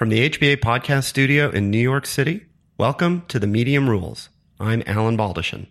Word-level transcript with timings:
From 0.00 0.08
the 0.08 0.30
HBA 0.30 0.56
podcast 0.56 1.04
studio 1.04 1.50
in 1.50 1.70
New 1.70 1.76
York 1.76 2.06
City, 2.06 2.46
welcome 2.78 3.22
to 3.28 3.38
the 3.38 3.46
Medium 3.46 3.86
Rules. 3.86 4.30
I'm 4.58 4.82
Alan 4.86 5.18
Baldachin. 5.18 5.66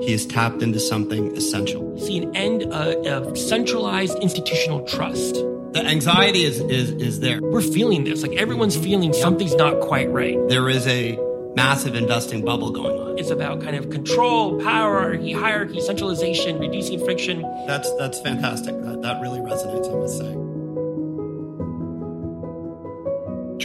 He 0.00 0.12
has 0.12 0.24
tapped 0.24 0.62
into 0.62 0.78
something 0.78 1.36
essential. 1.36 1.98
See 1.98 2.18
an 2.18 2.36
end 2.36 2.72
uh, 2.72 2.94
of 3.04 3.36
centralized 3.36 4.16
institutional 4.20 4.86
trust. 4.86 5.34
The 5.72 5.82
anxiety 5.84 6.44
is, 6.44 6.60
is, 6.60 6.92
is 6.92 7.18
there. 7.18 7.42
We're 7.42 7.62
feeling 7.62 8.04
this. 8.04 8.22
Like 8.22 8.36
everyone's 8.36 8.76
feeling 8.76 9.12
something's 9.12 9.56
not 9.56 9.80
quite 9.80 10.08
right. 10.08 10.38
There 10.46 10.68
is 10.68 10.86
a 10.86 11.18
massive 11.56 11.96
investing 11.96 12.44
bubble 12.44 12.70
going 12.70 12.96
on. 12.96 13.18
It's 13.18 13.30
about 13.30 13.60
kind 13.60 13.74
of 13.74 13.90
control, 13.90 14.60
power, 14.62 15.16
hierarchy, 15.16 15.80
centralization, 15.80 16.60
reducing 16.60 17.04
friction. 17.04 17.42
That's 17.66 17.92
that's 17.96 18.20
fantastic. 18.20 18.80
That, 18.82 19.02
that 19.02 19.20
really 19.20 19.40
resonates, 19.40 19.92
I 19.92 19.96
must 19.96 20.18
say. 20.18 20.45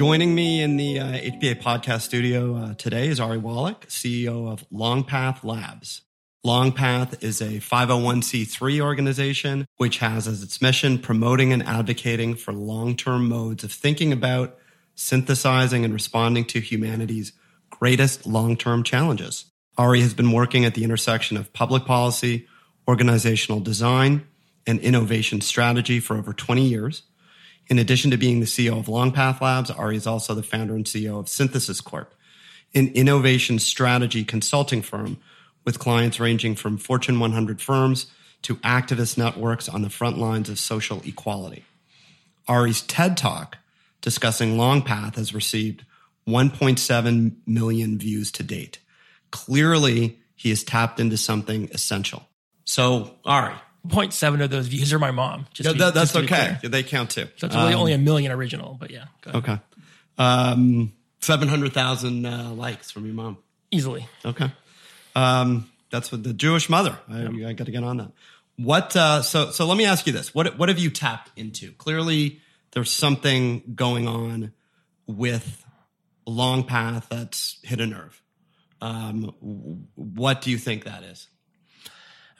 Joining 0.01 0.33
me 0.33 0.63
in 0.63 0.77
the 0.77 0.99
uh, 0.99 1.11
HBA 1.11 1.61
podcast 1.61 2.01
studio 2.01 2.55
uh, 2.55 2.73
today 2.73 3.09
is 3.09 3.19
Ari 3.19 3.37
Wallach, 3.37 3.85
CEO 3.85 4.51
of 4.51 4.67
Longpath 4.71 5.43
Labs. 5.43 6.01
Longpath 6.43 7.23
is 7.23 7.39
a 7.39 7.59
501c3 7.59 8.81
organization 8.81 9.67
which 9.77 9.99
has 9.99 10.27
as 10.27 10.41
its 10.41 10.59
mission 10.59 10.97
promoting 10.97 11.53
and 11.53 11.61
advocating 11.61 12.33
for 12.33 12.51
long-term 12.51 13.29
modes 13.29 13.63
of 13.63 13.71
thinking 13.71 14.11
about, 14.11 14.57
synthesizing, 14.95 15.85
and 15.85 15.93
responding 15.93 16.45
to 16.45 16.59
humanity's 16.59 17.33
greatest 17.69 18.25
long-term 18.25 18.81
challenges. 18.81 19.51
Ari 19.77 20.01
has 20.01 20.15
been 20.15 20.31
working 20.31 20.65
at 20.65 20.73
the 20.73 20.83
intersection 20.83 21.37
of 21.37 21.53
public 21.53 21.85
policy, 21.85 22.47
organizational 22.87 23.59
design, 23.59 24.25
and 24.65 24.79
innovation 24.79 25.41
strategy 25.41 25.99
for 25.99 26.17
over 26.17 26.33
20 26.33 26.63
years. 26.63 27.03
In 27.71 27.79
addition 27.79 28.11
to 28.11 28.17
being 28.17 28.41
the 28.41 28.45
CEO 28.45 28.77
of 28.77 28.87
Longpath 28.87 29.39
Labs, 29.39 29.71
Ari 29.71 29.95
is 29.95 30.05
also 30.05 30.35
the 30.35 30.43
founder 30.43 30.75
and 30.75 30.83
CEO 30.83 31.17
of 31.17 31.29
Synthesis 31.29 31.79
Corp, 31.79 32.13
an 32.73 32.89
innovation 32.89 33.59
strategy 33.59 34.25
consulting 34.25 34.81
firm 34.81 35.17
with 35.63 35.79
clients 35.79 36.19
ranging 36.19 36.53
from 36.55 36.77
Fortune 36.77 37.17
100 37.21 37.61
firms 37.61 38.07
to 38.41 38.57
activist 38.57 39.17
networks 39.17 39.69
on 39.69 39.83
the 39.83 39.89
front 39.89 40.17
lines 40.17 40.49
of 40.49 40.59
social 40.59 41.01
equality. 41.05 41.63
Ari's 42.45 42.81
TED 42.81 43.15
Talk 43.15 43.57
discussing 44.01 44.57
Longpath 44.57 45.15
has 45.15 45.33
received 45.33 45.85
1.7 46.27 47.35
million 47.47 47.97
views 47.97 48.33
to 48.33 48.43
date. 48.43 48.79
Clearly, 49.31 50.19
he 50.35 50.49
has 50.49 50.65
tapped 50.65 50.99
into 50.99 51.15
something 51.15 51.69
essential. 51.71 52.27
So, 52.65 53.15
Ari. 53.23 53.55
0.7 53.87 54.43
of 54.43 54.49
those 54.49 54.67
views 54.67 54.93
are 54.93 54.99
my 54.99 55.11
mom. 55.11 55.47
No, 55.63 55.73
that, 55.73 55.93
that's 55.93 56.15
okay. 56.15 56.57
They 56.63 56.83
count 56.83 57.11
too. 57.11 57.27
So 57.37 57.47
it's 57.47 57.55
really 57.55 57.73
um, 57.73 57.79
only 57.79 57.93
a 57.93 57.97
million 57.97 58.31
original, 58.31 58.77
but 58.79 58.91
yeah. 58.91 59.05
Okay. 59.25 59.59
Um, 60.17 60.93
700,000 61.21 62.25
uh, 62.25 62.51
likes 62.51 62.91
from 62.91 63.05
your 63.05 63.15
mom. 63.15 63.37
Easily. 63.71 64.07
Okay. 64.25 64.51
Um, 65.15 65.69
that's 65.89 66.11
what 66.11 66.23
the 66.23 66.33
Jewish 66.33 66.69
mother. 66.69 66.97
I, 67.09 67.23
yep. 67.23 67.49
I 67.49 67.53
got 67.53 67.65
to 67.65 67.71
get 67.71 67.83
on 67.83 67.97
that. 67.97 68.11
What? 68.57 68.95
Uh, 68.95 69.21
so, 69.21 69.51
so 69.51 69.65
let 69.65 69.77
me 69.77 69.85
ask 69.85 70.05
you 70.05 70.13
this: 70.13 70.35
what 70.35 70.57
What 70.57 70.69
have 70.69 70.79
you 70.79 70.89
tapped 70.89 71.31
into? 71.35 71.71
Clearly, 71.73 72.39
there's 72.71 72.91
something 72.91 73.63
going 73.75 74.07
on 74.07 74.53
with 75.07 75.65
Long 76.25 76.63
Path 76.63 77.07
that's 77.09 77.59
hit 77.63 77.81
a 77.81 77.87
nerve. 77.87 78.21
Um, 78.81 79.33
what 79.95 80.41
do 80.41 80.51
you 80.51 80.57
think 80.57 80.85
that 80.85 81.03
is? 81.03 81.27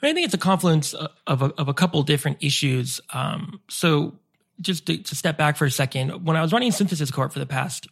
I, 0.02 0.06
mean, 0.06 0.12
I 0.12 0.14
think 0.14 0.24
it's 0.26 0.34
a 0.34 0.38
confluence 0.38 0.94
of 0.94 1.42
a, 1.42 1.52
of 1.58 1.68
a 1.68 1.74
couple 1.74 2.02
different 2.02 2.38
issues. 2.40 3.00
Um, 3.12 3.60
so 3.68 4.18
just 4.60 4.86
to, 4.86 4.98
to, 4.98 5.14
step 5.14 5.38
back 5.38 5.56
for 5.56 5.64
a 5.64 5.70
second, 5.70 6.24
when 6.26 6.36
I 6.36 6.42
was 6.42 6.52
running 6.52 6.72
Synthesis 6.72 7.10
Corp 7.10 7.32
for 7.32 7.38
the 7.38 7.46
past 7.46 7.86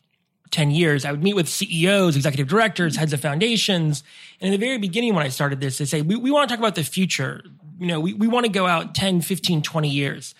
10 0.50 0.70
years, 0.70 1.04
I 1.04 1.12
would 1.12 1.22
meet 1.22 1.34
with 1.34 1.48
CEOs, 1.48 2.16
executive 2.16 2.48
directors, 2.48 2.96
heads 2.96 3.12
of 3.12 3.20
foundations. 3.20 4.02
And 4.40 4.52
in 4.52 4.60
the 4.60 4.64
very 4.64 4.78
beginning, 4.78 5.14
when 5.14 5.24
I 5.24 5.28
started 5.28 5.60
this, 5.60 5.78
they 5.78 5.84
say, 5.84 6.02
we, 6.02 6.16
we 6.16 6.30
want 6.30 6.48
to 6.48 6.52
talk 6.52 6.58
about 6.58 6.74
the 6.74 6.82
future. 6.84 7.42
You 7.78 7.86
know, 7.86 8.00
we, 8.00 8.14
we 8.14 8.26
want 8.26 8.46
to 8.46 8.52
go 8.52 8.66
out 8.66 8.94
10, 8.94 9.20
15, 9.20 9.62
20 9.62 9.88
years. 9.88 10.34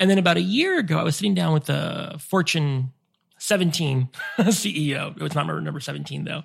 And 0.00 0.10
then 0.10 0.18
about 0.18 0.36
a 0.36 0.42
year 0.42 0.78
ago, 0.78 0.98
I 0.98 1.04
was 1.04 1.16
sitting 1.16 1.34
down 1.34 1.54
with 1.54 1.66
the 1.66 2.16
Fortune 2.18 2.92
17 3.38 4.08
CEO. 4.38 5.22
It's 5.22 5.34
not 5.34 5.46
my 5.46 5.60
number 5.60 5.80
17 5.80 6.24
though. 6.24 6.42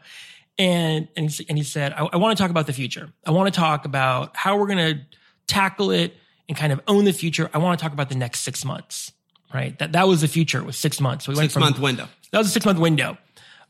And, 0.60 1.08
and 1.16 1.32
he, 1.32 1.46
and 1.50 1.58
he 1.58 1.64
said, 1.64 1.94
I, 1.94 2.04
I 2.06 2.18
want 2.18 2.38
to 2.38 2.42
talk 2.44 2.52
about 2.52 2.68
the 2.68 2.74
future. 2.74 3.12
I 3.26 3.32
want 3.32 3.52
to 3.52 3.58
talk 3.58 3.86
about 3.86 4.36
how 4.36 4.58
we're 4.58 4.68
going 4.68 4.96
to 4.96 5.02
tackle 5.48 5.90
it 5.90 6.14
and 6.48 6.58
kind 6.58 6.74
of 6.74 6.82
own 6.88 7.06
the 7.06 7.14
future. 7.14 7.50
I 7.54 7.60
want 7.60 7.80
to 7.80 7.84
talk 7.84 7.94
about 7.94 8.10
the 8.10 8.16
next 8.16 8.42
six 8.42 8.66
months, 8.66 9.14
right? 9.54 9.80
That, 9.80 9.94
that 9.94 10.08
was 10.08 10.22
the 10.22 10.28
future 10.28 10.62
was 10.62 10.78
six 10.78 11.00
months. 11.00 11.26
So 11.26 11.32
we 11.32 11.38
six 11.38 11.56
month 11.56 11.80
window. 11.80 12.08
That 12.32 12.40
was 12.40 12.48
a 12.48 12.52
six 12.52 12.66
month 12.66 12.78
window. 12.78 13.18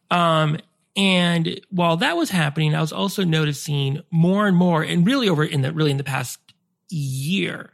Um, 0.09 0.57
and 0.95 1.61
while 1.69 1.97
that 1.97 2.17
was 2.17 2.29
happening, 2.29 2.73
I 2.73 2.81
was 2.81 2.91
also 2.91 3.23
noticing 3.23 4.01
more 4.09 4.47
and 4.47 4.57
more, 4.57 4.81
and 4.81 5.05
really 5.05 5.29
over 5.29 5.43
in 5.43 5.61
the 5.61 5.71
really 5.71 5.91
in 5.91 5.97
the 5.97 6.03
past 6.03 6.39
year, 6.89 7.69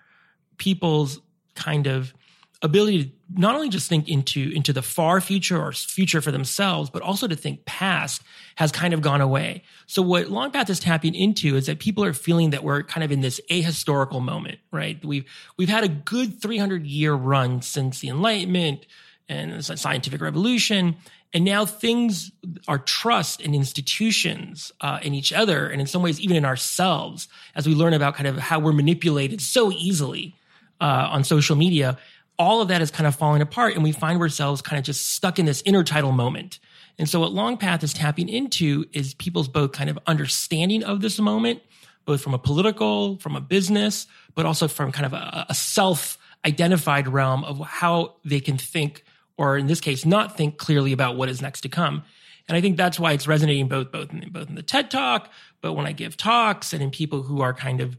people's 0.57 1.21
kind 1.55 1.87
of 1.87 2.13
ability 2.61 3.05
to 3.05 3.11
not 3.33 3.55
only 3.55 3.69
just 3.69 3.89
think 3.89 4.07
into 4.07 4.51
into 4.51 4.71
the 4.71 4.81
far 4.81 5.19
future 5.19 5.59
or 5.59 5.71
future 5.71 6.21
for 6.21 6.31
themselves, 6.31 6.89
but 6.89 7.01
also 7.01 7.27
to 7.27 7.35
think 7.35 7.65
past 7.65 8.21
has 8.55 8.71
kind 8.71 8.93
of 8.93 9.01
gone 9.01 9.21
away. 9.21 9.63
So 9.87 10.01
what 10.01 10.27
Longpath 10.27 10.69
is 10.69 10.79
tapping 10.79 11.15
into 11.15 11.55
is 11.55 11.65
that 11.65 11.79
people 11.79 12.03
are 12.03 12.13
feeling 12.13 12.51
that 12.51 12.63
we're 12.63 12.83
kind 12.83 13.03
of 13.03 13.11
in 13.11 13.21
this 13.21 13.41
ahistorical 13.49 14.21
moment, 14.21 14.59
right? 14.71 15.03
We've 15.03 15.25
we've 15.57 15.69
had 15.69 15.83
a 15.83 15.87
good 15.87 16.41
300 16.41 16.85
year 16.85 17.13
run 17.13 17.61
since 17.61 17.99
the 17.99 18.09
Enlightenment 18.09 18.85
and 19.27 19.53
the 19.53 19.77
scientific 19.77 20.21
revolution, 20.21 20.95
and 21.33 21.43
now 21.43 21.65
things 21.65 22.31
our 22.67 22.77
trust 22.77 23.41
in 23.41 23.55
institutions, 23.55 24.71
uh, 24.81 24.99
in 25.01 25.15
each 25.15 25.33
other, 25.33 25.67
and 25.67 25.81
in 25.81 25.87
some 25.87 26.03
ways 26.03 26.19
even 26.19 26.37
in 26.37 26.45
ourselves, 26.45 27.27
as 27.55 27.67
we 27.67 27.73
learn 27.73 27.93
about 27.93 28.15
kind 28.15 28.27
of 28.27 28.37
how 28.37 28.59
we're 28.59 28.71
manipulated 28.71 29.41
so 29.41 29.71
easily 29.71 30.35
uh, 30.79 31.07
on 31.09 31.23
social 31.23 31.55
media 31.55 31.97
all 32.37 32.61
of 32.61 32.67
that 32.67 32.81
is 32.81 32.91
kind 32.91 33.07
of 33.07 33.15
falling 33.15 33.41
apart 33.41 33.75
and 33.75 33.83
we 33.83 33.91
find 33.91 34.19
ourselves 34.21 34.61
kind 34.61 34.77
of 34.77 34.85
just 34.85 35.09
stuck 35.09 35.39
in 35.39 35.45
this 35.45 35.61
intertidal 35.63 36.13
moment. 36.13 36.59
And 36.97 37.09
so 37.09 37.19
what 37.19 37.31
Long 37.31 37.57
Path 37.57 37.83
is 37.83 37.93
tapping 37.93 38.29
into 38.29 38.85
is 38.93 39.13
people's 39.13 39.47
both 39.47 39.71
kind 39.71 39.89
of 39.89 39.99
understanding 40.07 40.83
of 40.83 41.01
this 41.01 41.19
moment, 41.19 41.61
both 42.05 42.21
from 42.21 42.33
a 42.33 42.39
political, 42.39 43.17
from 43.17 43.35
a 43.35 43.41
business, 43.41 44.07
but 44.33 44.45
also 44.45 44.67
from 44.67 44.91
kind 44.91 45.05
of 45.05 45.13
a, 45.13 45.45
a 45.49 45.55
self 45.55 46.17
identified 46.45 47.07
realm 47.07 47.43
of 47.43 47.59
how 47.59 48.15
they 48.23 48.39
can 48.39 48.57
think, 48.57 49.03
or 49.37 49.57
in 49.57 49.67
this 49.67 49.81
case, 49.81 50.05
not 50.05 50.37
think 50.37 50.57
clearly 50.57 50.93
about 50.93 51.17
what 51.17 51.27
is 51.27 51.41
next 51.41 51.61
to 51.61 51.69
come. 51.69 52.03
And 52.47 52.55
I 52.55 52.61
think 52.61 52.77
that's 52.77 52.99
why 52.99 53.13
it's 53.13 53.27
resonating 53.27 53.67
both, 53.67 53.91
both 53.91 54.13
in, 54.13 54.29
both 54.29 54.49
in 54.49 54.55
the 54.55 54.61
TED 54.61 54.91
talk, 54.91 55.31
but 55.61 55.73
when 55.73 55.87
I 55.87 55.91
give 55.91 56.15
talks 56.15 56.73
and 56.73 56.83
in 56.83 56.91
people 56.91 57.23
who 57.23 57.41
are 57.41 57.53
kind 57.53 57.81
of 57.81 57.97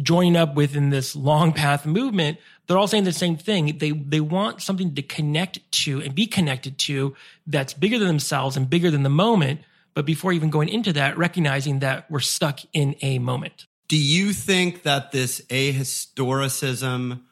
joining 0.00 0.36
up 0.36 0.54
within 0.54 0.90
this 0.90 1.16
long 1.16 1.52
path 1.52 1.86
movement, 1.86 2.38
they're 2.66 2.78
all 2.78 2.86
saying 2.86 3.04
the 3.04 3.12
same 3.12 3.36
thing. 3.36 3.78
They 3.78 3.92
they 3.92 4.20
want 4.20 4.62
something 4.62 4.94
to 4.94 5.02
connect 5.02 5.70
to 5.84 6.00
and 6.02 6.14
be 6.14 6.26
connected 6.26 6.78
to 6.78 7.14
that's 7.46 7.72
bigger 7.74 7.98
than 7.98 8.08
themselves 8.08 8.56
and 8.56 8.68
bigger 8.68 8.90
than 8.90 9.02
the 9.02 9.08
moment. 9.08 9.60
But 9.94 10.04
before 10.04 10.32
even 10.32 10.50
going 10.50 10.68
into 10.68 10.92
that, 10.94 11.16
recognizing 11.16 11.78
that 11.78 12.10
we're 12.10 12.20
stuck 12.20 12.60
in 12.72 12.96
a 13.00 13.18
moment. 13.18 13.66
Do 13.88 13.96
you 13.96 14.32
think 14.32 14.82
that 14.82 15.12
this 15.12 15.40
ahistoricism 15.42 17.22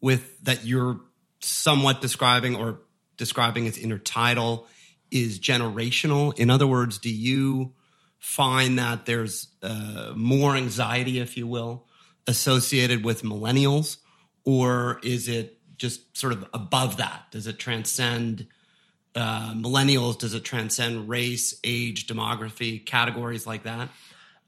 with 0.00 0.40
that 0.44 0.64
you're 0.64 1.00
somewhat 1.40 2.00
describing 2.00 2.56
or 2.56 2.80
describing 3.16 3.66
as 3.66 3.76
intertidal 3.76 4.66
is 5.10 5.38
generational? 5.38 6.38
In 6.38 6.50
other 6.50 6.66
words, 6.66 6.98
do 6.98 7.10
you 7.10 7.74
find 8.18 8.78
that 8.78 9.04
there's 9.04 9.48
uh, 9.62 10.12
more 10.16 10.56
anxiety, 10.56 11.18
if 11.18 11.36
you 11.36 11.46
will, 11.46 11.86
associated 12.26 13.04
with 13.04 13.22
millennials, 13.22 13.98
or 14.44 15.00
is 15.02 15.28
it 15.28 15.58
just 15.76 16.16
sort 16.16 16.32
of 16.32 16.46
above 16.54 16.98
that? 16.98 17.26
Does 17.30 17.46
it 17.46 17.58
transcend 17.58 18.46
uh, 19.14 19.52
millennials? 19.54 20.18
Does 20.18 20.34
it 20.34 20.44
transcend 20.44 21.08
race, 21.08 21.58
age, 21.64 22.06
demography, 22.06 22.84
categories 22.84 23.46
like 23.46 23.64
that? 23.64 23.88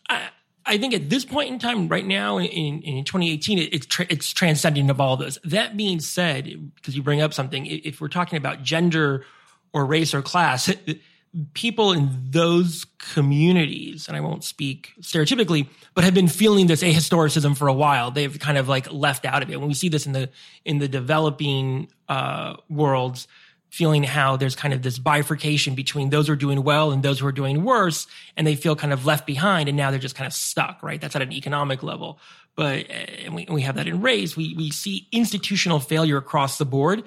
I, 0.08 0.28
I 0.64 0.78
think 0.78 0.94
at 0.94 1.08
this 1.08 1.25
point 1.25 1.50
in 1.50 1.58
time, 1.58 1.88
right 1.88 2.05
now 2.05 2.38
in, 2.38 2.82
in 2.82 3.05
2018, 3.05 3.58
it, 3.58 3.75
it's 3.75 3.87
tra- 3.87 4.06
it's 4.08 4.32
transcending 4.32 4.90
of 4.90 5.00
all 5.00 5.17
those. 5.17 5.38
That 5.44 5.76
being 5.76 6.00
said, 6.00 6.72
because 6.75 6.96
you 6.96 7.02
bring 7.02 7.20
up 7.20 7.32
something, 7.32 7.67
if 7.67 8.00
we're 8.00 8.08
talking 8.08 8.37
about 8.37 8.62
gender 8.62 9.25
or 9.72 9.87
race 9.87 10.14
or 10.14 10.22
class, 10.22 10.72
people 11.52 11.92
in 11.92 12.10
those 12.30 12.86
communities, 12.98 14.08
and 14.08 14.16
I 14.16 14.20
won't 14.20 14.44
speak 14.44 14.92
stereotypically, 15.00 15.68
but 15.94 16.04
have 16.04 16.14
been 16.14 16.28
feeling 16.28 16.66
this 16.66 16.82
ahistoricism 16.82 17.56
for 17.56 17.68
a 17.68 17.72
while. 17.72 18.10
They've 18.10 18.38
kind 18.38 18.56
of 18.56 18.68
like 18.68 18.90
left 18.92 19.24
out 19.24 19.42
of 19.42 19.50
it. 19.50 19.58
When 19.58 19.68
we 19.68 19.74
see 19.74 19.88
this 19.88 20.06
in 20.06 20.12
the 20.12 20.30
in 20.64 20.78
the 20.78 20.88
developing 20.88 21.88
uh, 22.08 22.56
worlds, 22.68 23.28
feeling 23.68 24.02
how 24.02 24.36
there's 24.36 24.56
kind 24.56 24.72
of 24.72 24.82
this 24.82 24.98
bifurcation 24.98 25.74
between 25.74 26.10
those 26.10 26.28
who 26.28 26.32
are 26.32 26.36
doing 26.36 26.62
well 26.62 26.92
and 26.92 27.02
those 27.02 27.20
who 27.20 27.26
are 27.26 27.32
doing 27.32 27.64
worse, 27.64 28.06
and 28.36 28.46
they 28.46 28.56
feel 28.56 28.74
kind 28.74 28.92
of 28.92 29.04
left 29.04 29.26
behind, 29.26 29.68
and 29.68 29.76
now 29.76 29.90
they're 29.90 30.00
just 30.00 30.16
kind 30.16 30.26
of 30.26 30.32
stuck. 30.32 30.82
Right? 30.82 31.00
That's 31.00 31.16
at 31.16 31.22
an 31.22 31.32
economic 31.32 31.82
level, 31.82 32.18
but 32.54 32.88
and 32.90 33.34
we, 33.34 33.46
we 33.50 33.62
have 33.62 33.74
that 33.76 33.86
in 33.86 34.00
race. 34.00 34.36
We 34.36 34.54
we 34.54 34.70
see 34.70 35.06
institutional 35.12 35.80
failure 35.80 36.16
across 36.16 36.56
the 36.56 36.64
board. 36.64 37.02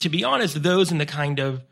To 0.00 0.08
be 0.08 0.24
honest, 0.24 0.62
those 0.62 0.90
in 0.90 0.98
the 0.98 1.06
kind 1.06 1.38
of 1.38 1.62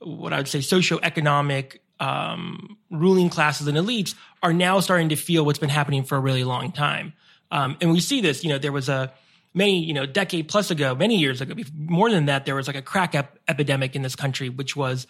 what 0.00 0.32
I 0.32 0.38
would 0.38 0.48
say 0.48 0.58
socioeconomic 0.58 1.78
um, 2.00 2.76
ruling 2.90 3.30
classes 3.30 3.66
and 3.66 3.76
elites 3.76 4.14
are 4.42 4.52
now 4.52 4.80
starting 4.80 5.08
to 5.10 5.16
feel 5.16 5.44
what's 5.44 5.58
been 5.58 5.68
happening 5.68 6.04
for 6.04 6.16
a 6.16 6.20
really 6.20 6.44
long 6.44 6.72
time. 6.72 7.12
Um, 7.50 7.76
and 7.80 7.92
we 7.92 8.00
see 8.00 8.20
this, 8.20 8.42
you 8.42 8.50
know, 8.50 8.58
there 8.58 8.72
was 8.72 8.88
a 8.88 9.12
many, 9.54 9.82
you 9.84 9.94
know, 9.94 10.04
decade 10.04 10.48
plus 10.48 10.70
ago, 10.70 10.94
many 10.94 11.16
years 11.16 11.40
ago, 11.40 11.54
more 11.76 12.10
than 12.10 12.26
that, 12.26 12.44
there 12.44 12.56
was 12.56 12.66
like 12.66 12.76
a 12.76 12.82
crack 12.82 13.14
ep- 13.14 13.38
epidemic 13.48 13.94
in 13.94 14.02
this 14.02 14.16
country, 14.16 14.48
which 14.48 14.74
was 14.74 15.06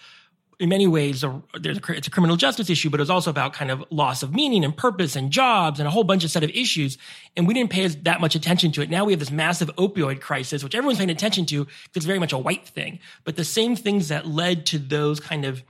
in 0.58 0.68
many 0.68 0.86
ways, 0.86 1.24
a, 1.24 1.42
there's 1.58 1.78
a, 1.78 1.92
it's 1.92 2.06
a 2.06 2.10
criminal 2.10 2.36
justice 2.36 2.70
issue, 2.70 2.90
but 2.90 3.00
it's 3.00 3.10
also 3.10 3.30
about 3.30 3.52
kind 3.52 3.70
of 3.70 3.84
loss 3.90 4.22
of 4.22 4.34
meaning 4.34 4.64
and 4.64 4.76
purpose 4.76 5.16
and 5.16 5.30
jobs 5.30 5.80
and 5.80 5.86
a 5.86 5.90
whole 5.90 6.04
bunch 6.04 6.24
of 6.24 6.30
set 6.30 6.44
of 6.44 6.50
issues. 6.50 6.98
And 7.36 7.46
we 7.46 7.54
didn't 7.54 7.70
pay 7.70 7.86
that 7.88 8.20
much 8.20 8.34
attention 8.34 8.72
to 8.72 8.82
it. 8.82 8.90
Now 8.90 9.04
we 9.04 9.12
have 9.12 9.20
this 9.20 9.30
massive 9.30 9.68
opioid 9.76 10.20
crisis, 10.20 10.62
which 10.62 10.74
everyone's 10.74 10.98
paying 10.98 11.10
attention 11.10 11.46
to 11.46 11.64
because 11.64 11.96
it's 11.96 12.06
very 12.06 12.18
much 12.18 12.32
a 12.32 12.38
white 12.38 12.66
thing. 12.66 13.00
But 13.24 13.36
the 13.36 13.44
same 13.44 13.76
things 13.76 14.08
that 14.08 14.26
led 14.26 14.66
to 14.66 14.78
those 14.78 15.20
kind 15.20 15.44
of 15.44 15.62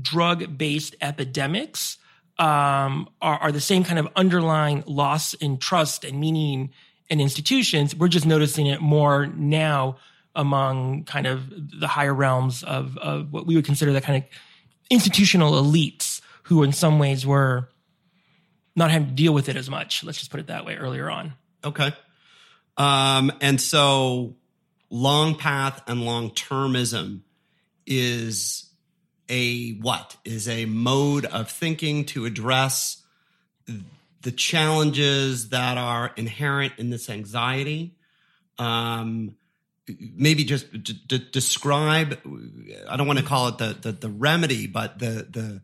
drug 0.00 0.56
based 0.56 0.96
epidemics 1.00 1.98
um, 2.38 3.08
are, 3.20 3.38
are 3.38 3.52
the 3.52 3.60
same 3.60 3.84
kind 3.84 3.98
of 3.98 4.08
underlying 4.16 4.84
loss 4.86 5.34
in 5.34 5.58
trust 5.58 6.04
and 6.04 6.18
meaning 6.18 6.70
in 7.10 7.20
institutions. 7.20 7.94
We're 7.94 8.08
just 8.08 8.26
noticing 8.26 8.66
it 8.66 8.80
more 8.80 9.26
now 9.26 9.96
among 10.34 11.04
kind 11.04 11.26
of 11.26 11.44
the 11.80 11.88
higher 11.88 12.14
realms 12.14 12.62
of, 12.62 12.96
of 12.98 13.32
what 13.32 13.46
we 13.46 13.54
would 13.54 13.64
consider 13.64 13.92
the 13.92 14.00
kind 14.00 14.22
of 14.22 14.28
institutional 14.90 15.52
elites 15.52 16.20
who 16.44 16.62
in 16.62 16.72
some 16.72 16.98
ways 16.98 17.26
were 17.26 17.68
not 18.74 18.90
having 18.90 19.08
to 19.08 19.14
deal 19.14 19.34
with 19.34 19.48
it 19.48 19.56
as 19.56 19.68
much. 19.68 20.02
Let's 20.04 20.18
just 20.18 20.30
put 20.30 20.40
it 20.40 20.46
that 20.46 20.64
way 20.64 20.76
earlier 20.76 21.10
on. 21.10 21.34
Okay. 21.64 21.92
Um, 22.76 23.32
and 23.40 23.60
so 23.60 24.36
long 24.90 25.36
path 25.36 25.82
and 25.86 26.04
long 26.04 26.30
termism 26.30 27.20
is 27.86 28.70
a 29.28 29.72
what? 29.74 30.16
Is 30.24 30.48
a 30.48 30.64
mode 30.66 31.26
of 31.26 31.50
thinking 31.50 32.04
to 32.06 32.24
address 32.24 33.02
the 34.22 34.32
challenges 34.32 35.50
that 35.50 35.78
are 35.78 36.12
inherent 36.16 36.74
in 36.78 36.90
this 36.90 37.10
anxiety. 37.10 37.96
Um, 38.58 39.36
maybe 39.88 40.44
just 40.44 40.70
d- 40.72 41.00
d- 41.06 41.28
describe 41.32 42.18
i 42.88 42.96
don't 42.96 43.06
want 43.06 43.18
to 43.18 43.24
call 43.24 43.48
it 43.48 43.58
the, 43.58 43.76
the, 43.80 43.92
the 43.92 44.08
remedy 44.08 44.66
but 44.66 44.98
the 44.98 45.26
the 45.28 45.60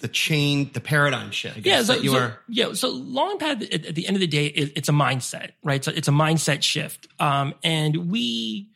the 0.00 0.08
chain 0.08 0.70
the 0.72 0.80
paradigm 0.80 1.30
shift 1.30 1.58
I 1.58 1.60
guess, 1.60 1.88
yeah 1.88 1.94
so, 1.94 2.02
so, 2.02 2.32
yeah 2.48 2.72
so 2.72 2.90
long 2.90 3.38
path 3.38 3.62
at, 3.62 3.86
at, 3.86 3.94
the 3.94 4.06
end 4.06 4.16
of 4.16 4.20
the 4.20 4.26
day 4.26 4.46
it, 4.46 4.72
it's 4.76 4.88
a 4.88 4.92
mindset 4.92 5.50
right? 5.62 5.84
So 5.84 5.92
it's 5.94 6.08
a 6.08 6.12
mindset 6.12 6.62
shift. 6.62 7.08
Um, 7.18 7.54
and 7.62 8.10
we 8.10 8.68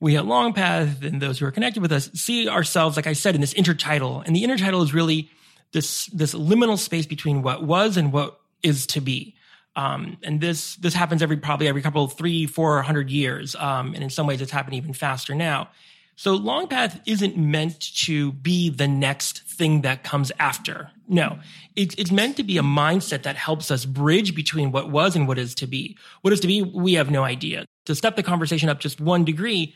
we 0.00 0.16
at 0.16 0.24
long 0.24 0.52
path 0.52 1.02
and 1.02 1.20
those 1.20 1.38
who 1.38 1.46
are 1.46 1.50
connected 1.50 1.80
with 1.82 1.92
us 1.92 2.10
see 2.14 2.48
ourselves 2.48 2.96
like 2.96 3.06
i 3.06 3.12
said 3.12 3.34
in 3.34 3.40
this 3.40 3.54
intertidal. 3.54 4.24
And 4.24 4.34
the 4.34 4.42
intertidal 4.42 4.82
is 4.82 4.94
really 4.94 5.30
this 5.72 6.06
this 6.06 6.34
liminal 6.34 6.78
space 6.78 7.06
between 7.06 7.42
what 7.42 7.62
was 7.62 7.96
and 7.96 8.12
what 8.12 8.40
is 8.62 8.86
to 8.86 9.00
be 9.00 9.34
um, 9.80 10.18
and 10.22 10.40
this 10.40 10.76
this 10.76 10.94
happens 10.94 11.22
every 11.22 11.38
probably 11.38 11.66
every 11.68 11.82
couple 11.82 12.06
three 12.08 12.46
four 12.46 12.82
hundred 12.82 13.08
years, 13.10 13.56
um, 13.56 13.94
and 13.94 14.02
in 14.04 14.10
some 14.10 14.26
ways 14.26 14.40
it's 14.42 14.52
happening 14.52 14.78
even 14.78 14.92
faster 14.92 15.34
now. 15.34 15.70
So 16.16 16.34
long 16.34 16.68
path 16.68 17.00
isn't 17.06 17.38
meant 17.38 17.80
to 18.04 18.32
be 18.32 18.68
the 18.68 18.86
next 18.86 19.42
thing 19.44 19.80
that 19.82 20.04
comes 20.04 20.30
after. 20.38 20.90
No, 21.08 21.38
it's, 21.76 21.94
it's 21.94 22.10
meant 22.10 22.36
to 22.36 22.42
be 22.42 22.58
a 22.58 22.62
mindset 22.62 23.22
that 23.22 23.36
helps 23.36 23.70
us 23.70 23.86
bridge 23.86 24.34
between 24.34 24.70
what 24.70 24.90
was 24.90 25.16
and 25.16 25.26
what 25.26 25.38
is 25.38 25.54
to 25.54 25.66
be. 25.66 25.96
What 26.20 26.34
is 26.34 26.40
to 26.40 26.46
be, 26.46 26.60
we 26.60 26.92
have 26.94 27.10
no 27.10 27.22
idea. 27.22 27.64
To 27.86 27.94
step 27.94 28.16
the 28.16 28.22
conversation 28.22 28.68
up 28.68 28.80
just 28.80 29.00
one 29.00 29.24
degree, 29.24 29.74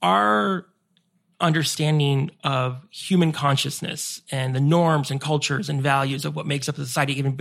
our 0.00 0.64
understanding 1.40 2.30
of 2.42 2.86
human 2.90 3.32
consciousness 3.32 4.22
and 4.30 4.54
the 4.54 4.60
norms 4.60 5.10
and 5.10 5.20
cultures 5.20 5.68
and 5.68 5.82
values 5.82 6.24
of 6.24 6.34
what 6.34 6.46
makes 6.46 6.70
up 6.70 6.78
a 6.78 6.84
society, 6.86 7.18
even 7.18 7.32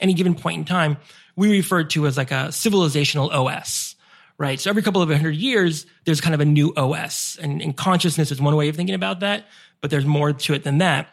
any 0.00 0.14
given 0.14 0.34
point 0.34 0.58
in 0.58 0.64
time, 0.64 0.96
we 1.36 1.50
refer 1.50 1.84
to 1.84 2.06
as 2.06 2.16
like 2.16 2.30
a 2.30 2.48
civilizational 2.48 3.32
OS, 3.32 3.96
right? 4.38 4.60
So 4.60 4.70
every 4.70 4.82
couple 4.82 5.02
of 5.02 5.08
hundred 5.10 5.36
years, 5.36 5.86
there's 6.04 6.20
kind 6.20 6.34
of 6.34 6.40
a 6.40 6.44
new 6.44 6.72
OS 6.76 7.36
and, 7.40 7.60
and 7.60 7.76
consciousness 7.76 8.30
is 8.30 8.40
one 8.40 8.54
way 8.56 8.68
of 8.68 8.76
thinking 8.76 8.94
about 8.94 9.20
that, 9.20 9.46
but 9.80 9.90
there's 9.90 10.06
more 10.06 10.32
to 10.32 10.54
it 10.54 10.64
than 10.64 10.78
that. 10.78 11.08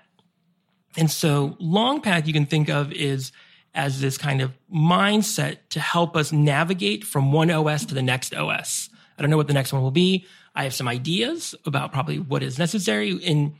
And 0.98 1.10
so 1.10 1.56
long 1.60 2.02
path 2.02 2.28
you 2.28 2.34
can 2.34 2.46
think 2.46 2.70
of 2.70 2.92
is 2.92 3.32
as 3.74 4.02
this 4.02 4.18
kind 4.18 4.42
of 4.42 4.52
mindset 4.74 5.58
to 5.70 5.80
help 5.80 6.16
us 6.18 6.32
navigate 6.32 7.06
from 7.06 7.32
one 7.32 7.50
OS 7.50 7.86
to 7.86 7.96
the 7.96 8.02
next 8.02 8.36
OS. 8.36 8.90
I 9.18 9.22
don't 9.22 9.32
know 9.32 9.38
what 9.38 9.48
the 9.48 9.54
next 9.54 9.72
one 9.72 9.82
will 9.82 9.92
be. 9.92 10.26
I 10.54 10.64
have 10.64 10.74
some 10.74 10.88
ideas 10.88 11.56
about 11.66 11.94
probably 11.94 12.20
what 12.20 12.44
is 12.44 12.60
necessary. 12.60 13.18
And, 13.26 13.54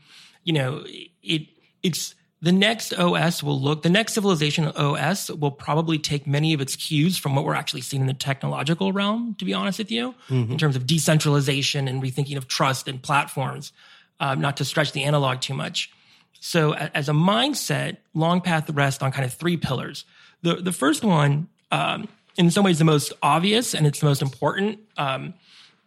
you 0.44 0.52
know, 0.52 0.84
it, 1.22 1.48
it's, 1.82 2.14
the 2.42 2.52
next 2.52 2.92
OS 2.92 3.40
will 3.40 3.58
look, 3.58 3.82
the 3.82 3.88
next 3.88 4.14
civilization 4.14 4.66
OS 4.66 5.30
will 5.30 5.52
probably 5.52 5.96
take 5.96 6.26
many 6.26 6.52
of 6.52 6.60
its 6.60 6.74
cues 6.74 7.16
from 7.16 7.36
what 7.36 7.44
we're 7.44 7.54
actually 7.54 7.82
seeing 7.82 8.00
in 8.00 8.08
the 8.08 8.14
technological 8.14 8.92
realm, 8.92 9.36
to 9.38 9.44
be 9.44 9.54
honest 9.54 9.78
with 9.78 9.92
you, 9.92 10.12
mm-hmm. 10.28 10.50
in 10.50 10.58
terms 10.58 10.74
of 10.74 10.84
decentralization 10.84 11.86
and 11.86 12.02
rethinking 12.02 12.36
of 12.36 12.48
trust 12.48 12.88
and 12.88 13.00
platforms, 13.00 13.72
um, 14.18 14.40
not 14.40 14.56
to 14.56 14.64
stretch 14.64 14.90
the 14.90 15.04
analog 15.04 15.40
too 15.40 15.54
much. 15.54 15.92
So 16.40 16.74
as 16.74 17.08
a 17.08 17.12
mindset, 17.12 17.98
long 18.12 18.40
path 18.40 18.68
rests 18.70 19.00
on 19.04 19.12
kind 19.12 19.24
of 19.24 19.32
three 19.32 19.56
pillars. 19.56 20.04
The, 20.42 20.56
the 20.56 20.72
first 20.72 21.04
one, 21.04 21.46
um, 21.70 22.08
in 22.36 22.50
some 22.50 22.64
ways 22.64 22.80
the 22.80 22.84
most 22.84 23.12
obvious 23.22 23.72
and 23.72 23.86
it's 23.86 24.00
the 24.00 24.06
most 24.06 24.20
important, 24.20 24.80
um, 24.96 25.34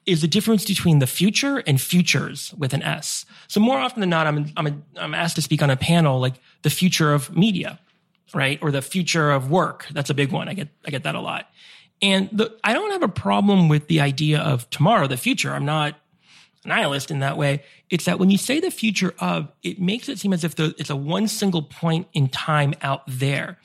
is 0.05 0.21
the 0.21 0.27
difference 0.27 0.65
between 0.65 0.99
the 0.99 1.07
future 1.07 1.63
and 1.65 1.81
futures 1.81 2.53
with 2.57 2.73
an 2.73 2.83
S. 2.83 3.25
So 3.47 3.59
more 3.59 3.77
often 3.77 4.01
than 4.01 4.09
not, 4.09 4.27
I'm, 4.27 4.51
I'm, 4.55 4.67
a, 4.67 4.77
I'm 4.97 5.15
asked 5.15 5.35
to 5.35 5.41
speak 5.41 5.61
on 5.63 5.69
a 5.69 5.75
panel 5.75 6.19
like 6.19 6.35
the 6.61 6.69
future 6.69 7.13
of 7.13 7.35
media, 7.35 7.79
right? 8.33 8.59
Or 8.61 8.71
the 8.71 8.81
future 8.81 9.31
of 9.31 9.49
work. 9.49 9.87
That's 9.91 10.09
a 10.09 10.13
big 10.13 10.31
one. 10.31 10.47
I 10.47 10.53
get, 10.53 10.69
I 10.85 10.91
get 10.91 11.03
that 11.03 11.15
a 11.15 11.21
lot. 11.21 11.49
And 12.01 12.29
the, 12.31 12.55
I 12.63 12.73
don't 12.73 12.91
have 12.91 13.03
a 13.03 13.07
problem 13.07 13.67
with 13.67 13.87
the 13.87 14.01
idea 14.01 14.39
of 14.39 14.69
tomorrow, 14.69 15.07
the 15.07 15.17
future. 15.17 15.51
I'm 15.51 15.65
not 15.65 15.95
a 16.63 16.67
nihilist 16.67 17.09
in 17.09 17.19
that 17.19 17.37
way. 17.37 17.63
It's 17.89 18.05
that 18.05 18.19
when 18.19 18.29
you 18.29 18.37
say 18.37 18.59
the 18.59 18.71
future 18.71 19.13
of, 19.19 19.47
it 19.63 19.79
makes 19.79 20.09
it 20.09 20.19
seem 20.19 20.33
as 20.33 20.43
if 20.43 20.55
the, 20.55 20.75
it's 20.77 20.89
a 20.89 20.95
one 20.95 21.27
single 21.27 21.63
point 21.63 22.07
in 22.13 22.27
time 22.27 22.73
out 22.81 23.03
there. 23.07 23.57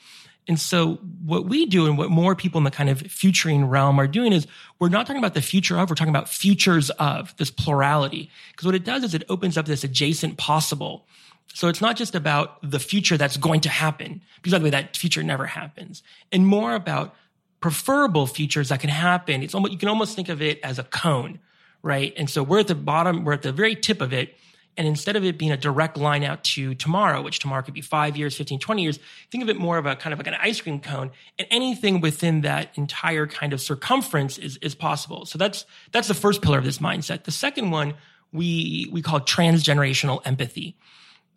And 0.51 0.59
so 0.59 0.95
what 1.23 1.45
we 1.45 1.65
do 1.65 1.85
and 1.85 1.97
what 1.97 2.09
more 2.09 2.35
people 2.35 2.57
in 2.57 2.65
the 2.65 2.71
kind 2.71 2.89
of 2.89 2.99
futuring 2.99 3.67
realm 3.67 3.97
are 4.01 4.05
doing 4.05 4.33
is 4.33 4.47
we're 4.79 4.89
not 4.89 5.07
talking 5.07 5.21
about 5.21 5.33
the 5.33 5.41
future 5.41 5.79
of, 5.79 5.89
we're 5.89 5.95
talking 5.95 6.13
about 6.13 6.27
futures 6.27 6.89
of 6.89 7.33
this 7.37 7.49
plurality. 7.49 8.29
Because 8.51 8.65
what 8.65 8.75
it 8.75 8.83
does 8.83 9.05
is 9.05 9.13
it 9.13 9.23
opens 9.29 9.57
up 9.57 9.65
this 9.65 9.85
adjacent 9.85 10.37
possible. 10.37 11.07
So 11.53 11.69
it's 11.69 11.79
not 11.79 11.95
just 11.95 12.15
about 12.15 12.57
the 12.69 12.79
future 12.79 13.15
that's 13.15 13.37
going 13.37 13.61
to 13.61 13.69
happen, 13.69 14.21
because 14.35 14.51
by 14.51 14.57
the 14.57 14.65
way, 14.65 14.71
that 14.71 14.97
future 14.97 15.23
never 15.23 15.45
happens, 15.45 16.03
and 16.33 16.45
more 16.45 16.75
about 16.75 17.15
preferable 17.61 18.27
futures 18.27 18.67
that 18.67 18.81
can 18.81 18.89
happen. 18.89 19.43
It's 19.43 19.55
almost, 19.55 19.71
you 19.71 19.79
can 19.79 19.87
almost 19.87 20.17
think 20.17 20.27
of 20.27 20.41
it 20.41 20.59
as 20.63 20.79
a 20.79 20.83
cone, 20.83 21.39
right? 21.81 22.13
And 22.17 22.29
so 22.29 22.43
we're 22.43 22.59
at 22.59 22.67
the 22.67 22.75
bottom, 22.75 23.23
we're 23.23 23.33
at 23.33 23.41
the 23.41 23.53
very 23.53 23.77
tip 23.77 24.01
of 24.01 24.11
it. 24.11 24.35
And 24.77 24.87
instead 24.87 25.15
of 25.15 25.25
it 25.25 25.37
being 25.37 25.51
a 25.51 25.57
direct 25.57 25.97
line 25.97 26.23
out 26.23 26.43
to 26.45 26.73
tomorrow, 26.75 27.21
which 27.21 27.39
tomorrow 27.39 27.61
could 27.61 27.73
be 27.73 27.81
five 27.81 28.15
years, 28.15 28.37
15, 28.37 28.59
20 28.59 28.81
years, 28.81 28.99
think 29.29 29.43
of 29.43 29.49
it 29.49 29.57
more 29.57 29.77
of 29.77 29.85
a 29.85 29.95
kind 29.95 30.13
of 30.13 30.19
like 30.19 30.27
an 30.27 30.35
ice 30.39 30.61
cream 30.61 30.79
cone. 30.79 31.11
And 31.37 31.47
anything 31.51 31.99
within 31.99 32.41
that 32.41 32.69
entire 32.75 33.27
kind 33.27 33.53
of 33.53 33.61
circumference 33.61 34.37
is, 34.37 34.57
is 34.57 34.73
possible. 34.73 35.25
So 35.25 35.37
that's, 35.37 35.65
that's 35.91 36.07
the 36.07 36.13
first 36.13 36.41
pillar 36.41 36.57
of 36.57 36.63
this 36.63 36.77
mindset. 36.77 37.25
The 37.25 37.31
second 37.31 37.71
one 37.71 37.95
we, 38.31 38.89
we 38.91 39.01
call 39.01 39.19
transgenerational 39.19 40.21
empathy. 40.25 40.77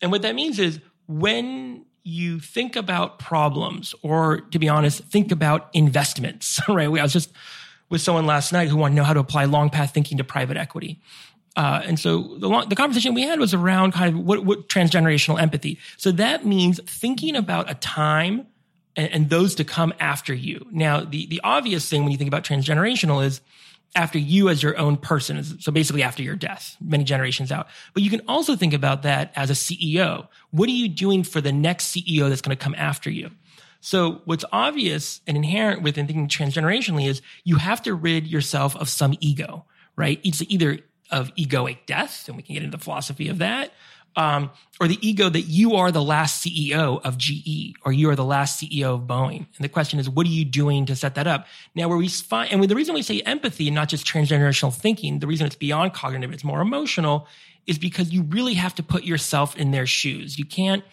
And 0.01 0.13
what 0.13 0.23
that 0.23 0.35
means 0.35 0.59
is 0.59 0.81
when 1.07 1.85
you 2.05 2.39
think 2.39 2.77
about 2.77 3.19
problems, 3.19 3.95
or 4.03 4.43
to 4.43 4.59
be 4.59 4.69
honest, 4.69 5.03
think 5.05 5.33
about 5.33 5.71
investments, 5.73 6.61
right? 6.69 6.87
I 6.87 7.03
was 7.03 7.13
just 7.13 7.33
with 7.89 8.01
someone 8.01 8.27
last 8.27 8.53
night 8.53 8.69
who 8.69 8.77
wanted 8.77 8.95
to 8.95 8.97
know 8.97 9.05
how 9.05 9.15
to 9.15 9.21
apply 9.21 9.45
long 9.45 9.71
path 9.71 9.93
thinking 9.93 10.19
to 10.19 10.25
private 10.25 10.57
equity. 10.57 11.01
Uh, 11.57 11.83
and 11.85 12.01
so 12.01 12.37
the, 12.39 12.67
the 12.69 12.75
conversation 12.75 13.15
we 13.15 13.23
had 13.23 13.39
was 13.39 13.55
around 13.55 13.93
kind 13.93 14.15
of 14.15 14.25
what, 14.25 14.45
what 14.45 14.69
transgenerational 14.69 15.41
empathy. 15.41 15.79
So 15.97 16.11
that 16.13 16.45
means 16.45 16.81
thinking 16.85 17.37
about 17.37 17.71
a 17.71 17.75
time 17.75 18.47
and, 18.97 19.13
and, 19.13 19.31
those 19.31 19.55
to 19.57 19.65
come 19.65 19.95
after 20.01 20.35
you. 20.35 20.67
Now, 20.71 21.01
the, 21.05 21.27
the 21.27 21.41
obvious 21.45 21.89
thing 21.89 22.03
when 22.03 22.13
you 22.13 22.19
think 22.19 22.29
about 22.29 22.45
transgenerational 22.45 23.25
is 23.25 23.41
after 23.95 24.19
you 24.19 24.49
as 24.49 24.63
your 24.63 24.77
own 24.79 24.97
person. 24.97 25.43
So 25.61 25.71
basically 25.71 26.03
after 26.03 26.23
your 26.23 26.35
death, 26.35 26.77
many 26.81 27.05
generations 27.05 27.53
out. 27.53 27.69
But 27.93 28.03
you 28.03 28.11
can 28.11 28.23
also 28.27 28.57
think 28.57 28.75
about 28.75 29.03
that 29.03 29.33
as 29.37 29.51
a 29.51 29.55
CEO. 29.55 30.27
What 30.51 30.69
are 30.69 30.73
you 30.73 30.89
doing 30.89 31.23
for 31.23 31.41
the 31.41 31.53
next 31.53 31.95
CEO 31.95 32.29
that's 32.29 32.41
going 32.41 32.57
to 32.57 32.63
come 32.63 32.75
after 32.77 33.11
you? 33.11 33.31
So 33.81 34.23
what's 34.25 34.45
obvious 34.51 35.21
and 35.27 35.37
inherent 35.37 35.83
within 35.83 36.07
thinking 36.07 36.27
transgenerationally 36.27 37.07
is 37.07 37.23
you 37.45 37.57
have 37.57 37.83
to 37.83 37.95
rid 37.95 38.27
yourself 38.27 38.75
of 38.77 38.89
some 38.89 39.15
ego, 39.21 39.67
right? 39.95 40.21
It's 40.25 40.43
either 40.49 40.79
of 41.11 41.35
egoic 41.35 41.87
death, 41.87 42.29
and 42.29 42.37
we 42.37 42.43
can 42.43 42.55
get 42.55 42.63
into 42.63 42.77
the 42.77 42.83
philosophy 42.83 43.29
of 43.29 43.39
that. 43.39 43.73
Um, 44.17 44.51
or 44.81 44.87
the 44.87 44.99
ego 45.07 45.29
that 45.29 45.43
you 45.43 45.75
are 45.75 45.91
the 45.91 46.03
last 46.03 46.45
CEO 46.45 47.01
of 47.05 47.19
GE 47.19 47.75
or 47.85 47.93
you 47.93 48.11
are 48.11 48.15
the 48.15 48.25
last 48.25 48.63
CEO 48.63 48.95
of 48.95 49.03
Boeing. 49.09 49.39
And 49.39 49.59
the 49.59 49.69
question 49.69 49.99
is, 49.99 50.09
what 50.09 50.25
are 50.25 50.31
you 50.31 50.45
doing 50.45 50.87
to 50.87 50.95
set 50.95 51.17
that 51.17 51.27
up? 51.27 51.49
Now, 51.75 51.89
where 51.89 51.99
we 51.99 52.09
find, 52.09 52.53
and 52.53 52.63
the 52.63 52.77
reason 52.77 52.95
we 52.95 53.03
say 53.03 53.21
empathy 53.23 53.67
and 53.67 53.75
not 53.75 53.89
just 53.89 54.07
transgenerational 54.07 54.73
thinking, 54.73 55.19
the 55.19 55.27
reason 55.27 55.47
it's 55.47 55.57
beyond 55.57 55.95
cognitive, 55.95 56.33
it's 56.33 56.45
more 56.45 56.61
emotional, 56.61 57.27
is 57.67 57.77
because 57.79 58.13
you 58.13 58.23
really 58.23 58.55
have 58.55 58.75
to 58.77 58.85
put 58.85 59.03
yourself 59.03 59.57
in 59.57 59.73
their 59.73 59.87
shoes. 59.87 60.39
You 60.39 60.45
can't 60.45 60.85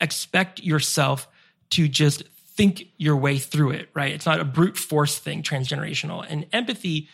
expect 0.00 0.62
yourself 0.62 1.26
to 1.70 1.88
just 1.88 2.22
think 2.58 2.88
your 2.96 3.16
way 3.16 3.38
through 3.38 3.70
it, 3.70 3.88
right? 3.94 4.12
It's 4.12 4.26
not 4.26 4.40
a 4.40 4.44
brute 4.44 4.76
force 4.76 5.18
thing, 5.18 5.42
transgenerational. 5.42 6.24
And 6.28 6.46
empathy 6.52 7.08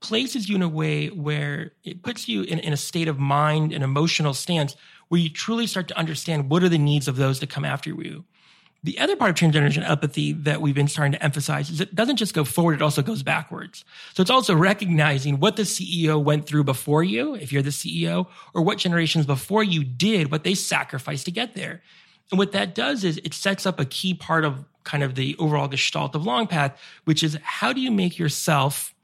places 0.00 0.48
you 0.48 0.56
in 0.56 0.62
a 0.62 0.68
way 0.68 1.08
where 1.08 1.72
it 1.84 2.02
puts 2.02 2.28
you 2.28 2.42
in, 2.42 2.58
in 2.58 2.72
a 2.72 2.76
state 2.76 3.08
of 3.08 3.18
mind 3.18 3.72
and 3.72 3.84
emotional 3.84 4.34
stance 4.34 4.76
where 5.08 5.20
you 5.20 5.28
truly 5.28 5.66
start 5.66 5.88
to 5.88 5.98
understand 5.98 6.50
what 6.50 6.62
are 6.62 6.68
the 6.68 6.78
needs 6.78 7.08
of 7.08 7.16
those 7.16 7.40
that 7.40 7.50
come 7.50 7.64
after 7.64 7.90
you. 7.90 8.24
The 8.82 8.98
other 8.98 9.14
part 9.14 9.28
of 9.28 9.36
transgeneration 9.36 9.82
empathy 9.82 10.32
that 10.32 10.62
we've 10.62 10.74
been 10.74 10.88
starting 10.88 11.12
to 11.12 11.22
emphasize 11.22 11.68
is 11.68 11.82
it 11.82 11.94
doesn't 11.94 12.16
just 12.16 12.32
go 12.32 12.44
forward, 12.44 12.74
it 12.74 12.82
also 12.82 13.02
goes 13.02 13.22
backwards. 13.22 13.84
So 14.14 14.22
it's 14.22 14.30
also 14.30 14.54
recognizing 14.54 15.38
what 15.38 15.56
the 15.56 15.64
CEO 15.64 16.22
went 16.22 16.46
through 16.46 16.64
before 16.64 17.04
you, 17.04 17.34
if 17.34 17.52
you're 17.52 17.62
the 17.62 17.70
CEO, 17.70 18.26
or 18.54 18.62
what 18.62 18.78
generations 18.78 19.26
before 19.26 19.62
you 19.62 19.84
did, 19.84 20.30
what 20.30 20.44
they 20.44 20.54
sacrificed 20.54 21.26
to 21.26 21.30
get 21.30 21.54
there. 21.54 21.82
And 22.30 22.38
what 22.38 22.52
that 22.52 22.74
does 22.74 23.04
is 23.04 23.18
it 23.18 23.34
sets 23.34 23.66
up 23.66 23.78
a 23.78 23.84
key 23.84 24.14
part 24.14 24.46
of 24.46 24.64
kind 24.84 25.02
of 25.02 25.14
the 25.14 25.36
overall 25.38 25.68
gestalt 25.68 26.14
of 26.14 26.24
Long 26.24 26.46
Path, 26.46 26.80
which 27.04 27.22
is 27.22 27.38
how 27.42 27.74
do 27.74 27.82
you 27.82 27.90
make 27.90 28.18
yourself 28.18 28.94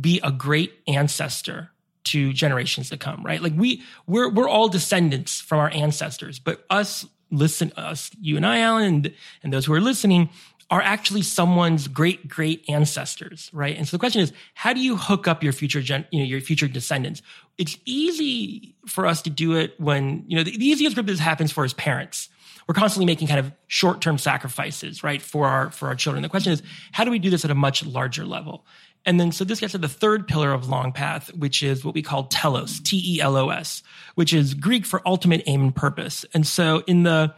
be 0.00 0.20
a 0.22 0.30
great 0.30 0.72
ancestor 0.86 1.70
to 2.04 2.32
generations 2.32 2.90
to 2.90 2.96
come, 2.96 3.22
right? 3.24 3.42
Like 3.42 3.54
we 3.56 3.82
we're 4.06 4.30
we're 4.30 4.48
all 4.48 4.68
descendants 4.68 5.40
from 5.40 5.58
our 5.58 5.70
ancestors, 5.70 6.38
but 6.38 6.64
us 6.70 7.06
listen 7.30 7.72
us 7.76 8.10
you 8.20 8.36
and 8.36 8.46
I 8.46 8.60
Alan 8.60 8.84
and, 8.84 9.14
and 9.42 9.52
those 9.52 9.66
who 9.66 9.72
are 9.72 9.80
listening 9.80 10.30
are 10.70 10.82
actually 10.82 11.22
someone's 11.22 11.88
great 11.88 12.28
great 12.28 12.64
ancestors, 12.68 13.50
right? 13.52 13.76
And 13.76 13.86
so 13.86 13.96
the 13.96 14.00
question 14.00 14.20
is, 14.20 14.32
how 14.54 14.72
do 14.72 14.80
you 14.80 14.96
hook 14.96 15.26
up 15.28 15.42
your 15.42 15.52
future 15.52 15.80
gen, 15.80 16.06
you 16.10 16.20
know, 16.20 16.24
your 16.24 16.40
future 16.40 16.68
descendants? 16.68 17.22
It's 17.58 17.78
easy 17.84 18.76
for 18.86 19.06
us 19.06 19.22
to 19.22 19.30
do 19.30 19.56
it 19.56 19.74
when, 19.80 20.24
you 20.26 20.36
know, 20.36 20.42
the, 20.42 20.56
the 20.56 20.66
easiest 20.66 20.94
group 20.94 21.06
this 21.06 21.18
happens 21.18 21.52
for 21.52 21.64
is 21.64 21.72
parents. 21.72 22.28
We're 22.68 22.74
constantly 22.74 23.06
making 23.06 23.28
kind 23.28 23.38
of 23.38 23.52
short-term 23.68 24.18
sacrifices, 24.18 25.04
right, 25.04 25.22
for 25.22 25.46
our 25.46 25.70
for 25.70 25.86
our 25.86 25.94
children. 25.94 26.22
The 26.22 26.28
question 26.28 26.52
is, 26.52 26.62
how 26.90 27.04
do 27.04 27.12
we 27.12 27.20
do 27.20 27.30
this 27.30 27.44
at 27.44 27.50
a 27.50 27.54
much 27.54 27.86
larger 27.86 28.24
level? 28.24 28.66
And 29.06 29.20
then, 29.20 29.30
so 29.30 29.44
this 29.44 29.60
gets 29.60 29.72
to 29.72 29.78
the 29.78 29.88
third 29.88 30.26
pillar 30.26 30.52
of 30.52 30.68
Long 30.68 30.92
Path, 30.92 31.32
which 31.32 31.62
is 31.62 31.84
what 31.84 31.94
we 31.94 32.02
call 32.02 32.24
telos, 32.24 32.80
T 32.80 33.00
E 33.14 33.20
L 33.20 33.36
O 33.36 33.50
S, 33.50 33.84
which 34.16 34.34
is 34.34 34.52
Greek 34.52 34.84
for 34.84 35.00
ultimate 35.06 35.44
aim 35.46 35.62
and 35.62 35.74
purpose. 35.74 36.26
And 36.34 36.44
so 36.44 36.82
in 36.88 37.04
the, 37.04 37.32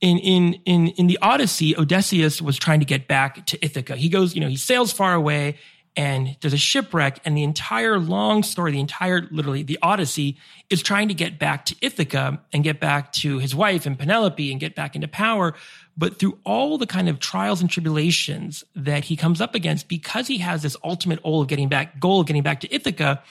in, 0.00 0.16
in, 0.18 0.54
in, 0.64 0.88
in 0.88 1.06
the 1.06 1.18
Odyssey, 1.20 1.76
Odysseus 1.76 2.40
was 2.40 2.56
trying 2.56 2.80
to 2.80 2.86
get 2.86 3.06
back 3.06 3.44
to 3.46 3.62
Ithaca. 3.62 3.94
He 3.94 4.08
goes, 4.08 4.34
you 4.34 4.40
know, 4.40 4.48
he 4.48 4.56
sails 4.56 4.90
far 4.90 5.12
away 5.12 5.58
and 5.96 6.36
there's 6.40 6.52
a 6.52 6.58
shipwreck 6.58 7.20
and 7.24 7.36
the 7.36 7.42
entire 7.42 7.98
long 7.98 8.42
story, 8.42 8.72
the 8.72 8.80
entire, 8.80 9.26
literally 9.30 9.62
the 9.62 9.78
Odyssey 9.82 10.36
is 10.68 10.82
trying 10.82 11.08
to 11.08 11.14
get 11.14 11.38
back 11.38 11.64
to 11.66 11.76
Ithaca 11.80 12.40
and 12.52 12.62
get 12.62 12.78
back 12.78 13.12
to 13.14 13.38
his 13.38 13.54
wife 13.54 13.86
and 13.86 13.98
Penelope 13.98 14.50
and 14.50 14.60
get 14.60 14.76
back 14.76 14.94
into 14.94 15.08
power. 15.08 15.54
But 15.96 16.18
through 16.18 16.38
all 16.44 16.78
the 16.78 16.86
kind 16.86 17.08
of 17.08 17.18
trials 17.18 17.60
and 17.60 17.68
tribulations 17.68 18.62
that 18.76 19.04
he 19.04 19.16
comes 19.16 19.40
up 19.40 19.54
against, 19.54 19.88
because 19.88 20.28
he 20.28 20.38
has 20.38 20.62
this 20.62 20.76
ultimate 20.84 21.22
goal 21.22 21.42
of 21.42 21.48
getting 21.48 21.68
back, 21.68 21.98
goal 21.98 22.20
of 22.20 22.26
getting 22.26 22.42
back 22.42 22.60
to 22.60 22.74
Ithaca, 22.74 23.22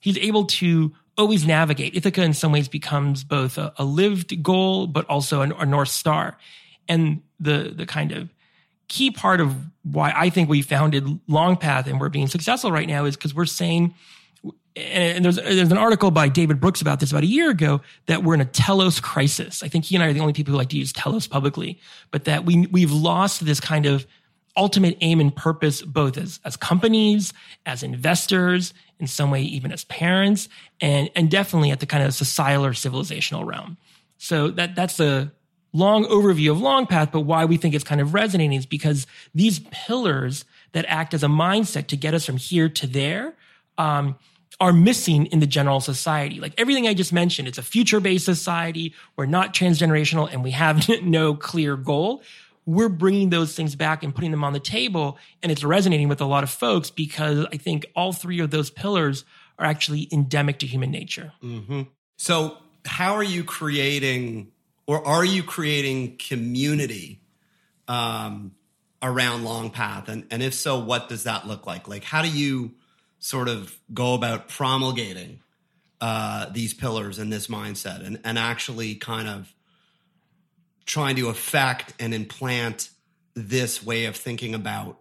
he's 0.00 0.18
able 0.18 0.44
to 0.44 0.92
always 1.16 1.46
navigate. 1.46 1.96
Ithaca 1.96 2.22
in 2.22 2.34
some 2.34 2.52
ways 2.52 2.68
becomes 2.68 3.24
both 3.24 3.56
a, 3.56 3.72
a 3.78 3.84
lived 3.84 4.42
goal, 4.42 4.86
but 4.86 5.06
also 5.06 5.40
a, 5.40 5.48
a 5.54 5.66
North 5.66 5.88
Star. 5.88 6.36
And 6.88 7.22
the, 7.40 7.72
the 7.74 7.86
kind 7.86 8.12
of 8.12 8.28
key 8.92 9.10
part 9.10 9.40
of 9.40 9.56
why 9.84 10.12
I 10.14 10.28
think 10.28 10.50
we 10.50 10.60
founded 10.60 11.04
Longpath 11.26 11.86
and 11.86 11.98
we're 11.98 12.10
being 12.10 12.26
successful 12.26 12.70
right 12.70 12.86
now 12.86 13.06
is 13.06 13.16
because 13.16 13.34
we're 13.34 13.46
saying, 13.46 13.94
and 14.76 15.24
there's 15.24 15.36
there's 15.36 15.72
an 15.72 15.78
article 15.78 16.10
by 16.10 16.28
David 16.28 16.60
Brooks 16.60 16.82
about 16.82 17.00
this 17.00 17.10
about 17.10 17.22
a 17.22 17.26
year 17.26 17.48
ago 17.48 17.80
that 18.06 18.22
we're 18.22 18.34
in 18.34 18.42
a 18.42 18.46
telos 18.46 19.00
crisis. 19.00 19.62
I 19.62 19.68
think 19.68 19.86
he 19.86 19.94
and 19.96 20.04
I 20.04 20.08
are 20.08 20.12
the 20.12 20.20
only 20.20 20.34
people 20.34 20.52
who 20.52 20.58
like 20.58 20.68
to 20.70 20.76
use 20.76 20.92
telos 20.92 21.26
publicly, 21.26 21.80
but 22.10 22.24
that 22.24 22.44
we 22.44 22.66
we've 22.66 22.92
lost 22.92 23.44
this 23.46 23.60
kind 23.60 23.86
of 23.86 24.06
ultimate 24.58 24.98
aim 25.00 25.20
and 25.20 25.34
purpose, 25.34 25.80
both 25.80 26.18
as 26.18 26.38
as 26.44 26.56
companies, 26.56 27.32
as 27.64 27.82
investors, 27.82 28.74
in 29.00 29.06
some 29.06 29.30
way 29.30 29.40
even 29.40 29.72
as 29.72 29.84
parents, 29.84 30.50
and 30.82 31.10
and 31.16 31.30
definitely 31.30 31.70
at 31.70 31.80
the 31.80 31.86
kind 31.86 32.04
of 32.04 32.12
societal 32.12 32.66
or 32.66 32.72
civilizational 32.72 33.46
realm. 33.46 33.78
So 34.18 34.48
that 34.50 34.74
that's 34.74 35.00
a 35.00 35.32
long 35.72 36.04
overview 36.04 36.50
of 36.50 36.60
Long 36.60 36.86
Path, 36.86 37.10
but 37.12 37.20
why 37.20 37.44
we 37.44 37.56
think 37.56 37.74
it's 37.74 37.84
kind 37.84 38.00
of 38.00 38.14
resonating 38.14 38.56
is 38.56 38.66
because 38.66 39.06
these 39.34 39.60
pillars 39.70 40.44
that 40.72 40.84
act 40.88 41.14
as 41.14 41.22
a 41.22 41.28
mindset 41.28 41.86
to 41.88 41.96
get 41.96 42.14
us 42.14 42.26
from 42.26 42.36
here 42.36 42.68
to 42.68 42.86
there. 42.86 43.34
Um, 43.78 44.16
are 44.60 44.72
missing 44.72 45.26
in 45.26 45.40
the 45.40 45.46
general 45.46 45.80
society. 45.80 46.38
Like 46.38 46.54
everything 46.56 46.86
I 46.86 46.94
just 46.94 47.12
mentioned, 47.12 47.48
it's 47.48 47.58
a 47.58 47.62
future 47.62 47.98
based 47.98 48.24
society. 48.24 48.94
We're 49.16 49.26
not 49.26 49.52
transgenerational 49.52 50.32
and 50.32 50.44
we 50.44 50.52
have 50.52 50.88
no 51.02 51.34
clear 51.34 51.76
goal. 51.76 52.22
We're 52.64 52.88
bringing 52.88 53.30
those 53.30 53.56
things 53.56 53.74
back 53.74 54.04
and 54.04 54.14
putting 54.14 54.30
them 54.30 54.44
on 54.44 54.52
the 54.52 54.60
table. 54.60 55.18
And 55.42 55.50
it's 55.50 55.64
resonating 55.64 56.08
with 56.08 56.20
a 56.20 56.26
lot 56.26 56.44
of 56.44 56.50
folks 56.50 56.90
because 56.90 57.44
I 57.52 57.56
think 57.56 57.86
all 57.96 58.12
three 58.12 58.38
of 58.38 58.52
those 58.52 58.70
pillars 58.70 59.24
are 59.58 59.66
actually 59.66 60.08
endemic 60.12 60.60
to 60.60 60.66
human 60.66 60.92
nature. 60.92 61.32
Mm-hmm. 61.42 61.82
So, 62.16 62.56
how 62.84 63.14
are 63.14 63.24
you 63.24 63.42
creating 63.42 64.52
or 64.86 65.06
are 65.06 65.24
you 65.24 65.42
creating 65.42 66.16
community 66.16 67.20
um, 67.88 68.52
around 69.02 69.44
Long 69.44 69.70
Path? 69.70 70.08
And, 70.08 70.26
and 70.30 70.42
if 70.42 70.54
so, 70.54 70.78
what 70.78 71.08
does 71.08 71.24
that 71.24 71.46
look 71.46 71.66
like? 71.66 71.88
Like, 71.88 72.04
how 72.04 72.22
do 72.22 72.30
you 72.30 72.72
sort 73.18 73.48
of 73.48 73.78
go 73.94 74.14
about 74.14 74.48
promulgating 74.48 75.40
uh, 76.00 76.46
these 76.50 76.74
pillars 76.74 77.18
and 77.18 77.32
this 77.32 77.46
mindset 77.46 78.04
and, 78.04 78.20
and 78.24 78.36
actually 78.36 78.96
kind 78.96 79.28
of 79.28 79.54
trying 80.84 81.14
to 81.14 81.28
affect 81.28 81.94
and 82.00 82.12
implant 82.12 82.90
this 83.34 83.82
way 83.82 84.06
of 84.06 84.16
thinking 84.16 84.54
about 84.54 84.98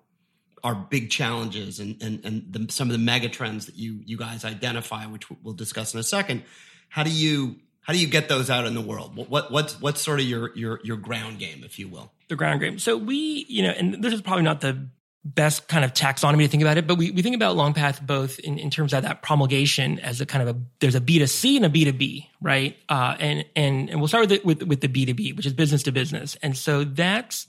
our 0.64 0.76
big 0.76 1.10
challenges 1.10 1.80
and, 1.80 2.02
and, 2.04 2.24
and 2.24 2.54
the, 2.54 2.72
some 2.72 2.88
of 2.88 2.92
the 2.92 3.00
mega 3.00 3.28
trends 3.28 3.66
that 3.66 3.76
you, 3.76 4.02
you 4.06 4.16
guys 4.16 4.46
identify, 4.46 5.08
which 5.08 5.24
we'll 5.42 5.56
discuss 5.56 5.96
in 5.96 6.00
a 6.00 6.04
second. 6.04 6.44
How 6.90 7.02
do 7.04 7.10
you 7.10 7.56
how 7.82 7.94
do 7.94 8.00
you 8.00 8.08
get 8.08 8.30
those 8.30 8.50
out 8.50 8.66
in 8.66 8.74
the 8.74 8.82
world? 8.82 9.16
What, 9.16 9.30
what 9.30 9.52
what's 9.52 9.82
what's 9.82 10.02
sort 10.02 10.20
of 10.20 10.26
your 10.26 10.56
your 10.56 10.80
your 10.84 10.98
ground 10.98 11.40
game, 11.40 11.64
if 11.64 11.80
you 11.80 11.88
will? 11.88 12.12
The 12.28 12.36
ground 12.36 12.62
game. 12.62 12.80
So 12.80 12.98
we, 12.98 13.46
you 13.50 13.64
know, 13.64 13.72
and 13.72 14.04
this 14.04 14.14
is 14.14 14.22
probably 14.22 14.44
not 14.44 14.62
the 14.62 14.88
best 15.24 15.68
kind 15.68 15.86
of 15.86 15.94
taxonomy 15.94 16.44
to 16.44 16.48
think 16.48 16.64
about 16.64 16.78
it, 16.78 16.88
but 16.88 16.98
we, 16.98 17.12
we 17.12 17.22
think 17.22 17.36
about 17.36 17.56
long 17.56 17.74
path 17.74 18.02
both 18.02 18.40
in, 18.40 18.58
in 18.58 18.72
terms 18.72 18.92
of 18.92 19.04
that 19.04 19.22
promulgation 19.22 20.00
as 20.00 20.20
a 20.20 20.26
kind 20.26 20.48
of 20.48 20.56
a 20.56 20.60
there's 20.80 20.96
a 20.96 21.02
B 21.02 21.20
to 21.20 21.28
C 21.28 21.58
and 21.58 21.66
a 21.66 21.70
B 21.70 21.86
to 21.86 21.94
B, 21.94 22.30
right? 22.42 22.76
Uh, 22.90 23.16
and 23.20 23.46
and 23.56 23.90
and 23.90 24.00
we'll 24.00 24.08
start 24.08 24.30
with, 24.30 24.42
the, 24.42 24.48
with 24.48 24.64
with 24.64 24.82
the 24.82 24.88
B 24.88 25.06
to 25.06 25.14
B, 25.14 25.34
which 25.34 25.46
is 25.46 25.54
business 25.54 25.84
to 25.84 25.92
business, 25.92 26.38
and 26.42 26.58
so 26.58 26.84
that's 26.84 27.48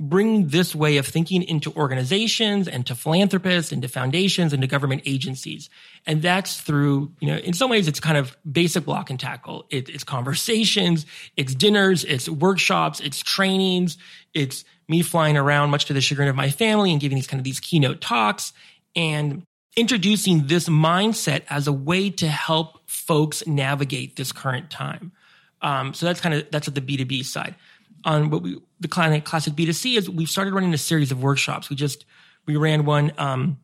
bring 0.00 0.48
this 0.48 0.74
way 0.74 0.96
of 0.96 1.06
thinking 1.06 1.42
into 1.42 1.72
organizations 1.72 2.68
and 2.68 2.86
to 2.86 2.94
philanthropists 2.94 3.72
and 3.72 3.82
to 3.82 3.88
foundations 3.88 4.52
and 4.52 4.62
to 4.62 4.68
government 4.68 5.02
agencies. 5.06 5.68
And 6.06 6.22
that's 6.22 6.60
through, 6.60 7.12
you 7.20 7.28
know, 7.28 7.36
in 7.36 7.52
some 7.52 7.68
ways 7.68 7.88
it's 7.88 7.98
kind 7.98 8.16
of 8.16 8.36
basic 8.50 8.84
block 8.84 9.10
and 9.10 9.18
tackle. 9.18 9.66
It, 9.70 9.88
it's 9.88 10.04
conversations, 10.04 11.04
it's 11.36 11.54
dinners, 11.54 12.04
it's 12.04 12.28
workshops, 12.28 13.00
it's 13.00 13.20
trainings, 13.22 13.98
it's 14.34 14.64
me 14.88 15.02
flying 15.02 15.36
around 15.36 15.70
much 15.70 15.86
to 15.86 15.92
the 15.92 16.00
chagrin 16.00 16.28
of 16.28 16.36
my 16.36 16.50
family 16.50 16.92
and 16.92 17.00
giving 17.00 17.16
these 17.16 17.26
kind 17.26 17.40
of 17.40 17.44
these 17.44 17.60
keynote 17.60 18.00
talks 18.00 18.52
and 18.94 19.42
introducing 19.76 20.46
this 20.46 20.68
mindset 20.68 21.42
as 21.50 21.66
a 21.66 21.72
way 21.72 22.10
to 22.10 22.28
help 22.28 22.88
folks 22.88 23.46
navigate 23.46 24.16
this 24.16 24.32
current 24.32 24.70
time. 24.70 25.12
Um, 25.60 25.92
so 25.92 26.06
that's 26.06 26.20
kind 26.20 26.36
of, 26.36 26.50
that's 26.50 26.68
at 26.68 26.74
the 26.74 26.80
B2B 26.80 27.24
side 27.24 27.56
on 28.04 28.30
what 28.30 28.42
we 28.42 28.60
the 28.80 28.88
classic 28.88 29.54
B2C 29.54 29.96
is 29.96 30.08
we've 30.08 30.30
started 30.30 30.54
running 30.54 30.72
a 30.74 30.78
series 30.78 31.10
of 31.10 31.22
workshops. 31.22 31.70
We 31.70 31.76
just 31.76 32.04
we 32.46 32.56
ran 32.56 32.84
one 32.84 33.12
um, 33.18 33.58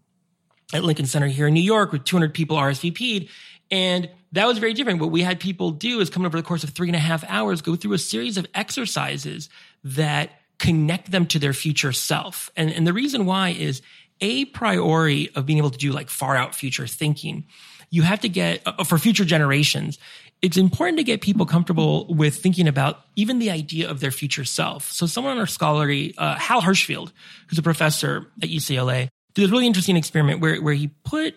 at 0.72 0.84
Lincoln 0.84 1.06
Center 1.06 1.26
here 1.26 1.46
in 1.46 1.54
New 1.54 1.60
York 1.60 1.92
with 1.92 2.04
200 2.04 2.34
people 2.34 2.56
RSVP'd, 2.56 3.28
and 3.70 4.10
that 4.32 4.46
was 4.46 4.58
very 4.58 4.74
different. 4.74 5.00
What 5.00 5.10
we 5.10 5.22
had 5.22 5.40
people 5.40 5.70
do 5.70 6.00
is 6.00 6.10
come 6.10 6.26
over 6.26 6.36
the 6.36 6.42
course 6.42 6.64
of 6.64 6.70
three 6.70 6.88
and 6.88 6.96
a 6.96 7.00
half 7.00 7.24
hours, 7.28 7.62
go 7.62 7.76
through 7.76 7.92
a 7.92 7.98
series 7.98 8.36
of 8.36 8.46
exercises 8.54 9.48
that 9.84 10.30
connect 10.58 11.10
them 11.10 11.26
to 11.26 11.38
their 11.38 11.52
future 11.52 11.92
self. 11.92 12.50
And, 12.56 12.70
and 12.72 12.86
the 12.86 12.92
reason 12.92 13.26
why 13.26 13.50
is 13.50 13.82
a 14.20 14.44
priori 14.46 15.30
of 15.34 15.46
being 15.46 15.58
able 15.58 15.70
to 15.70 15.78
do 15.78 15.92
like 15.92 16.10
far 16.10 16.36
out 16.36 16.54
future 16.54 16.86
thinking. 16.86 17.46
You 17.90 18.02
have 18.02 18.20
to 18.20 18.28
get 18.28 18.62
uh, 18.66 18.84
for 18.84 18.98
future 18.98 19.24
generations 19.24 19.98
it's 20.44 20.58
important 20.58 20.98
to 20.98 21.04
get 21.04 21.22
people 21.22 21.46
comfortable 21.46 22.06
with 22.14 22.36
thinking 22.36 22.68
about 22.68 23.00
even 23.16 23.38
the 23.38 23.50
idea 23.50 23.90
of 23.90 24.00
their 24.00 24.10
future 24.10 24.44
self. 24.44 24.92
So 24.92 25.06
someone 25.06 25.32
on 25.32 25.38
our 25.38 25.46
scholarly, 25.46 26.14
uh, 26.18 26.34
Hal 26.34 26.60
Hershfield, 26.60 27.12
who's 27.48 27.58
a 27.58 27.62
professor 27.62 28.30
at 28.42 28.50
UCLA, 28.50 29.08
did 29.32 29.42
this 29.42 29.50
really 29.50 29.66
interesting 29.66 29.96
experiment 29.96 30.40
where, 30.40 30.60
where 30.60 30.74
he 30.74 30.88
put 30.88 31.34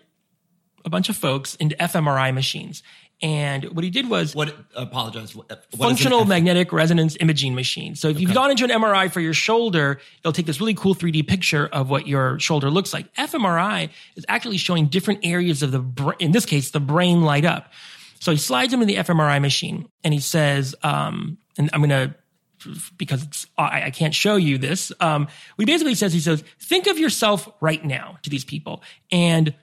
a 0.84 0.90
bunch 0.90 1.08
of 1.08 1.16
folks 1.16 1.56
into 1.56 1.74
fMRI 1.78 2.34
machines. 2.34 2.84
And 3.22 3.64
what 3.74 3.86
he 3.86 3.90
did 3.90 4.10
was 4.10 4.36
What? 4.36 4.54
Apologize. 4.76 5.34
What, 5.34 5.66
functional 5.72 6.22
F- 6.22 6.28
magnetic 6.28 6.74
resonance 6.74 7.16
imaging 7.22 7.56
machine. 7.56 7.96
So 7.96 8.10
if 8.10 8.20
you've 8.20 8.34
gone 8.34 8.52
into 8.52 8.66
an 8.66 8.72
MRI 8.72 9.10
for 9.10 9.22
your 9.22 9.34
shoulder, 9.34 10.02
it'll 10.20 10.34
take 10.34 10.46
this 10.46 10.60
really 10.60 10.74
cool 10.74 10.94
3D 10.94 11.26
picture 11.26 11.66
of 11.66 11.90
what 11.90 12.08
your 12.08 12.40
shoulder 12.40 12.70
looks 12.70 12.94
like. 12.94 13.12
fMRI 13.16 13.90
is 14.18 14.26
actually 14.28 14.58
showing 14.58 14.88
different 14.88 15.22
areas 15.24 15.64
of 15.64 15.72
the 15.72 15.80
brain, 15.80 16.18
in 16.20 16.34
this 16.34 16.46
case, 16.46 16.72
the 16.72 16.82
brain 16.82 17.22
light 17.22 17.46
up. 17.46 17.72
So 18.20 18.32
he 18.32 18.38
slides 18.38 18.74
him 18.74 18.82
in 18.82 18.88
the 18.88 18.96
fMRI 18.96 19.42
machine 19.42 19.90
and 20.04 20.14
he 20.14 20.20
says, 20.20 20.76
um, 20.84 21.38
and 21.58 21.70
I'm 21.74 21.82
going 21.82 21.90
to, 21.90 22.16
because 22.98 23.48
I, 23.58 23.84
I 23.84 23.90
can't 23.92 24.16
show 24.16 24.36
you 24.36 24.58
this. 24.58 24.92
Um, 25.00 25.28
he 25.58 25.66
basically 25.66 25.96
says, 25.96 26.14
he 26.14 26.20
says, 26.20 26.44
think 26.60 26.88
of 26.88 26.98
yourself 26.98 27.48
right 27.62 27.84
now 27.84 28.18
to 28.24 28.30
these 28.30 28.44
people. 28.44 28.82
And 29.12 29.54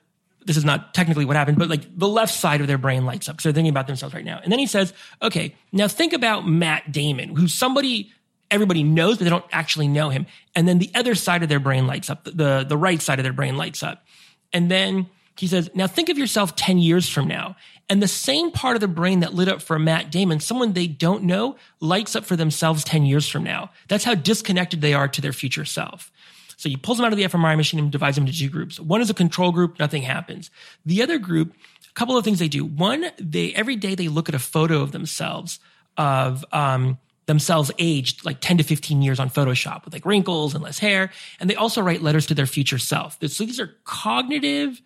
this 0.45 0.57
is 0.57 0.65
not 0.65 0.93
technically 0.93 1.25
what 1.25 1.35
happened, 1.35 1.57
but 1.57 1.69
like 1.69 1.97
the 1.97 2.07
left 2.07 2.33
side 2.33 2.61
of 2.61 2.67
their 2.67 2.77
brain 2.77 3.05
lights 3.05 3.27
up 3.27 3.35
because 3.35 3.43
they're 3.45 3.53
thinking 3.53 3.71
about 3.71 3.87
themselves 3.87 4.13
right 4.13 4.25
now. 4.25 4.39
And 4.43 4.51
then 4.51 4.59
he 4.59 4.67
says, 4.67 4.93
okay, 5.21 5.55
now 5.71 5.87
think 5.87 6.13
about 6.13 6.47
Matt 6.47 6.91
Damon, 6.91 7.35
who's 7.35 7.53
somebody 7.53 8.11
everybody 8.51 8.83
knows, 8.83 9.17
but 9.17 9.23
they 9.23 9.29
don't 9.29 9.45
actually 9.51 9.87
know 9.87 10.09
him. 10.09 10.25
And 10.55 10.67
then 10.67 10.79
the 10.79 10.91
other 10.95 11.15
side 11.15 11.43
of 11.43 11.49
their 11.49 11.59
brain 11.59 11.87
lights 11.87 12.09
up, 12.09 12.23
the, 12.23 12.65
the 12.67 12.77
right 12.77 13.01
side 13.01 13.19
of 13.19 13.23
their 13.23 13.33
brain 13.33 13.57
lights 13.57 13.83
up. 13.83 14.05
And 14.53 14.69
then 14.69 15.07
he 15.37 15.47
says, 15.47 15.69
now 15.73 15.87
think 15.87 16.09
of 16.09 16.17
yourself 16.17 16.55
10 16.55 16.77
years 16.77 17.09
from 17.09 17.27
now. 17.27 17.55
And 17.89 18.01
the 18.01 18.07
same 18.07 18.51
part 18.51 18.75
of 18.75 18.81
the 18.81 18.87
brain 18.87 19.19
that 19.19 19.33
lit 19.33 19.47
up 19.47 19.61
for 19.61 19.77
Matt 19.77 20.11
Damon, 20.11 20.39
someone 20.39 20.73
they 20.73 20.87
don't 20.87 21.23
know, 21.23 21.55
lights 21.79 22.15
up 22.15 22.25
for 22.25 22.35
themselves 22.35 22.83
10 22.83 23.05
years 23.05 23.29
from 23.29 23.43
now. 23.43 23.69
That's 23.87 24.03
how 24.03 24.15
disconnected 24.15 24.81
they 24.81 24.93
are 24.93 25.07
to 25.07 25.21
their 25.21 25.33
future 25.33 25.65
self. 25.65 26.11
So 26.57 26.69
he 26.69 26.77
pulls 26.77 26.97
them 26.97 27.05
out 27.05 27.11
of 27.11 27.17
the 27.17 27.25
fMRI 27.25 27.57
machine 27.57 27.79
and 27.79 27.91
divides 27.91 28.15
them 28.15 28.25
into 28.25 28.37
two 28.37 28.49
groups. 28.49 28.79
One 28.79 29.01
is 29.01 29.09
a 29.09 29.13
control 29.13 29.51
group, 29.51 29.77
nothing 29.77 30.03
happens. 30.03 30.49
The 30.85 31.03
other 31.03 31.19
group, 31.19 31.53
a 31.89 31.93
couple 31.93 32.17
of 32.17 32.23
things 32.23 32.39
they 32.39 32.47
do. 32.47 32.65
One, 32.65 33.05
they 33.19 33.53
every 33.53 33.75
day 33.75 33.93
they 33.93 34.07
look 34.07 34.29
at 34.29 34.35
a 34.35 34.39
photo 34.39 34.81
of 34.81 34.91
themselves 34.91 35.59
of 35.97 36.45
um, 36.51 36.97
themselves 37.25 37.71
aged 37.77 38.25
like 38.25 38.39
10 38.41 38.57
to 38.57 38.63
15 38.63 39.01
years 39.01 39.19
on 39.19 39.29
Photoshop 39.29 39.85
with 39.85 39.93
like 39.93 40.05
wrinkles 40.05 40.53
and 40.53 40.63
less 40.63 40.79
hair. 40.79 41.11
And 41.39 41.49
they 41.49 41.55
also 41.55 41.81
write 41.81 42.01
letters 42.01 42.25
to 42.27 42.35
their 42.35 42.45
future 42.45 42.77
self. 42.77 43.17
So 43.27 43.45
these 43.45 43.59
are 43.59 43.75
cognitive 43.83 44.81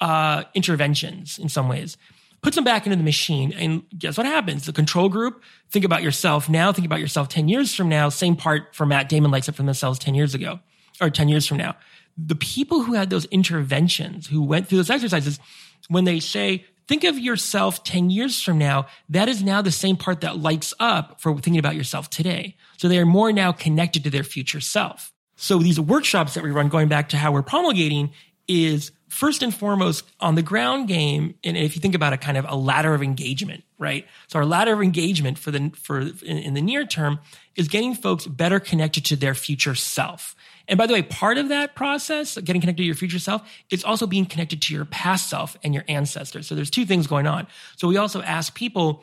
uh, 0.00 0.44
interventions 0.54 1.38
in 1.38 1.48
some 1.48 1.68
ways. 1.68 1.96
Puts 2.42 2.56
them 2.56 2.64
back 2.64 2.84
into 2.84 2.96
the 2.96 3.02
machine, 3.02 3.52
and 3.54 3.84
guess 3.98 4.18
what 4.18 4.26
happens? 4.26 4.66
The 4.66 4.72
control 4.72 5.08
group, 5.08 5.42
think 5.70 5.84
about 5.84 6.02
yourself 6.02 6.48
now, 6.48 6.72
think 6.72 6.84
about 6.84 7.00
yourself 7.00 7.28
10 7.28 7.48
years 7.48 7.74
from 7.74 7.88
now. 7.88 8.10
Same 8.10 8.36
part 8.36 8.74
for 8.74 8.84
Matt 8.84 9.08
Damon 9.08 9.30
lights 9.30 9.48
up 9.48 9.54
for 9.54 9.62
themselves 9.62 9.98
10 9.98 10.14
years 10.14 10.34
ago 10.34 10.60
or 11.00 11.08
10 11.08 11.28
years 11.28 11.46
from 11.46 11.56
now. 11.56 11.74
The 12.18 12.34
people 12.34 12.82
who 12.82 12.92
had 12.92 13.08
those 13.08 13.24
interventions, 13.26 14.26
who 14.26 14.42
went 14.42 14.68
through 14.68 14.78
those 14.78 14.90
exercises, 14.90 15.40
when 15.88 16.04
they 16.04 16.20
say, 16.20 16.66
think 16.86 17.04
of 17.04 17.18
yourself 17.18 17.82
10 17.82 18.10
years 18.10 18.42
from 18.42 18.58
now, 18.58 18.86
that 19.08 19.28
is 19.28 19.42
now 19.42 19.62
the 19.62 19.72
same 19.72 19.96
part 19.96 20.20
that 20.20 20.38
lights 20.38 20.74
up 20.78 21.20
for 21.20 21.32
thinking 21.34 21.58
about 21.58 21.76
yourself 21.76 22.10
today. 22.10 22.56
So 22.76 22.88
they 22.88 22.98
are 22.98 23.06
more 23.06 23.32
now 23.32 23.52
connected 23.52 24.04
to 24.04 24.10
their 24.10 24.22
future 24.22 24.60
self. 24.60 25.12
So 25.36 25.58
these 25.58 25.80
workshops 25.80 26.34
that 26.34 26.44
we 26.44 26.50
run, 26.50 26.68
going 26.68 26.88
back 26.88 27.08
to 27.10 27.16
how 27.16 27.32
we're 27.32 27.42
promulgating, 27.42 28.12
is 28.48 28.92
first 29.08 29.42
and 29.42 29.54
foremost 29.54 30.04
on 30.18 30.34
the 30.34 30.42
ground 30.42 30.88
game. 30.88 31.34
And 31.44 31.56
if 31.56 31.76
you 31.76 31.80
think 31.80 31.94
about 31.94 32.12
a 32.12 32.16
kind 32.16 32.36
of 32.36 32.44
a 32.48 32.56
ladder 32.56 32.94
of 32.94 33.02
engagement, 33.02 33.62
right? 33.78 34.06
So 34.26 34.40
our 34.40 34.44
ladder 34.44 34.72
of 34.72 34.82
engagement 34.82 35.38
for 35.38 35.50
the 35.50 35.70
for 35.80 36.00
in, 36.00 36.38
in 36.38 36.54
the 36.54 36.62
near 36.62 36.84
term 36.84 37.20
is 37.54 37.68
getting 37.68 37.94
folks 37.94 38.26
better 38.26 38.58
connected 38.58 39.04
to 39.06 39.16
their 39.16 39.34
future 39.34 39.74
self. 39.74 40.34
And 40.66 40.78
by 40.78 40.86
the 40.86 40.94
way, 40.94 41.02
part 41.02 41.38
of 41.38 41.50
that 41.50 41.74
process, 41.74 42.36
getting 42.38 42.60
connected 42.60 42.82
to 42.82 42.86
your 42.86 42.94
future 42.94 43.18
self, 43.18 43.42
is 43.70 43.84
also 43.84 44.06
being 44.06 44.26
connected 44.26 44.62
to 44.62 44.74
your 44.74 44.86
past 44.86 45.28
self 45.28 45.56
and 45.62 45.74
your 45.74 45.84
ancestors. 45.88 46.46
So 46.46 46.54
there's 46.54 46.70
two 46.70 46.86
things 46.86 47.06
going 47.06 47.26
on. 47.26 47.46
So 47.76 47.86
we 47.86 47.96
also 47.96 48.22
ask 48.22 48.54
people 48.54 49.02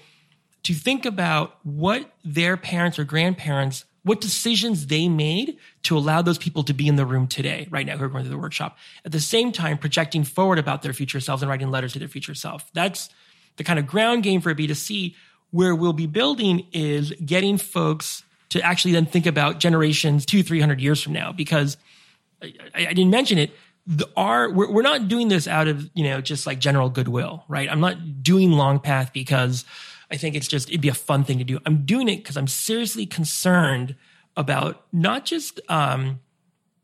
to 0.64 0.74
think 0.74 1.06
about 1.06 1.58
what 1.64 2.12
their 2.24 2.58
parents 2.58 3.00
or 3.00 3.04
grandparents, 3.04 3.86
what 4.04 4.20
decisions 4.20 4.88
they 4.88 5.08
made 5.08 5.58
to 5.84 5.98
allow 5.98 6.22
those 6.22 6.38
people 6.38 6.64
to 6.64 6.74
be 6.74 6.88
in 6.88 6.96
the 6.96 7.06
room 7.06 7.28
today, 7.28 7.68
right 7.70 7.86
now, 7.86 7.98
who 7.98 8.06
are 8.06 8.10
going 8.10 8.24
through 8.24 8.32
the 8.32 8.38
workshop. 8.38 8.78
At 9.06 9.12
the 9.12 9.20
same 9.20 9.52
time, 9.52 9.78
projecting 9.78 10.24
forward 10.24 10.58
about 10.58 10.82
their 10.82 10.94
future 10.94 11.20
selves 11.20 11.44
and 11.44 11.50
writing 11.50 11.70
letters 11.70 11.94
to 11.94 12.00
their 12.00 12.08
future 12.08 12.34
self. 12.34 12.72
That's 12.74 13.10
the 13.58 13.64
kind 13.64 13.78
of 13.78 13.86
ground 13.86 14.24
game 14.24 14.42
for 14.42 14.54
B2C. 14.56 15.16
Where 15.52 15.76
we'll 15.76 15.94
be 15.94 16.08
building 16.08 16.66
is 16.72 17.12
getting 17.26 17.58
folks 17.58 18.24
to 18.50 18.62
actually 18.62 18.94
then 18.94 19.06
think 19.06 19.26
about 19.26 19.60
generations 19.60 20.26
two, 20.26 20.44
300 20.44 20.80
years 20.80 21.02
from 21.02 21.14
now, 21.14 21.32
because 21.32 21.78
I, 22.42 22.54
I 22.74 22.94
didn't 22.94 23.12
mention 23.12 23.38
it. 23.38 23.52
The, 23.86 24.10
our, 24.16 24.50
we're, 24.50 24.72
we're 24.72 24.82
not 24.82 25.08
doing 25.08 25.28
this 25.28 25.48
out 25.48 25.68
of, 25.68 25.90
you 25.94 26.06
know, 26.06 26.22
just 26.22 26.48
like 26.48 26.60
general 26.60 26.90
goodwill, 26.90 27.44
right? 27.48 27.70
I'm 27.70 27.82
not 27.82 28.24
doing 28.24 28.52
long 28.52 28.80
path 28.80 29.12
because 29.12 29.66
I 30.12 30.18
think 30.18 30.36
it's 30.36 30.48
just, 30.48 30.70
it'd 30.70 30.82
be 30.82 30.90
a 30.90 30.94
fun 30.94 31.24
thing 31.24 31.38
to 31.38 31.44
do. 31.44 31.60
I'm 31.66 31.86
doing 31.86 32.10
it 32.10 32.18
because 32.18 32.38
I'm 32.38 32.48
seriously 32.48 33.06
concerned 33.06 33.96
about 34.36 34.86
not 34.92 35.26
just, 35.26 35.60
um, 35.70 36.20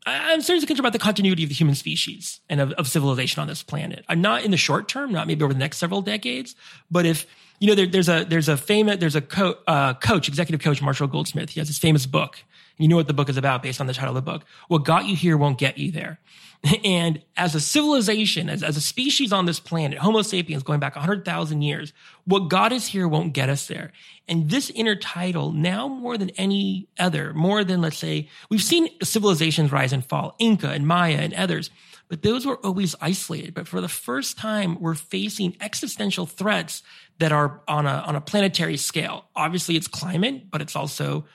I'm 0.06 0.40
seriously 0.40 0.66
concerned 0.66 0.80
about 0.80 0.94
the 0.94 0.98
continuity 0.98 1.42
of 1.42 1.50
the 1.50 1.54
human 1.54 1.74
species 1.74 2.40
and 2.48 2.60
of, 2.60 2.72
of 2.72 2.88
civilization 2.88 3.42
on 3.42 3.48
this 3.48 3.62
planet. 3.62 4.04
I'm 4.08 4.22
not 4.22 4.44
in 4.44 4.50
the 4.50 4.56
short 4.56 4.88
term, 4.88 5.12
not 5.12 5.26
maybe 5.26 5.44
over 5.44 5.52
the 5.52 5.58
next 5.58 5.78
several 5.78 6.00
decades, 6.00 6.56
but 6.90 7.04
if 7.04 7.26
you 7.60 7.66
know, 7.66 7.74
there, 7.74 7.86
there's 7.86 8.08
a 8.08 8.24
there's 8.24 8.48
a 8.48 8.56
famous 8.56 8.98
there's 8.98 9.16
a 9.16 9.20
co- 9.20 9.58
uh, 9.66 9.94
coach, 9.94 10.28
executive 10.28 10.62
coach, 10.62 10.80
Marshall 10.80 11.08
Goldsmith. 11.08 11.50
He 11.50 11.60
has 11.60 11.68
this 11.68 11.78
famous 11.78 12.06
book. 12.06 12.42
You 12.78 12.88
know 12.88 12.96
what 12.96 13.08
the 13.08 13.14
book 13.14 13.28
is 13.28 13.36
about 13.36 13.62
based 13.62 13.80
on 13.80 13.86
the 13.86 13.94
title 13.94 14.16
of 14.16 14.24
the 14.24 14.30
book. 14.30 14.44
What 14.68 14.84
got 14.84 15.06
you 15.06 15.16
here 15.16 15.36
won't 15.36 15.58
get 15.58 15.78
you 15.78 15.90
there. 15.90 16.20
And 16.84 17.22
as 17.36 17.54
a 17.54 17.60
civilization, 17.60 18.48
as, 18.48 18.62
as 18.62 18.76
a 18.76 18.80
species 18.80 19.32
on 19.32 19.46
this 19.46 19.60
planet, 19.60 19.98
Homo 19.98 20.22
sapiens 20.22 20.62
going 20.62 20.80
back 20.80 20.96
100,000 20.96 21.62
years, 21.62 21.92
what 22.24 22.48
got 22.48 22.72
us 22.72 22.86
here 22.86 23.06
won't 23.06 23.32
get 23.32 23.48
us 23.48 23.66
there. 23.66 23.92
And 24.26 24.50
this 24.50 24.70
intertidal, 24.70 25.54
now 25.54 25.88
more 25.88 26.18
than 26.18 26.30
any 26.30 26.88
other, 26.98 27.32
more 27.32 27.64
than, 27.64 27.80
let's 27.80 27.98
say, 27.98 28.28
we've 28.50 28.62
seen 28.62 28.88
civilizations 29.02 29.72
rise 29.72 29.92
and 29.92 30.04
fall, 30.04 30.34
Inca 30.38 30.70
and 30.70 30.86
Maya 30.86 31.18
and 31.20 31.32
others, 31.34 31.70
but 32.08 32.22
those 32.22 32.46
were 32.46 32.56
always 32.64 32.94
isolated. 33.00 33.54
But 33.54 33.68
for 33.68 33.80
the 33.80 33.88
first 33.88 34.38
time, 34.38 34.80
we're 34.80 34.94
facing 34.94 35.56
existential 35.60 36.26
threats 36.26 36.82
that 37.18 37.32
are 37.32 37.60
on 37.68 37.86
a, 37.86 38.02
on 38.06 38.16
a 38.16 38.20
planetary 38.20 38.76
scale. 38.76 39.26
Obviously, 39.36 39.76
it's 39.76 39.88
climate, 39.88 40.50
but 40.50 40.60
it's 40.60 40.74
also 40.76 41.26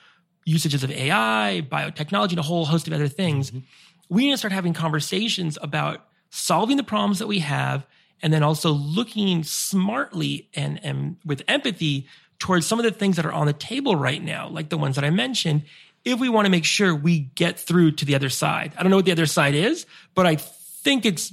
usages 0.44 0.84
of 0.84 0.90
AI, 0.90 1.66
biotechnology, 1.70 2.30
and 2.30 2.38
a 2.38 2.42
whole 2.42 2.64
host 2.64 2.86
of 2.86 2.92
other 2.92 3.08
things. 3.08 3.50
Mm-hmm. 3.50 3.60
We 4.08 4.26
need 4.26 4.32
to 4.32 4.38
start 4.38 4.52
having 4.52 4.74
conversations 4.74 5.58
about 5.60 6.06
solving 6.30 6.76
the 6.76 6.84
problems 6.84 7.18
that 7.20 7.26
we 7.26 7.38
have 7.40 7.86
and 8.22 8.32
then 8.32 8.42
also 8.42 8.70
looking 8.70 9.42
smartly 9.44 10.48
and, 10.54 10.82
and 10.84 11.16
with 11.24 11.42
empathy 11.48 12.06
towards 12.38 12.66
some 12.66 12.78
of 12.78 12.84
the 12.84 12.90
things 12.90 13.16
that 13.16 13.26
are 13.26 13.32
on 13.32 13.46
the 13.46 13.52
table 13.52 13.96
right 13.96 14.22
now, 14.22 14.48
like 14.48 14.68
the 14.68 14.78
ones 14.78 14.96
that 14.96 15.04
I 15.04 15.10
mentioned, 15.10 15.62
if 16.04 16.20
we 16.20 16.28
want 16.28 16.46
to 16.46 16.50
make 16.50 16.64
sure 16.64 16.94
we 16.94 17.20
get 17.20 17.58
through 17.58 17.92
to 17.92 18.04
the 18.04 18.14
other 18.14 18.28
side. 18.28 18.72
I 18.76 18.82
don't 18.82 18.90
know 18.90 18.96
what 18.96 19.04
the 19.04 19.12
other 19.12 19.26
side 19.26 19.54
is, 19.54 19.86
but 20.14 20.26
I 20.26 20.36
think 20.36 21.06
it's 21.06 21.32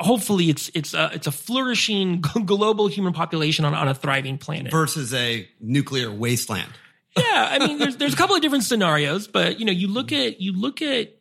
hopefully 0.00 0.48
it's 0.48 0.70
it's 0.74 0.94
a, 0.94 1.10
it's 1.12 1.26
a 1.26 1.32
flourishing 1.32 2.20
global 2.44 2.86
human 2.86 3.12
population 3.12 3.64
on, 3.64 3.74
on 3.74 3.88
a 3.88 3.94
thriving 3.94 4.38
planet. 4.38 4.70
versus 4.70 5.12
a 5.12 5.48
nuclear 5.60 6.10
wasteland. 6.10 6.72
Yeah, 7.16 7.48
I 7.50 7.58
mean, 7.58 7.78
there's 7.78 7.96
there's 7.96 8.14
a 8.14 8.16
couple 8.16 8.36
of 8.36 8.42
different 8.42 8.64
scenarios, 8.64 9.26
but 9.28 9.58
you 9.58 9.66
know, 9.66 9.72
you 9.72 9.88
look 9.88 10.12
at 10.12 10.40
you 10.40 10.52
look 10.52 10.82
at 10.82 11.16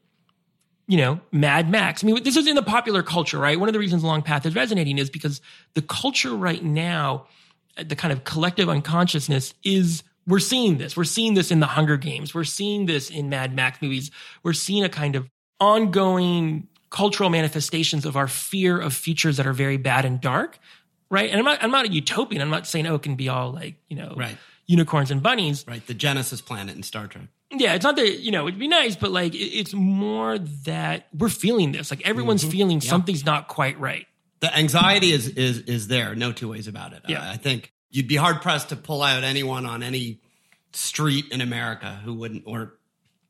you 0.88 0.98
know 0.98 1.20
Mad 1.32 1.70
Max. 1.70 2.04
I 2.04 2.08
mean, 2.08 2.24
this 2.24 2.38
is 2.38 2.48
in 2.48 2.56
the 2.56 2.64
popular 2.64 3.04
culture, 3.04 3.40
right? 3.40 3.60
One 3.60 3.70
of 3.70 3.74
the 3.74 3.80
reasons 3.80 4.04
Long 4.04 4.22
Path 4.22 4.46
is 4.46 4.56
resonating 4.56 4.98
is 4.98 5.10
because 5.10 5.42
the 5.74 5.82
culture 5.82 6.36
right 6.36 6.64
now, 6.64 7.28
the 7.84 7.96
kind 7.96 8.12
of 8.12 8.24
collective 8.24 8.70
unconsciousness 8.70 9.54
is. 9.64 10.04
We're 10.30 10.40
seeing 10.40 10.78
this. 10.78 10.98
We're 10.98 11.06
seeing 11.06 11.36
this 11.36 11.52
in 11.52 11.62
the 11.62 11.68
Hunger 11.68 11.96
Games. 11.96 12.36
We're 12.36 12.44
seeing 12.44 12.86
this 12.86 13.10
in 13.10 13.30
Mad 13.30 13.56
Max 13.56 13.82
movies. 13.82 14.12
We're 14.44 14.52
seeing 14.52 14.84
a 14.84 14.90
kind 14.90 15.16
of 15.16 15.30
ongoing 15.62 16.68
cultural 16.90 17.30
manifestations 17.30 18.06
of 18.06 18.16
our 18.18 18.28
fear 18.28 18.78
of 18.80 18.94
futures 18.94 19.38
that 19.38 19.48
are 19.48 19.54
very 19.54 19.78
bad 19.78 20.06
and 20.06 20.20
dark, 20.20 20.60
right? 21.10 21.30
And 21.30 21.40
I'm 21.40 21.46
not, 21.46 21.64
I'm 21.64 21.72
not 21.72 21.86
a 21.86 21.92
utopian. 21.92 22.42
I'm 22.42 22.50
not 22.50 22.68
saying, 22.68 22.88
oh, 22.88 22.96
it 22.96 23.04
can 23.04 23.16
be 23.16 23.30
all 23.30 23.52
like, 23.52 23.76
you 23.88 23.96
know, 23.96 24.14
Right. 24.18 24.38
Unicorns 24.68 25.12
and 25.12 25.24
bunnies. 25.24 25.66
Right, 25.68 25.86
the 25.88 25.94
Genesis 25.94 26.42
planet 26.42 26.76
in 26.76 26.84
Star 26.84 27.08
Trek. 27.08 27.26
Yeah, 27.52 27.74
it's 27.76 27.84
not 27.84 27.96
that, 27.96 28.20
you 28.20 28.32
know, 28.32 28.48
it'd 28.48 28.60
be 28.60 28.68
nice, 28.68 28.96
but 28.98 29.12
like, 29.12 29.34
it- 29.34 29.38
it's 29.38 29.74
more 29.74 30.38
that 30.38 31.08
we're 31.18 31.30
feeling 31.30 31.72
this. 31.72 31.90
Like, 31.90 32.02
everyone's 32.06 32.44
feeling 32.44 32.82
something's 32.82 33.26
not 33.26 33.48
quite 33.48 33.80
right. 33.80 34.06
The 34.42 34.56
anxiety 34.56 35.12
is 35.12 35.30
is 35.30 35.60
is 35.60 35.88
there, 35.88 36.14
no 36.14 36.32
two 36.32 36.50
ways 36.50 36.68
about 36.68 36.94
it. 36.94 37.02
Yeah. 37.08 37.22
Uh, 37.22 37.32
I 37.34 37.38
think 37.38 37.72
you'd 37.90 38.08
be 38.08 38.18
hard 38.18 38.42
pressed 38.44 38.70
to 38.70 38.76
pull 38.76 39.02
out 39.02 39.24
anyone 39.24 39.66
on 39.66 39.82
any 39.82 40.20
street 40.74 41.26
in 41.32 41.42
America 41.42 42.00
who 42.04 42.14
wouldn't, 42.14 42.44
or 42.46 42.78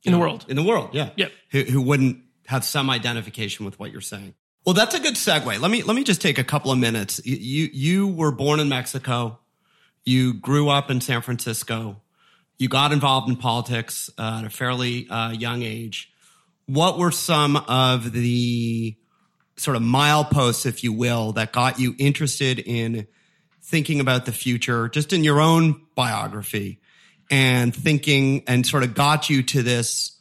In 0.03 0.11
the 0.11 0.17
world. 0.19 0.45
in 0.49 0.55
the 0.57 0.63
world, 0.63 0.89
yeah, 0.93 1.11
Yep. 1.15 1.31
who, 1.51 1.63
who 1.63 1.81
wouldn't 1.81 2.23
have 2.47 2.65
some 2.65 2.89
identification 2.89 3.65
with 3.65 3.79
what 3.79 3.91
you're 3.91 4.01
saying. 4.01 4.33
Well, 4.65 4.73
that's 4.73 4.95
a 4.95 4.99
good 4.99 5.13
segue. 5.15 5.59
Let 5.61 5.71
me 5.71 5.81
let 5.83 5.95
me 5.95 6.03
just 6.03 6.19
take 6.21 6.37
a 6.37 6.43
couple 6.43 6.71
of 6.71 6.77
minutes. 6.79 7.21
You, 7.25 7.69
you 7.71 8.07
were 8.07 8.31
born 8.33 8.59
in 8.59 8.67
Mexico. 8.67 9.39
You 10.07 10.35
grew 10.35 10.69
up 10.69 10.89
in 10.89 11.01
San 11.01 11.21
Francisco. 11.21 12.01
You 12.57 12.69
got 12.69 12.93
involved 12.93 13.27
in 13.27 13.35
politics 13.35 14.09
uh, 14.17 14.39
at 14.39 14.45
a 14.45 14.49
fairly 14.49 15.05
uh, 15.09 15.31
young 15.31 15.63
age. 15.63 16.13
What 16.65 16.97
were 16.97 17.11
some 17.11 17.57
of 17.57 18.13
the 18.13 18.95
sort 19.57 19.75
of 19.75 19.83
mileposts, 19.83 20.65
if 20.65 20.81
you 20.81 20.93
will, 20.93 21.33
that 21.33 21.51
got 21.51 21.77
you 21.77 21.93
interested 21.97 22.57
in 22.59 23.05
thinking 23.61 23.99
about 23.99 24.25
the 24.25 24.31
future, 24.31 24.87
just 24.87 25.11
in 25.11 25.25
your 25.25 25.41
own 25.41 25.81
biography 25.93 26.79
and 27.29 27.75
thinking 27.75 28.45
and 28.47 28.65
sort 28.65 28.83
of 28.83 28.93
got 28.93 29.29
you 29.29 29.43
to 29.43 29.61
this 29.61 30.17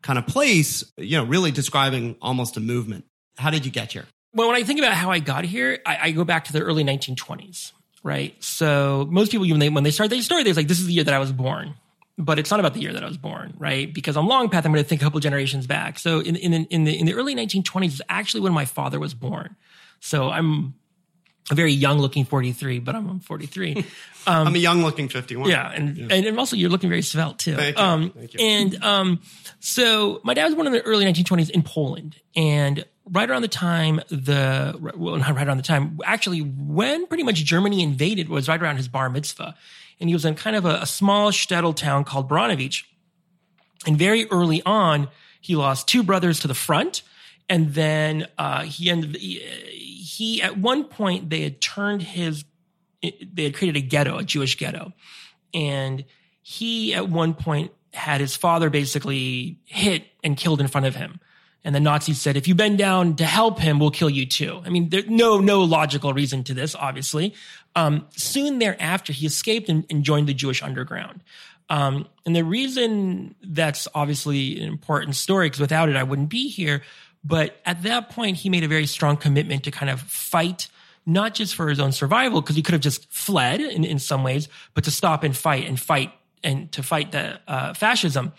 kind 0.00 0.18
of 0.18 0.26
place, 0.26 0.82
you 0.96 1.18
know, 1.18 1.24
really 1.24 1.50
describing 1.50 2.16
almost 2.22 2.56
a 2.56 2.60
movement. 2.60 3.04
How 3.36 3.50
did 3.50 3.66
you 3.66 3.70
get 3.70 3.92
here? 3.92 4.06
Well, 4.32 4.48
when 4.48 4.56
I 4.56 4.62
think 4.62 4.78
about 4.78 4.94
how 4.94 5.10
I 5.10 5.18
got 5.18 5.44
here, 5.44 5.78
I, 5.84 5.98
I 6.04 6.10
go 6.12 6.24
back 6.24 6.44
to 6.44 6.54
the 6.54 6.62
early 6.62 6.84
1920s, 6.84 7.72
right? 8.06 8.40
So 8.42 9.08
most 9.10 9.32
people, 9.32 9.48
when 9.48 9.58
they, 9.58 9.68
when 9.68 9.82
they 9.82 9.90
start 9.90 10.10
their 10.10 10.22
story, 10.22 10.44
they're 10.44 10.54
like, 10.54 10.68
this 10.68 10.78
is 10.78 10.86
the 10.86 10.92
year 10.92 11.02
that 11.02 11.12
I 11.12 11.18
was 11.18 11.32
born. 11.32 11.74
But 12.16 12.38
it's 12.38 12.52
not 12.52 12.60
about 12.60 12.72
the 12.72 12.80
year 12.80 12.92
that 12.92 13.02
I 13.02 13.06
was 13.06 13.18
born, 13.18 13.52
right? 13.58 13.92
Because 13.92 14.16
on 14.16 14.26
Long 14.26 14.48
Path, 14.48 14.64
I'm 14.64 14.72
going 14.72 14.82
to 14.82 14.88
think 14.88 15.02
a 15.02 15.04
couple 15.04 15.18
generations 15.18 15.66
back. 15.66 15.98
So 15.98 16.20
in, 16.20 16.36
in, 16.36 16.52
in, 16.66 16.84
the, 16.84 16.98
in 16.98 17.04
the 17.04 17.14
early 17.14 17.34
1920s 17.34 17.88
is 17.88 18.02
actually 18.08 18.42
when 18.42 18.52
my 18.52 18.64
father 18.64 19.00
was 19.00 19.12
born. 19.12 19.56
So 19.98 20.30
I'm 20.30 20.74
a 21.50 21.54
very 21.54 21.72
young 21.72 21.98
looking 21.98 22.24
43, 22.24 22.80
but 22.80 22.94
I'm 22.94 23.20
43. 23.20 23.84
Um, 24.28 24.48
I'm 24.48 24.56
a 24.56 24.58
young 24.58 24.82
looking 24.82 25.08
51. 25.08 25.48
Yeah. 25.48 25.70
And, 25.70 25.96
yeah. 25.96 26.08
and, 26.10 26.36
also 26.36 26.56
you're 26.56 26.68
looking 26.68 26.88
very 26.88 27.02
svelte 27.02 27.38
too. 27.38 27.54
Thank 27.54 27.78
you. 27.78 27.84
Um, 27.84 28.10
Thank 28.10 28.34
you. 28.34 28.40
And, 28.40 28.82
um, 28.82 29.20
so 29.60 30.20
my 30.24 30.34
dad 30.34 30.46
was 30.46 30.56
born 30.56 30.66
in 30.66 30.72
the 30.72 30.82
early 30.82 31.04
1920s 31.04 31.48
in 31.48 31.62
Poland 31.62 32.16
and 32.34 32.84
right 33.08 33.30
around 33.30 33.42
the 33.42 33.48
time 33.48 34.00
the, 34.08 34.76
well, 34.96 35.14
not 35.14 35.32
right 35.36 35.46
around 35.46 35.58
the 35.58 35.62
time, 35.62 36.00
actually 36.04 36.40
when 36.40 37.06
pretty 37.06 37.22
much 37.22 37.36
Germany 37.36 37.84
invaded 37.84 38.28
was 38.28 38.48
right 38.48 38.60
around 38.60 38.78
his 38.78 38.88
bar 38.88 39.08
mitzvah. 39.08 39.54
And 40.00 40.10
he 40.10 40.14
was 40.14 40.24
in 40.24 40.34
kind 40.34 40.56
of 40.56 40.64
a, 40.64 40.80
a 40.80 40.86
small 40.86 41.30
shtetl 41.30 41.76
town 41.76 42.02
called 42.02 42.28
Baranovich. 42.28 42.82
And 43.86 43.96
very 43.96 44.26
early 44.32 44.60
on, 44.66 45.06
he 45.40 45.54
lost 45.54 45.86
two 45.86 46.02
brothers 46.02 46.40
to 46.40 46.48
the 46.48 46.54
front. 46.54 47.02
And 47.48 47.74
then, 47.74 48.26
uh, 48.36 48.62
he 48.62 48.90
ended, 48.90 49.14
he, 49.14 49.38
he, 50.06 50.40
at 50.40 50.56
one 50.56 50.84
point, 50.84 51.30
they 51.30 51.42
had 51.42 51.60
turned 51.60 52.00
his, 52.00 52.44
they 53.02 53.44
had 53.44 53.54
created 53.54 53.76
a 53.76 53.84
ghetto, 53.84 54.18
a 54.18 54.22
Jewish 54.22 54.56
ghetto. 54.56 54.92
And 55.52 56.04
he, 56.42 56.94
at 56.94 57.08
one 57.08 57.34
point, 57.34 57.72
had 57.92 58.20
his 58.20 58.36
father 58.36 58.70
basically 58.70 59.58
hit 59.64 60.04
and 60.22 60.36
killed 60.36 60.60
in 60.60 60.68
front 60.68 60.86
of 60.86 60.94
him. 60.94 61.18
And 61.64 61.74
the 61.74 61.80
Nazis 61.80 62.20
said, 62.20 62.36
if 62.36 62.46
you 62.46 62.54
bend 62.54 62.78
down 62.78 63.16
to 63.16 63.24
help 63.24 63.58
him, 63.58 63.80
we'll 63.80 63.90
kill 63.90 64.08
you 64.08 64.26
too. 64.26 64.62
I 64.64 64.68
mean, 64.68 64.90
there's 64.90 65.08
no, 65.08 65.40
no 65.40 65.64
logical 65.64 66.12
reason 66.12 66.44
to 66.44 66.54
this, 66.54 66.76
obviously. 66.76 67.34
Um, 67.74 68.06
soon 68.10 68.60
thereafter, 68.60 69.12
he 69.12 69.26
escaped 69.26 69.68
and, 69.68 69.84
and 69.90 70.04
joined 70.04 70.28
the 70.28 70.34
Jewish 70.34 70.62
underground. 70.62 71.24
Um, 71.68 72.06
and 72.24 72.36
the 72.36 72.44
reason 72.44 73.34
that's 73.42 73.88
obviously 73.92 74.60
an 74.60 74.68
important 74.68 75.16
story, 75.16 75.46
because 75.46 75.58
without 75.58 75.88
it, 75.88 75.96
I 75.96 76.04
wouldn't 76.04 76.28
be 76.28 76.48
here, 76.48 76.82
but 77.26 77.60
at 77.64 77.82
that 77.82 78.10
point, 78.10 78.36
he 78.36 78.48
made 78.48 78.62
a 78.62 78.68
very 78.68 78.86
strong 78.86 79.16
commitment 79.16 79.64
to 79.64 79.72
kind 79.72 79.90
of 79.90 80.00
fight, 80.00 80.68
not 81.04 81.34
just 81.34 81.56
for 81.56 81.68
his 81.68 81.80
own 81.80 81.90
survival, 81.90 82.40
because 82.40 82.54
he 82.54 82.62
could 82.62 82.72
have 82.72 82.82
just 82.82 83.12
fled 83.12 83.60
in, 83.60 83.84
in 83.84 83.98
some 83.98 84.22
ways, 84.22 84.48
but 84.74 84.84
to 84.84 84.90
stop 84.92 85.24
and 85.24 85.36
fight 85.36 85.66
and 85.66 85.80
fight 85.80 86.12
and 86.44 86.70
to 86.72 86.82
fight 86.82 87.10
the 87.10 87.40
uh, 87.48 87.74
fascism. 87.74 88.32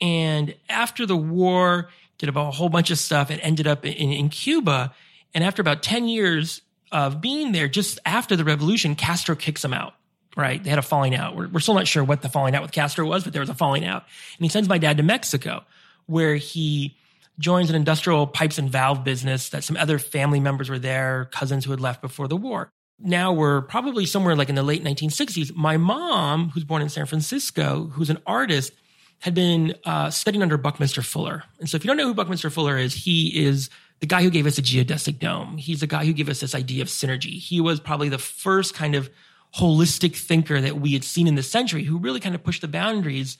And 0.00 0.54
after 0.68 1.04
the 1.04 1.16
war, 1.16 1.88
did 2.18 2.28
about 2.28 2.48
a 2.48 2.50
whole 2.52 2.68
bunch 2.68 2.92
of 2.92 2.98
stuff 2.98 3.30
and 3.30 3.40
ended 3.40 3.66
up 3.66 3.84
in, 3.84 4.12
in 4.12 4.28
Cuba. 4.28 4.94
And 5.34 5.42
after 5.42 5.60
about 5.60 5.82
10 5.82 6.06
years 6.06 6.62
of 6.92 7.20
being 7.20 7.50
there, 7.50 7.66
just 7.66 7.98
after 8.06 8.36
the 8.36 8.44
revolution, 8.44 8.94
Castro 8.94 9.34
kicks 9.34 9.64
him 9.64 9.72
out 9.72 9.94
right? 10.34 10.64
They 10.64 10.70
had 10.70 10.78
a 10.78 10.82
falling 10.82 11.14
out. 11.14 11.36
We're, 11.36 11.48
we're, 11.48 11.60
still 11.60 11.74
not 11.74 11.86
sure 11.86 12.02
what 12.02 12.22
the 12.22 12.28
falling 12.30 12.54
out 12.54 12.62
with 12.62 12.72
Castro 12.72 13.06
was, 13.06 13.22
but 13.22 13.34
there 13.34 13.40
was 13.40 13.50
a 13.50 13.54
falling 13.54 13.84
out. 13.84 14.04
And 14.38 14.44
he 14.46 14.48
sends 14.48 14.66
my 14.66 14.78
dad 14.78 14.96
to 14.96 15.02
Mexico, 15.02 15.62
where 16.06 16.36
he 16.36 16.96
joins 17.42 17.68
an 17.68 17.76
industrial 17.76 18.26
pipes 18.26 18.56
and 18.56 18.70
valve 18.70 19.04
business 19.04 19.50
that 19.50 19.64
some 19.64 19.76
other 19.76 19.98
family 19.98 20.40
members 20.40 20.70
were 20.70 20.78
there, 20.78 21.28
cousins 21.32 21.64
who 21.64 21.72
had 21.72 21.80
left 21.80 22.00
before 22.00 22.28
the 22.28 22.36
war. 22.36 22.70
Now 22.98 23.32
we're 23.32 23.62
probably 23.62 24.06
somewhere 24.06 24.36
like 24.36 24.48
in 24.48 24.54
the 24.54 24.62
late 24.62 24.84
1960s. 24.84 25.54
My 25.54 25.76
mom, 25.76 26.50
who's 26.50 26.64
born 26.64 26.82
in 26.82 26.88
San 26.88 27.04
Francisco, 27.06 27.90
who's 27.92 28.10
an 28.10 28.18
artist, 28.26 28.72
had 29.18 29.34
been 29.34 29.74
uh, 29.84 30.10
studying 30.10 30.42
under 30.42 30.56
Buckminster 30.56 31.02
Fuller. 31.02 31.42
And 31.58 31.68
so 31.68 31.76
if 31.76 31.84
you 31.84 31.88
don't 31.88 31.96
know 31.96 32.06
who 32.06 32.14
Buckminster 32.14 32.48
Fuller 32.48 32.78
is, 32.78 32.94
he 32.94 33.44
is 33.44 33.70
the 34.00 34.06
guy 34.06 34.22
who 34.22 34.30
gave 34.30 34.46
us 34.46 34.58
a 34.58 34.62
geodesic 34.62 35.18
dome. 35.18 35.58
He's 35.58 35.80
the 35.80 35.86
guy 35.86 36.04
who 36.04 36.12
gave 36.12 36.28
us 36.28 36.40
this 36.40 36.54
idea 36.54 36.82
of 36.82 36.88
synergy. 36.88 37.38
He 37.38 37.60
was 37.60 37.80
probably 37.80 38.08
the 38.08 38.18
first 38.18 38.74
kind 38.74 38.94
of 38.94 39.10
holistic 39.56 40.16
thinker 40.16 40.60
that 40.60 40.80
we 40.80 40.92
had 40.92 41.04
seen 41.04 41.26
in 41.26 41.34
the 41.34 41.42
century 41.42 41.84
who 41.84 41.98
really 41.98 42.20
kind 42.20 42.34
of 42.34 42.42
pushed 42.42 42.62
the 42.62 42.68
boundaries 42.68 43.36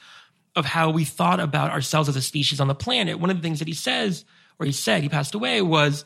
of 0.54 0.64
how 0.64 0.90
we 0.90 1.04
thought 1.04 1.40
about 1.40 1.70
ourselves 1.70 2.08
as 2.08 2.16
a 2.16 2.22
species 2.22 2.60
on 2.60 2.68
the 2.68 2.74
planet. 2.74 3.18
One 3.18 3.30
of 3.30 3.36
the 3.36 3.42
things 3.42 3.58
that 3.60 3.68
he 3.68 3.74
says, 3.74 4.24
or 4.58 4.66
he 4.66 4.72
said, 4.72 5.02
he 5.02 5.08
passed 5.08 5.34
away, 5.34 5.62
was 5.62 6.04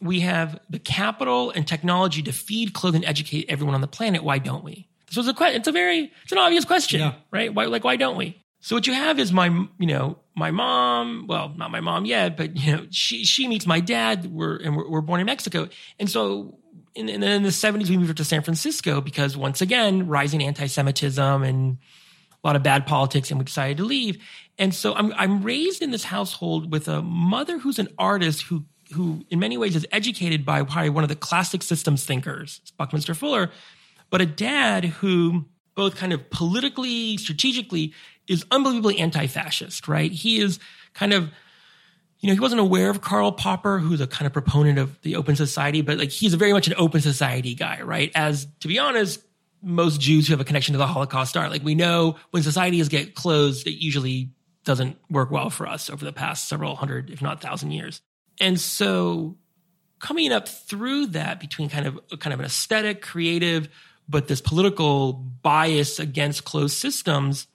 we 0.00 0.20
have 0.20 0.58
the 0.70 0.78
capital 0.78 1.50
and 1.50 1.66
technology 1.66 2.22
to 2.22 2.32
feed, 2.32 2.72
clothe, 2.72 2.94
and 2.94 3.04
educate 3.04 3.46
everyone 3.48 3.74
on 3.74 3.80
the 3.80 3.86
planet. 3.86 4.24
Why 4.24 4.38
don't 4.38 4.64
we? 4.64 4.88
This 5.06 5.16
was 5.16 5.28
a 5.28 5.34
question. 5.34 5.60
It's 5.60 5.68
a 5.68 5.72
very, 5.72 6.10
it's 6.22 6.32
an 6.32 6.38
obvious 6.38 6.64
question, 6.64 7.00
yeah. 7.00 7.14
right? 7.30 7.52
Why, 7.54 7.66
like, 7.66 7.84
why 7.84 7.96
don't 7.96 8.16
we? 8.16 8.42
So 8.60 8.76
what 8.76 8.86
you 8.86 8.94
have 8.94 9.18
is 9.18 9.32
my, 9.32 9.48
you 9.78 9.86
know, 9.86 10.18
my 10.34 10.52
mom. 10.52 11.26
Well, 11.28 11.52
not 11.56 11.70
my 11.70 11.80
mom 11.80 12.04
yet, 12.04 12.36
but 12.36 12.56
you 12.56 12.76
know, 12.76 12.86
she 12.90 13.24
she 13.24 13.48
meets 13.48 13.66
my 13.66 13.80
dad. 13.80 14.26
We're 14.26 14.56
and 14.56 14.76
we're, 14.76 14.88
we're 14.88 15.00
born 15.00 15.20
in 15.20 15.26
Mexico, 15.26 15.68
and 15.98 16.08
so 16.08 16.58
in, 16.94 17.20
the 17.42 17.52
seventies 17.52 17.90
we 17.90 17.96
moved 17.96 18.16
to 18.16 18.24
San 18.24 18.42
Francisco 18.42 19.00
because 19.00 19.36
once 19.36 19.60
again, 19.60 20.06
rising 20.06 20.42
anti-Semitism 20.42 21.42
and 21.42 21.78
a 22.42 22.46
lot 22.46 22.56
of 22.56 22.62
bad 22.62 22.86
politics, 22.86 23.30
and 23.30 23.38
we 23.38 23.44
decided 23.44 23.76
to 23.78 23.84
leave. 23.84 24.22
And 24.58 24.74
so 24.74 24.94
I'm 24.94 25.12
I'm 25.14 25.42
raised 25.42 25.82
in 25.82 25.90
this 25.90 26.04
household 26.04 26.70
with 26.72 26.88
a 26.88 27.02
mother 27.02 27.58
who's 27.58 27.78
an 27.78 27.88
artist 27.98 28.42
who 28.42 28.64
who 28.92 29.24
in 29.30 29.38
many 29.38 29.56
ways 29.56 29.74
is 29.74 29.86
educated 29.90 30.44
by 30.44 30.62
probably 30.62 30.90
one 30.90 31.04
of 31.04 31.08
the 31.08 31.16
classic 31.16 31.62
systems 31.62 32.04
thinkers, 32.04 32.60
Buckminster 32.76 33.14
Fuller, 33.14 33.50
but 34.10 34.20
a 34.20 34.26
dad 34.26 34.84
who 34.84 35.46
both 35.74 35.96
kind 35.96 36.12
of 36.12 36.28
politically, 36.28 37.16
strategically, 37.16 37.94
is 38.28 38.44
unbelievably 38.50 38.98
anti-fascist, 38.98 39.88
right? 39.88 40.12
He 40.12 40.40
is 40.40 40.58
kind 40.92 41.12
of 41.14 41.30
you 42.20 42.28
know, 42.28 42.34
he 42.34 42.40
wasn't 42.40 42.60
aware 42.60 42.88
of 42.88 43.00
Karl 43.00 43.32
Popper, 43.32 43.80
who's 43.80 44.00
a 44.00 44.06
kind 44.06 44.26
of 44.28 44.32
proponent 44.32 44.78
of 44.78 45.00
the 45.02 45.16
open 45.16 45.34
society, 45.34 45.82
but 45.82 45.98
like 45.98 46.10
he's 46.10 46.34
very 46.34 46.52
much 46.52 46.68
an 46.68 46.74
open 46.76 47.00
society 47.00 47.54
guy, 47.54 47.80
right? 47.82 48.12
As 48.14 48.46
to 48.60 48.68
be 48.68 48.78
honest, 48.78 49.20
most 49.62 50.00
Jews 50.00 50.26
who 50.26 50.32
have 50.32 50.40
a 50.40 50.44
connection 50.44 50.72
to 50.72 50.78
the 50.78 50.86
Holocaust 50.86 51.36
are. 51.36 51.48
Like 51.48 51.62
we 51.62 51.74
know 51.74 52.16
when 52.30 52.42
societies 52.42 52.88
get 52.88 53.14
closed, 53.14 53.66
it 53.66 53.82
usually 53.82 54.30
doesn't 54.64 54.96
work 55.10 55.30
well 55.30 55.50
for 55.50 55.66
us 55.66 55.90
over 55.90 56.04
the 56.04 56.12
past 56.12 56.48
several 56.48 56.76
hundred, 56.76 57.10
if 57.10 57.22
not 57.22 57.40
thousand 57.40 57.72
years. 57.72 58.00
And 58.40 58.60
so 58.60 59.36
coming 59.98 60.32
up 60.32 60.48
through 60.48 61.06
that 61.08 61.40
between 61.40 61.68
kind 61.68 61.86
of 61.86 62.00
kind 62.18 62.34
of 62.34 62.40
an 62.40 62.46
aesthetic, 62.46 63.02
creative, 63.02 63.68
but 64.08 64.28
this 64.28 64.40
political 64.40 65.12
bias 65.12 65.98
against 65.98 66.44
closed 66.44 66.76
systems 66.76 67.46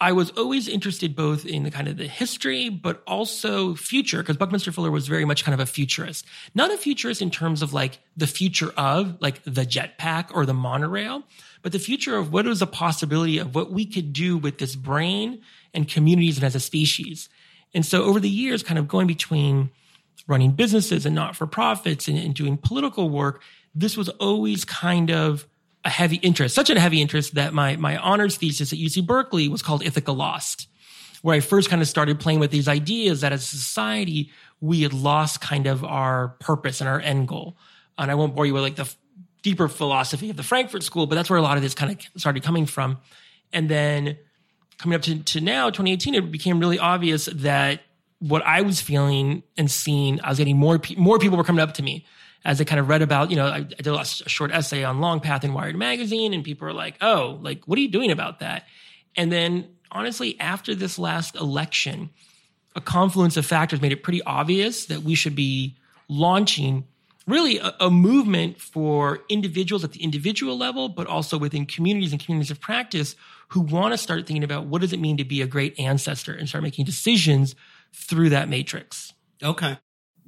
I 0.00 0.12
was 0.12 0.30
always 0.30 0.66
interested 0.66 1.14
both 1.14 1.44
in 1.44 1.64
the 1.64 1.70
kind 1.70 1.86
of 1.86 1.98
the 1.98 2.06
history, 2.06 2.70
but 2.70 3.02
also 3.06 3.74
future, 3.74 4.18
because 4.18 4.38
Buckminster 4.38 4.72
Fuller 4.72 4.90
was 4.90 5.06
very 5.06 5.26
much 5.26 5.44
kind 5.44 5.52
of 5.52 5.60
a 5.60 5.66
futurist. 5.66 6.24
Not 6.54 6.72
a 6.72 6.78
futurist 6.78 7.20
in 7.20 7.30
terms 7.30 7.60
of 7.60 7.74
like 7.74 7.98
the 8.16 8.26
future 8.26 8.72
of 8.78 9.20
like 9.20 9.42
the 9.44 9.66
jetpack 9.66 10.34
or 10.34 10.46
the 10.46 10.54
monorail, 10.54 11.24
but 11.60 11.72
the 11.72 11.78
future 11.78 12.16
of 12.16 12.32
what 12.32 12.46
is 12.46 12.62
a 12.62 12.66
possibility 12.66 13.36
of 13.36 13.54
what 13.54 13.70
we 13.70 13.84
could 13.84 14.14
do 14.14 14.38
with 14.38 14.56
this 14.56 14.74
brain 14.74 15.42
and 15.74 15.86
communities 15.86 16.38
and 16.38 16.44
as 16.44 16.54
a 16.54 16.60
species. 16.60 17.28
And 17.74 17.84
so 17.84 18.02
over 18.02 18.20
the 18.20 18.28
years, 18.28 18.62
kind 18.62 18.78
of 18.78 18.88
going 18.88 19.06
between 19.06 19.70
running 20.26 20.52
businesses 20.52 21.04
and 21.04 21.14
not 21.14 21.36
for 21.36 21.46
profits 21.46 22.08
and, 22.08 22.16
and 22.16 22.34
doing 22.34 22.56
political 22.56 23.10
work, 23.10 23.42
this 23.74 23.98
was 23.98 24.08
always 24.08 24.64
kind 24.64 25.10
of 25.10 25.46
a 25.84 25.90
heavy 25.90 26.16
interest, 26.16 26.54
such 26.54 26.70
a 26.70 26.78
heavy 26.78 27.00
interest 27.00 27.34
that 27.34 27.54
my, 27.54 27.76
my 27.76 27.96
honors 27.96 28.36
thesis 28.36 28.72
at 28.72 28.78
UC 28.78 29.06
Berkeley 29.06 29.48
was 29.48 29.62
called 29.62 29.82
Ithaca 29.82 30.12
Lost, 30.12 30.68
where 31.22 31.34
I 31.34 31.40
first 31.40 31.70
kind 31.70 31.80
of 31.80 31.88
started 31.88 32.20
playing 32.20 32.40
with 32.40 32.50
these 32.50 32.68
ideas 32.68 33.22
that 33.22 33.32
as 33.32 33.42
a 33.42 33.56
society, 33.56 34.30
we 34.60 34.82
had 34.82 34.92
lost 34.92 35.40
kind 35.40 35.66
of 35.66 35.84
our 35.84 36.28
purpose 36.40 36.80
and 36.80 36.88
our 36.88 37.00
end 37.00 37.28
goal. 37.28 37.56
And 37.96 38.10
I 38.10 38.14
won't 38.14 38.34
bore 38.34 38.46
you 38.46 38.54
with 38.54 38.62
like 38.62 38.76
the 38.76 38.92
deeper 39.42 39.68
philosophy 39.68 40.30
of 40.30 40.36
the 40.36 40.42
Frankfurt 40.42 40.82
School, 40.82 41.06
but 41.06 41.14
that's 41.14 41.30
where 41.30 41.38
a 41.38 41.42
lot 41.42 41.56
of 41.56 41.62
this 41.62 41.74
kind 41.74 41.92
of 41.92 42.20
started 42.20 42.42
coming 42.42 42.66
from. 42.66 42.98
And 43.52 43.68
then 43.68 44.18
coming 44.78 44.96
up 44.96 45.02
to, 45.02 45.22
to 45.22 45.40
now, 45.40 45.70
2018, 45.70 46.14
it 46.14 46.30
became 46.30 46.60
really 46.60 46.78
obvious 46.78 47.26
that 47.26 47.80
what 48.18 48.42
I 48.42 48.60
was 48.60 48.82
feeling 48.82 49.42
and 49.56 49.70
seeing, 49.70 50.20
I 50.20 50.28
was 50.28 50.38
getting 50.38 50.58
more, 50.58 50.78
more 50.98 51.18
people 51.18 51.38
were 51.38 51.44
coming 51.44 51.62
up 51.62 51.74
to 51.74 51.82
me 51.82 52.04
as 52.44 52.60
I 52.60 52.64
kind 52.64 52.80
of 52.80 52.88
read 52.88 53.02
about, 53.02 53.30
you 53.30 53.36
know, 53.36 53.46
I, 53.46 53.56
I 53.56 53.62
did 53.62 53.86
a 53.88 54.04
short 54.04 54.50
essay 54.52 54.84
on 54.84 55.00
Long 55.00 55.20
Path 55.20 55.44
in 55.44 55.52
Wired 55.52 55.76
magazine, 55.76 56.32
and 56.32 56.42
people 56.42 56.66
are 56.68 56.72
like, 56.72 56.96
"Oh, 57.00 57.38
like, 57.42 57.64
what 57.66 57.78
are 57.78 57.82
you 57.82 57.90
doing 57.90 58.10
about 58.10 58.40
that?" 58.40 58.64
And 59.16 59.30
then, 59.30 59.68
honestly, 59.90 60.38
after 60.40 60.74
this 60.74 60.98
last 60.98 61.36
election, 61.36 62.10
a 62.74 62.80
confluence 62.80 63.36
of 63.36 63.44
factors 63.44 63.80
made 63.80 63.92
it 63.92 64.02
pretty 64.02 64.22
obvious 64.22 64.86
that 64.86 65.02
we 65.02 65.14
should 65.14 65.34
be 65.34 65.76
launching 66.08 66.84
really 67.26 67.58
a, 67.58 67.74
a, 67.80 67.90
movement 67.90 68.60
for 68.60 69.20
individuals 69.28 69.84
at 69.84 69.92
the 69.92 70.02
individual 70.02 70.56
level, 70.56 70.88
but 70.88 71.06
also 71.06 71.38
within 71.38 71.66
communities 71.66 72.12
and 72.12 72.24
communities 72.24 72.50
of 72.50 72.60
practice 72.60 73.14
who 73.48 73.60
want 73.60 73.92
to 73.92 73.98
start 73.98 74.26
thinking 74.26 74.44
about 74.44 74.66
what 74.66 74.80
does 74.80 74.92
it 74.92 75.00
mean 75.00 75.16
to 75.16 75.24
be 75.24 75.42
a 75.42 75.46
great 75.46 75.78
ancestor 75.78 76.32
and 76.32 76.48
start 76.48 76.62
making 76.62 76.84
decisions 76.84 77.54
through 77.92 78.30
that 78.30 78.48
matrix. 78.48 79.12
Okay. 79.42 79.78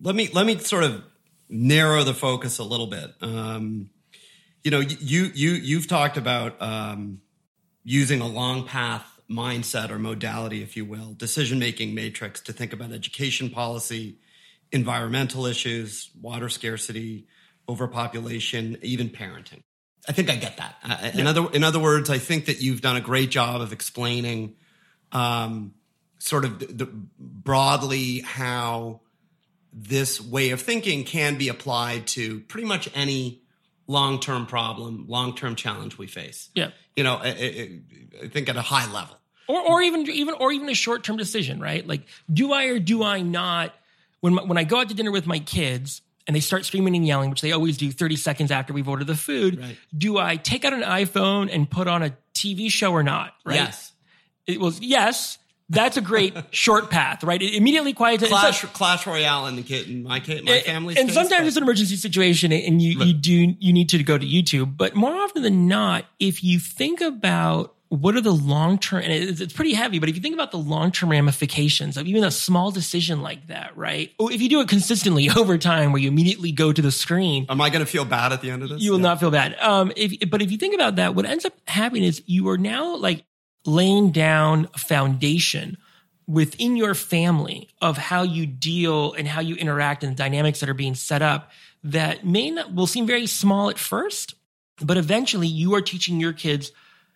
Let 0.01 0.15
me 0.15 0.29
let 0.33 0.47
me 0.47 0.59
sort 0.59 0.85
of 0.85 1.05
narrow 1.53 2.03
the 2.03 2.15
focus 2.15 2.59
a 2.59 2.65
little 2.65 2.87
bit. 2.87 3.13
Um, 3.21 3.91
you 4.65 4.71
know, 4.71 4.81
you 4.81 5.31
you 5.35 5.53
you've 5.53 5.87
talked 5.87 6.17
about 6.17 6.61
um, 6.61 7.21
using 7.85 8.21
a 8.21 8.27
long 8.27 8.67
path 8.67 9.07
mindset 9.31 9.91
or 9.91 9.99
modality, 9.99 10.63
if 10.63 10.77
you 10.77 10.85
will, 10.85 11.15
decision 11.15 11.59
making 11.59 11.95
matrix 11.95 12.41
to 12.43 12.53
think 12.53 12.73
about 12.73 12.93
education 12.93 13.51
policy, 13.51 14.19
environmental 14.71 15.47
issues, 15.47 16.11
water 16.21 16.49
scarcity, 16.49 17.27
overpopulation, 17.69 18.79
even 18.83 19.09
parenting. 19.09 19.63
I 20.09 20.13
think 20.13 20.31
I 20.31 20.37
get 20.37 20.57
that. 20.57 20.77
Uh, 20.83 21.11
in 21.15 21.27
other 21.27 21.51
in 21.53 21.65
other 21.65 21.79
words, 21.79 22.11
I 22.11 22.19
think 22.19 22.47
that 22.47 22.61
you've 22.61 22.81
done 22.81 22.97
a 22.97 23.01
great 23.01 23.31
job 23.31 23.61
of 23.61 23.73
explaining, 23.73 24.57
um, 25.13 25.75
sort 26.19 26.45
of 26.45 26.59
the, 26.59 26.67
the, 26.67 26.89
broadly 27.19 28.21
how 28.21 29.01
this 29.73 30.21
way 30.21 30.51
of 30.51 30.61
thinking 30.61 31.05
can 31.05 31.39
be 31.39 31.49
applied 31.49 32.07
to 32.09 32.41
pretty 32.41 32.67
much 32.67 32.89
any 32.95 33.43
long 33.87 34.21
term 34.21 34.47
problem, 34.47 35.07
long 35.09 35.35
term 35.35 35.55
challenge 35.55 35.99
we 35.99 36.07
face. 36.07 36.51
Yeah, 36.55 36.71
you 36.97 37.05
know, 37.05 37.17
I, 37.23 37.81
I 38.23 38.29
think 38.29 38.49
at 38.49 38.57
a 38.57 38.63
high 38.63 38.91
level, 38.93 39.17
or 39.49 39.61
or 39.61 39.83
even 39.83 40.09
even 40.11 40.35
or 40.35 40.53
even 40.53 40.69
a 40.69 40.75
short 40.75 41.05
term 41.05 41.17
decision, 41.17 41.61
right? 41.61 41.87
Like, 41.87 42.03
do 42.33 42.53
I 42.53 42.67
or 42.67 42.79
do 42.79 43.03
I 43.03 43.21
not? 43.21 43.75
When 44.21 44.37
when 44.37 44.59
I 44.59 44.65
go 44.65 44.81
out 44.81 44.89
to 44.89 44.95
dinner 44.95 45.11
with 45.11 45.27
my 45.27 45.39
kids 45.39 46.03
and 46.27 46.37
they 46.37 46.41
start 46.41 46.65
screaming 46.65 46.95
and 46.95 47.07
yelling, 47.07 47.31
which 47.31 47.41
they 47.41 47.53
always 47.53 47.77
do 47.77 47.91
30 47.91 48.15
seconds 48.17 48.51
after 48.53 48.73
we've 48.73 48.89
ordered 48.89 49.09
the 49.09 49.17
food, 49.17 49.61
right. 49.61 49.77
do 49.97 50.19
I 50.19 50.37
take 50.37 50.65
out 50.65 50.73
an 50.73 50.83
iPhone 50.83 51.53
and 51.53 51.69
put 51.69 51.89
on 51.89 52.03
a 52.03 52.17
TV 52.33 52.71
show 52.71 52.93
or 52.93 53.03
not? 53.03 53.35
Right? 53.45 53.57
Yes. 53.57 53.93
It 54.47 54.61
was 54.61 54.81
yes. 54.81 55.39
That's 55.69 55.97
a 55.97 56.01
great 56.01 56.37
short 56.51 56.91
path, 56.91 57.25
right? 57.25 57.41
It 57.41 57.55
immediately 57.55 57.93
quiets 57.93 58.27
Clash, 58.27 58.63
like, 58.63 58.73
Clash 58.75 59.07
Royale 59.07 59.47
in 59.47 59.57
the 59.57 59.63
kid, 59.63 59.89
in 59.89 60.03
my 60.03 60.21
kid, 60.21 60.45
my 60.45 60.61
family. 60.61 60.97
And 60.99 61.11
sometimes 61.11 61.41
but, 61.41 61.47
it's 61.47 61.57
an 61.57 61.63
emergency 61.63 61.97
situation, 61.97 62.53
and 62.53 62.83
you 62.83 62.99
right. 62.99 63.09
you 63.09 63.15
do 63.15 63.55
you 63.59 63.73
need 63.73 63.89
to 63.91 64.03
go 64.03 64.19
to 64.19 64.27
YouTube. 64.27 64.77
But 64.77 64.95
more 64.95 65.15
often 65.15 65.43
than 65.43 65.69
not, 65.69 66.05
if 66.19 66.45
you 66.45 66.59
think 66.59 67.01
about 67.01 67.75
what 67.93 68.17
are 68.17 68.23
the 68.23 68.33
long 68.33 68.79
term 68.79 69.03
and 69.03 69.13
it's, 69.13 69.39
it's, 69.39 69.53
pretty 69.53 69.75
heavy 69.75 69.99
but 69.99 70.09
if 70.09 70.17
you 70.17 70.23
think 70.23 70.35
about 70.35 70.51
the 70.51 70.57
long 70.57 70.91
term 70.91 71.11
ramifications 71.11 71.99
of 71.99 72.07
even 72.07 72.25
a 72.25 72.31
small 72.31 72.71
decision 72.71 73.21
like 73.21 73.49
that 73.49 73.77
right 73.77 74.13
if 74.19 74.41
you 74.41 74.49
do 74.49 74.61
it 74.61 74.69
consistently 74.69 75.29
over 75.37 75.59
time 75.59 75.93
where 75.93 76.01
you 76.01 76.09
immediately 76.09 76.53
go 76.53 76.73
to 76.73 76.81
the 76.81 76.91
screen 76.91 77.45
am 77.51 77.61
i 77.61 77.69
going 77.69 77.85
to 77.85 77.91
feel 77.91 78.07
bad 78.07 78.33
at 78.33 78.41
the 78.41 78.51
end 78.51 78.63
of 78.63 78.71
this 78.71 78.81
you 78.81 78.93
will 78.93 78.99
yeah. 78.99 79.03
not 79.03 79.21
feel 79.21 79.31
bad 79.31 79.55
um 79.61 79.93
if 79.95 80.31
but 80.31 80.41
if 80.41 80.51
you 80.51 80.57
think 80.57 80.75
about 80.75 80.97
that 80.97 81.15
what 81.15 81.27
ends 81.27 81.45
up 81.45 81.53
happening 81.69 82.05
is 82.05 82.23
you 82.25 82.49
are 82.49 82.57
now 82.57 82.97
like 82.97 83.27
laying 83.65 84.11
down 84.11 84.69
a 84.75 84.79
foundation 84.79 85.77
within 86.27 86.77
your 86.77 86.95
family 86.95 87.69
of 87.81 87.97
how 87.99 88.23
you 88.23 88.47
deal 88.47 89.13
and 89.13 89.27
how 89.27 89.41
you 89.41 89.55
interact 89.57 90.03
and 90.05 90.13
the 90.13 90.17
dynamics 90.17 90.61
that 90.61 90.69
are 90.69 90.75
being 90.75 90.95
set 90.95 91.23
up 91.23 91.51
that 91.85 92.25
may 92.25 92.51
not 92.51 92.73
will 92.73 92.87
seem 92.87 93.07
very 93.07 93.27
small 93.27 93.71
at 93.71 93.79
first 93.79 94.35
but 94.81 94.97
eventually 94.97 95.47
you 95.47 95.75
are 95.75 95.81
teaching 95.81 96.21
your 96.21 96.33
kids 96.33 96.73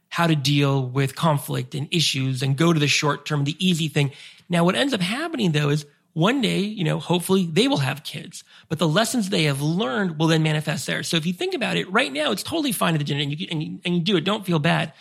how 0.08 0.26
to 0.26 0.36
deal 0.36 0.86
with 0.86 1.16
conflict 1.16 1.74
and 1.74 1.88
issues 1.90 2.42
and 2.42 2.56
go 2.56 2.72
to 2.72 2.78
the 2.78 2.88
short 2.88 3.26
term, 3.26 3.44
the 3.44 3.56
easy 3.64 3.88
thing. 3.88 4.12
Now, 4.48 4.64
what 4.64 4.76
ends 4.76 4.94
up 4.94 5.00
happening 5.00 5.52
though 5.52 5.70
is 5.70 5.84
one 6.12 6.40
day, 6.40 6.60
you 6.60 6.84
know, 6.84 6.98
hopefully 6.98 7.46
they 7.46 7.68
will 7.68 7.78
have 7.78 8.02
kids, 8.02 8.42
but 8.68 8.78
the 8.78 8.88
lessons 8.88 9.28
they 9.28 9.44
have 9.44 9.60
learned 9.60 10.18
will 10.18 10.28
then 10.28 10.42
manifest 10.42 10.86
there. 10.86 11.02
So 11.02 11.16
if 11.16 11.26
you 11.26 11.32
think 11.32 11.52
about 11.54 11.76
it 11.76 11.90
right 11.90 12.10
now, 12.10 12.32
it's 12.32 12.42
totally 12.42 12.72
fine 12.72 12.94
at 12.94 12.98
the 12.98 13.04
gym 13.04 13.18
and 13.18 13.38
you, 13.38 13.46
and 13.50 13.62
you, 13.62 13.80
and 13.84 13.94
you 13.96 14.00
do 14.00 14.16
it. 14.16 14.24
Don't 14.24 14.46
feel 14.46 14.58
bad. 14.58 14.92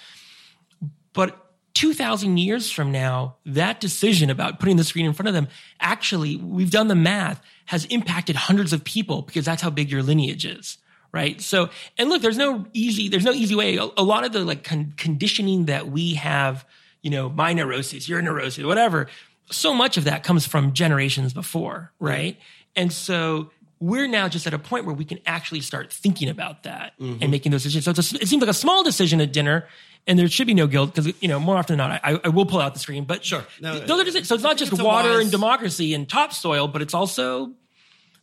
But 1.15 1.41
2000 1.73 2.38
years 2.38 2.69
from 2.69 2.91
now, 2.91 3.38
that 3.47 3.80
decision 3.80 4.30
about 4.30 4.60
putting 4.60 4.78
the 4.78 4.84
screen 4.84 5.08
in 5.08 5.13
front 5.13 5.28
of 5.28 5.34
them, 5.34 5.47
actually, 5.80 6.36
we've 6.36 6.69
done 6.69 6.88
the 6.88 6.95
math, 6.95 7.41
has 7.65 7.86
impacted 7.86 8.36
hundreds 8.36 8.71
of 8.71 8.84
people 8.84 9.23
because 9.23 9.45
that's 9.45 9.63
how 9.63 9.71
big 9.71 9.89
your 9.89 10.04
lineage 10.04 10.45
is 10.45 10.78
right? 11.15 11.39
So, 11.39 11.69
and 11.97 12.10
look, 12.10 12.21
there's 12.21 12.38
no 12.38 12.65
easy, 12.73 13.08
there's 13.08 13.23
no 13.23 13.32
easy 13.32 13.56
way. 13.56 13.78
A, 13.78 13.88
a 13.95 14.04
lot 14.04 14.25
of 14.25 14.34
the 14.34 14.43
like 14.43 14.65
con- 14.65 14.93
conditioning 14.97 15.65
that 15.65 15.88
we 15.88 16.15
have, 16.15 16.65
you 17.01 17.10
know, 17.10 17.30
my 17.30 17.54
neurosis, 17.54 18.10
your 18.10 18.21
neurosis, 18.21 18.65
whatever, 18.65 19.08
so 19.49 19.73
much 19.73 19.95
of 19.95 20.04
that 20.04 20.23
comes 20.23 20.45
from 20.45 20.73
generations 20.73 21.32
before, 21.32 21.93
right? 21.99 22.38
And 22.75 22.91
so 22.91 23.51
we're 23.80 24.08
now 24.08 24.28
just 24.28 24.45
at 24.45 24.54
a 24.54 24.60
point 24.60 24.86
where 24.86 24.93
we 24.93 25.06
can 25.06 25.19
actually 25.25 25.62
start 25.62 25.91
thinking 25.91 26.28
about 26.28 26.63
that 26.63 26.93
mm-hmm. 26.99 27.21
and 27.21 27.32
making 27.32 27.54
those 27.54 27.63
decisions. 27.63 27.86
So 27.86 28.17
a, 28.17 28.21
it 28.21 28.28
seems 28.28 28.41
like 28.41 28.49
a 28.49 28.54
small 28.54 28.84
decision 28.84 29.21
at 29.21 29.32
dinner, 29.32 29.67
and 30.07 30.19
there 30.19 30.27
should 30.27 30.47
be 30.47 30.53
no 30.53 30.67
guilt 30.67 30.93
because 30.93 31.13
you 31.21 31.27
know 31.27 31.39
more 31.39 31.57
often 31.57 31.77
than 31.77 31.89
not, 31.89 32.01
I, 32.03 32.19
I, 32.23 32.29
will 32.29 32.45
pull 32.45 32.59
out 32.59 32.73
the 32.73 32.79
screen. 32.79 33.05
But 33.05 33.25
sure, 33.25 33.43
no, 33.59 33.79
those 33.79 34.01
are 34.01 34.11
just, 34.11 34.25
so 34.25 34.35
it's 34.35 34.43
not 34.43 34.57
just 34.57 34.73
it's 34.73 34.81
water 34.81 35.09
wise... 35.09 35.21
and 35.21 35.31
democracy 35.31 35.93
and 35.93 36.07
topsoil, 36.07 36.67
but 36.67 36.81
it's 36.81 36.93
also 36.93 37.53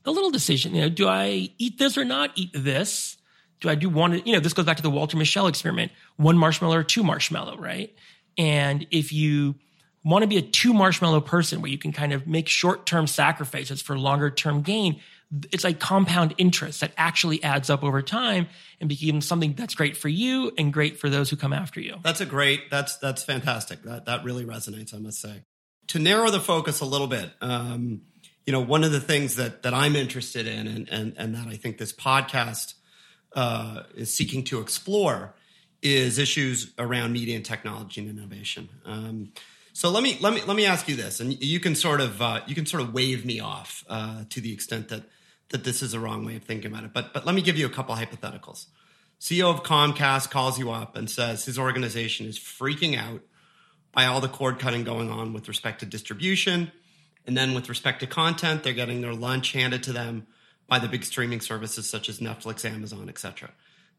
the 0.05 0.12
little 0.12 0.31
decision, 0.31 0.75
you 0.75 0.83
know, 0.83 0.88
do 0.88 1.09
I 1.09 1.51
eat 1.59 1.79
this 1.79 1.97
or 1.97 2.05
not 2.05 2.31
eat 2.35 2.51
this? 2.53 3.16
Do 3.61 3.68
I 3.68 3.77
do 3.77 3.88
one, 3.88 4.21
you 4.25 4.33
know, 4.33 4.40
this 4.40 4.55
goes 4.55 4.66
back 4.66 4.77
to 4.79 4.83
the 4.83 4.90
Walter 4.90 5.16
Mischel 5.16 5.49
experiment, 5.49 5.92
one 6.16 6.37
marshmallow 6.37 6.77
or 6.77 6.83
two 6.83 7.05
marshmallow, 7.05 7.59
right? 7.59 7.95
And 8.37 8.87
if 8.90 9.12
you 9.12 9.55
want 10.05 10.23
to 10.23 10.27
be 10.27 10.38
a 10.38 10.42
two 10.42 10.73
marshmallow 10.73 11.21
person 11.21 11.62
where 11.62 11.71
you 11.71 11.79
can 11.79 11.92
kind 11.92 12.12
of 12.12 12.27
make 12.27 12.49
short 12.49 12.87
term 12.87 13.07
sacrifices 13.07 13.81
for 13.81 13.97
longer 13.97 14.31
term 14.31 14.62
gain, 14.62 15.01
it's 15.51 15.64
like 15.64 15.81
compound 15.81 16.35
interest 16.38 16.81
that 16.81 16.92
actually 16.97 17.42
adds 17.42 17.71
up 17.71 17.83
over 17.83 18.03
time 18.03 18.49
and 18.81 18.88
becomes 18.88 19.27
something 19.27 19.55
that's 19.55 19.75
great 19.75 19.97
for 19.97 20.09
you 20.09 20.53
and 20.59 20.73
great 20.73 20.99
for 20.99 21.09
those 21.09 21.31
who 21.31 21.37
come 21.37 21.53
after 21.53 21.81
you. 21.81 21.97
That's 22.03 22.21
a 22.21 22.27
great, 22.27 22.71
that's, 22.71 22.97
that's 22.99 23.23
fantastic. 23.23 23.83
That, 23.83 24.07
that 24.07 24.25
really 24.25 24.45
resonates, 24.45 24.95
I 24.95 24.99
must 24.99 25.21
say. 25.21 25.42
To 25.88 25.99
narrow 25.99 26.31
the 26.31 26.40
focus 26.40 26.81
a 26.81 26.85
little 26.85 27.07
bit, 27.07 27.31
um, 27.40 28.03
you 28.47 28.53
know, 28.53 28.61
one 28.61 28.85
of 28.85 28.92
the 28.92 29.01
things 29.01 29.37
that 29.37 29.62
that 29.62 29.75
I'm 29.75 29.95
interested 29.97 30.47
in, 30.47 30.66
and 30.66 30.88
and 30.88 31.14
and 31.16 31.35
that 31.35 31.47
I 31.47 31.57
think 31.57 31.79
this 31.79 31.92
podcast 31.92 32.75
uh, 33.35 33.85
is 33.95 34.12
seeking 34.12 34.45
to 34.45 34.61
explore, 34.61 35.35
is 35.81 36.18
issues 36.18 36.73
around 36.79 37.12
media 37.12 37.37
and 37.37 37.45
technology 37.45 38.01
and 38.01 38.11
innovation. 38.11 38.68
Um, 38.85 39.33
so 39.73 39.90
let 39.90 40.03
me 40.03 40.18
let 40.21 40.35
me 40.35 40.42
let 40.47 40.57
me 40.57 40.66
ask 40.66 40.88
you 40.88 40.97
this, 40.97 41.21
and 41.21 41.42
you 41.42 41.61
can 41.61 41.75
sort 41.75 42.01
of 42.01 42.21
uh, 42.21 42.40
you 42.47 42.55
can 42.55 42.66
sort 42.66 42.83
of 42.83 42.92
wave 42.92 43.25
me 43.25 43.40
off 43.40 43.85
uh, 43.88 44.25
to 44.31 44.40
the 44.40 44.53
extent 44.53 44.88
that 44.88 45.05
that 45.53 45.65
this 45.65 45.83
is 45.83 45.95
a 45.95 46.01
wrong 46.01 46.25
way 46.25 46.37
of 46.37 46.43
thinking 46.43 46.71
about 46.71 46.85
it. 46.85 46.93
But 46.93 47.15
but 47.15 47.25
let 47.25 47.35
me 47.35 47.43
give 47.43 47.57
you 47.57 47.67
a 47.67 47.71
couple 47.71 47.95
hypotheticals. 47.95 48.67
CEO 49.21 49.53
of 49.55 49.62
Comcast 49.62 50.31
calls 50.31 50.59
you 50.59 50.73
up 50.73 50.97
and 50.97 51.09
says 51.09 51.45
his 51.45 51.59
organization 51.59 52.27
is 52.27 52.38
freaking 52.38 52.99
out 52.99 53.21
by 53.93 54.07
all 54.07 54.21
the 54.21 54.29
cord 54.29 54.59
cutting 54.59 54.83
going 54.83 55.11
on 55.11 55.33
with 55.33 55.47
respect 55.47 55.81
to 55.81 55.87
distribution 55.87 56.73
and 57.27 57.37
then 57.37 57.55
with 57.55 57.69
respect 57.69 58.01
to 58.01 58.07
content, 58.07 58.62
they're 58.62 58.73
getting 58.73 59.01
their 59.01 59.15
lunch 59.15 59.53
handed 59.53 59.83
to 59.85 59.93
them 59.93 60.27
by 60.69 60.79
the 60.79 60.88
big 60.88 61.05
streaming 61.05 61.41
services 61.41 61.88
such 61.88 62.09
as 62.09 62.19
Netflix, 62.19 62.65
Amazon, 62.65 63.09
etc. 63.09 63.51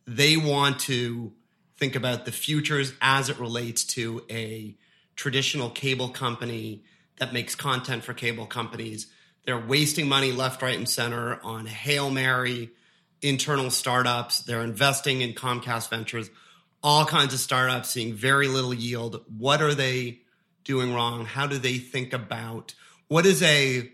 They 0.06 0.36
want 0.38 0.80
to 0.82 1.34
think 1.78 1.96
about 1.96 2.26
the 2.26 2.32
futures 2.32 2.94
as 3.02 3.30
it 3.30 3.40
relates 3.40 3.84
to 3.84 4.24
a 4.30 4.76
traditional 5.16 5.70
cable 5.70 6.10
company 6.10 6.84
that 7.18 7.34
makes 7.34 7.56
content 7.56 8.04
for 8.04 8.14
cable 8.14 8.46
companies. 8.46 9.08
They're 9.46 9.60
wasting 9.60 10.08
money 10.08 10.32
left, 10.32 10.62
right, 10.62 10.78
and 10.78 10.88
center 10.88 11.40
on 11.44 11.66
Hail 11.66 12.10
Mary, 12.10 12.72
internal 13.22 13.70
startups. 13.70 14.40
They're 14.40 14.62
investing 14.62 15.22
in 15.22 15.34
Comcast 15.34 15.90
Ventures, 15.90 16.30
all 16.82 17.06
kinds 17.06 17.34
of 17.34 17.40
startups 17.40 17.90
seeing 17.90 18.14
very 18.14 18.48
little 18.48 18.74
yield. 18.74 19.24
What 19.38 19.62
are 19.62 19.74
they 19.74 20.20
doing 20.64 20.94
wrong? 20.94 21.26
How 21.26 21.48
do 21.48 21.58
they 21.58 21.78
think 21.78 22.14
about 22.14 22.74
what 23.08 23.26
is 23.26 23.42
a 23.44 23.92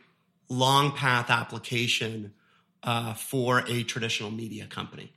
long 0.50 0.92
path 0.92 1.30
application 1.30 2.34
uh, 2.84 3.14
for 3.14 3.64
a 3.68 3.84
traditional 3.84 4.32
media 4.32 4.66
company? 4.68 5.14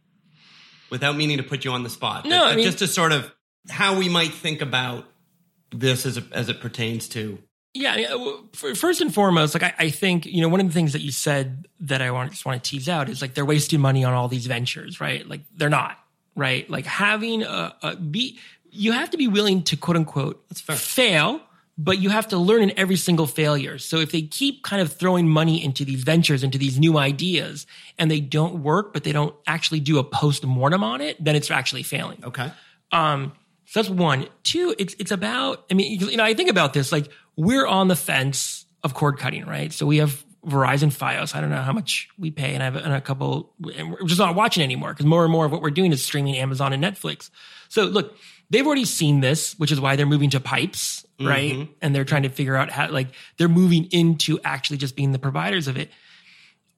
Without 0.90 1.16
meaning 1.16 1.38
to 1.38 1.42
put 1.42 1.64
you 1.64 1.70
on 1.72 1.82
the 1.82 1.90
spot, 1.90 2.26
no, 2.26 2.44
I 2.44 2.54
mean, 2.54 2.64
just 2.64 2.78
to 2.80 2.86
sort 2.86 3.12
of 3.12 3.32
how 3.70 3.98
we 3.98 4.08
might 4.10 4.32
think 4.32 4.60
about 4.60 5.06
this 5.70 6.04
as, 6.04 6.20
as 6.32 6.48
it 6.50 6.60
pertains 6.60 7.08
to 7.10 7.38
yeah, 7.74 8.16
first 8.52 9.00
and 9.00 9.12
foremost, 9.14 9.54
like 9.54 9.62
I, 9.62 9.74
I, 9.78 9.90
think 9.90 10.26
you 10.26 10.42
know 10.42 10.48
one 10.48 10.60
of 10.60 10.66
the 10.66 10.72
things 10.72 10.92
that 10.92 11.00
you 11.00 11.10
said 11.10 11.66
that 11.80 12.02
I 12.02 12.10
want 12.10 12.30
just 12.30 12.44
want 12.44 12.62
to 12.62 12.70
tease 12.70 12.88
out 12.88 13.08
is 13.08 13.22
like 13.22 13.34
they're 13.34 13.46
wasting 13.46 13.80
money 13.80 14.04
on 14.04 14.12
all 14.12 14.28
these 14.28 14.46
ventures, 14.46 15.00
right? 15.00 15.26
Like 15.26 15.40
they're 15.56 15.70
not, 15.70 15.98
right? 16.36 16.68
Like 16.68 16.84
having 16.84 17.42
a, 17.42 17.74
a 17.82 17.96
be 17.96 18.38
you 18.70 18.92
have 18.92 19.10
to 19.10 19.16
be 19.16 19.28
willing 19.28 19.62
to 19.64 19.76
quote 19.76 19.96
unquote 19.96 20.44
fail 20.54 21.40
but 21.78 21.98
you 21.98 22.10
have 22.10 22.28
to 22.28 22.36
learn 22.38 22.62
in 22.62 22.78
every 22.78 22.96
single 22.96 23.26
failure. 23.26 23.78
So 23.78 23.98
if 23.98 24.12
they 24.12 24.22
keep 24.22 24.62
kind 24.62 24.82
of 24.82 24.92
throwing 24.92 25.28
money 25.28 25.64
into 25.64 25.84
these 25.84 26.04
ventures, 26.04 26.44
into 26.44 26.58
these 26.58 26.78
new 26.78 26.98
ideas, 26.98 27.66
and 27.98 28.10
they 28.10 28.20
don't 28.20 28.62
work, 28.62 28.92
but 28.92 29.04
they 29.04 29.12
don't 29.12 29.34
actually 29.46 29.80
do 29.80 29.98
a 29.98 30.04
post 30.04 30.44
mortem 30.44 30.84
on 30.84 31.00
it, 31.00 31.22
then 31.22 31.34
it's 31.34 31.50
actually 31.50 31.82
failing. 31.82 32.22
Okay. 32.24 32.52
Um, 32.92 33.32
so 33.64 33.80
that's 33.80 33.90
one. 33.90 34.28
Two, 34.42 34.74
it's 34.78 34.94
it's 34.98 35.10
about. 35.10 35.64
I 35.70 35.74
mean, 35.74 35.98
you 35.98 36.16
know, 36.16 36.24
I 36.24 36.34
think 36.34 36.50
about 36.50 36.74
this 36.74 36.92
like 36.92 37.08
we're 37.36 37.66
on 37.66 37.88
the 37.88 37.96
fence 37.96 38.66
of 38.82 38.94
cord 38.94 39.18
cutting, 39.18 39.46
right? 39.46 39.72
So 39.72 39.86
we 39.86 39.98
have 39.98 40.24
Verizon 40.46 40.92
FiOS. 40.92 41.34
I 41.34 41.40
don't 41.40 41.50
know 41.50 41.62
how 41.62 41.72
much 41.72 42.08
we 42.18 42.30
pay, 42.30 42.54
and 42.54 42.62
I 42.62 42.66
have 42.66 42.76
and 42.76 42.92
a 42.92 43.00
couple. 43.00 43.52
And 43.76 43.92
we're 43.92 44.06
just 44.06 44.18
not 44.18 44.34
watching 44.34 44.62
anymore 44.62 44.92
because 44.92 45.06
more 45.06 45.22
and 45.22 45.32
more 45.32 45.46
of 45.46 45.52
what 45.52 45.62
we're 45.62 45.70
doing 45.70 45.92
is 45.92 46.04
streaming 46.04 46.36
Amazon 46.36 46.72
and 46.72 46.82
Netflix. 46.82 47.30
So 47.68 47.84
look, 47.84 48.16
they've 48.50 48.66
already 48.66 48.84
seen 48.84 49.20
this, 49.20 49.58
which 49.58 49.70
is 49.70 49.80
why 49.80 49.96
they're 49.96 50.06
moving 50.06 50.30
to 50.30 50.40
pipes, 50.40 51.06
right? 51.20 51.52
Mm-hmm. 51.52 51.72
And 51.80 51.94
they're 51.94 52.04
trying 52.04 52.24
to 52.24 52.28
figure 52.28 52.56
out 52.56 52.70
how, 52.70 52.90
like, 52.90 53.08
they're 53.38 53.48
moving 53.48 53.84
into 53.92 54.40
actually 54.44 54.78
just 54.78 54.96
being 54.96 55.12
the 55.12 55.18
providers 55.18 55.68
of 55.68 55.76
it. 55.76 55.90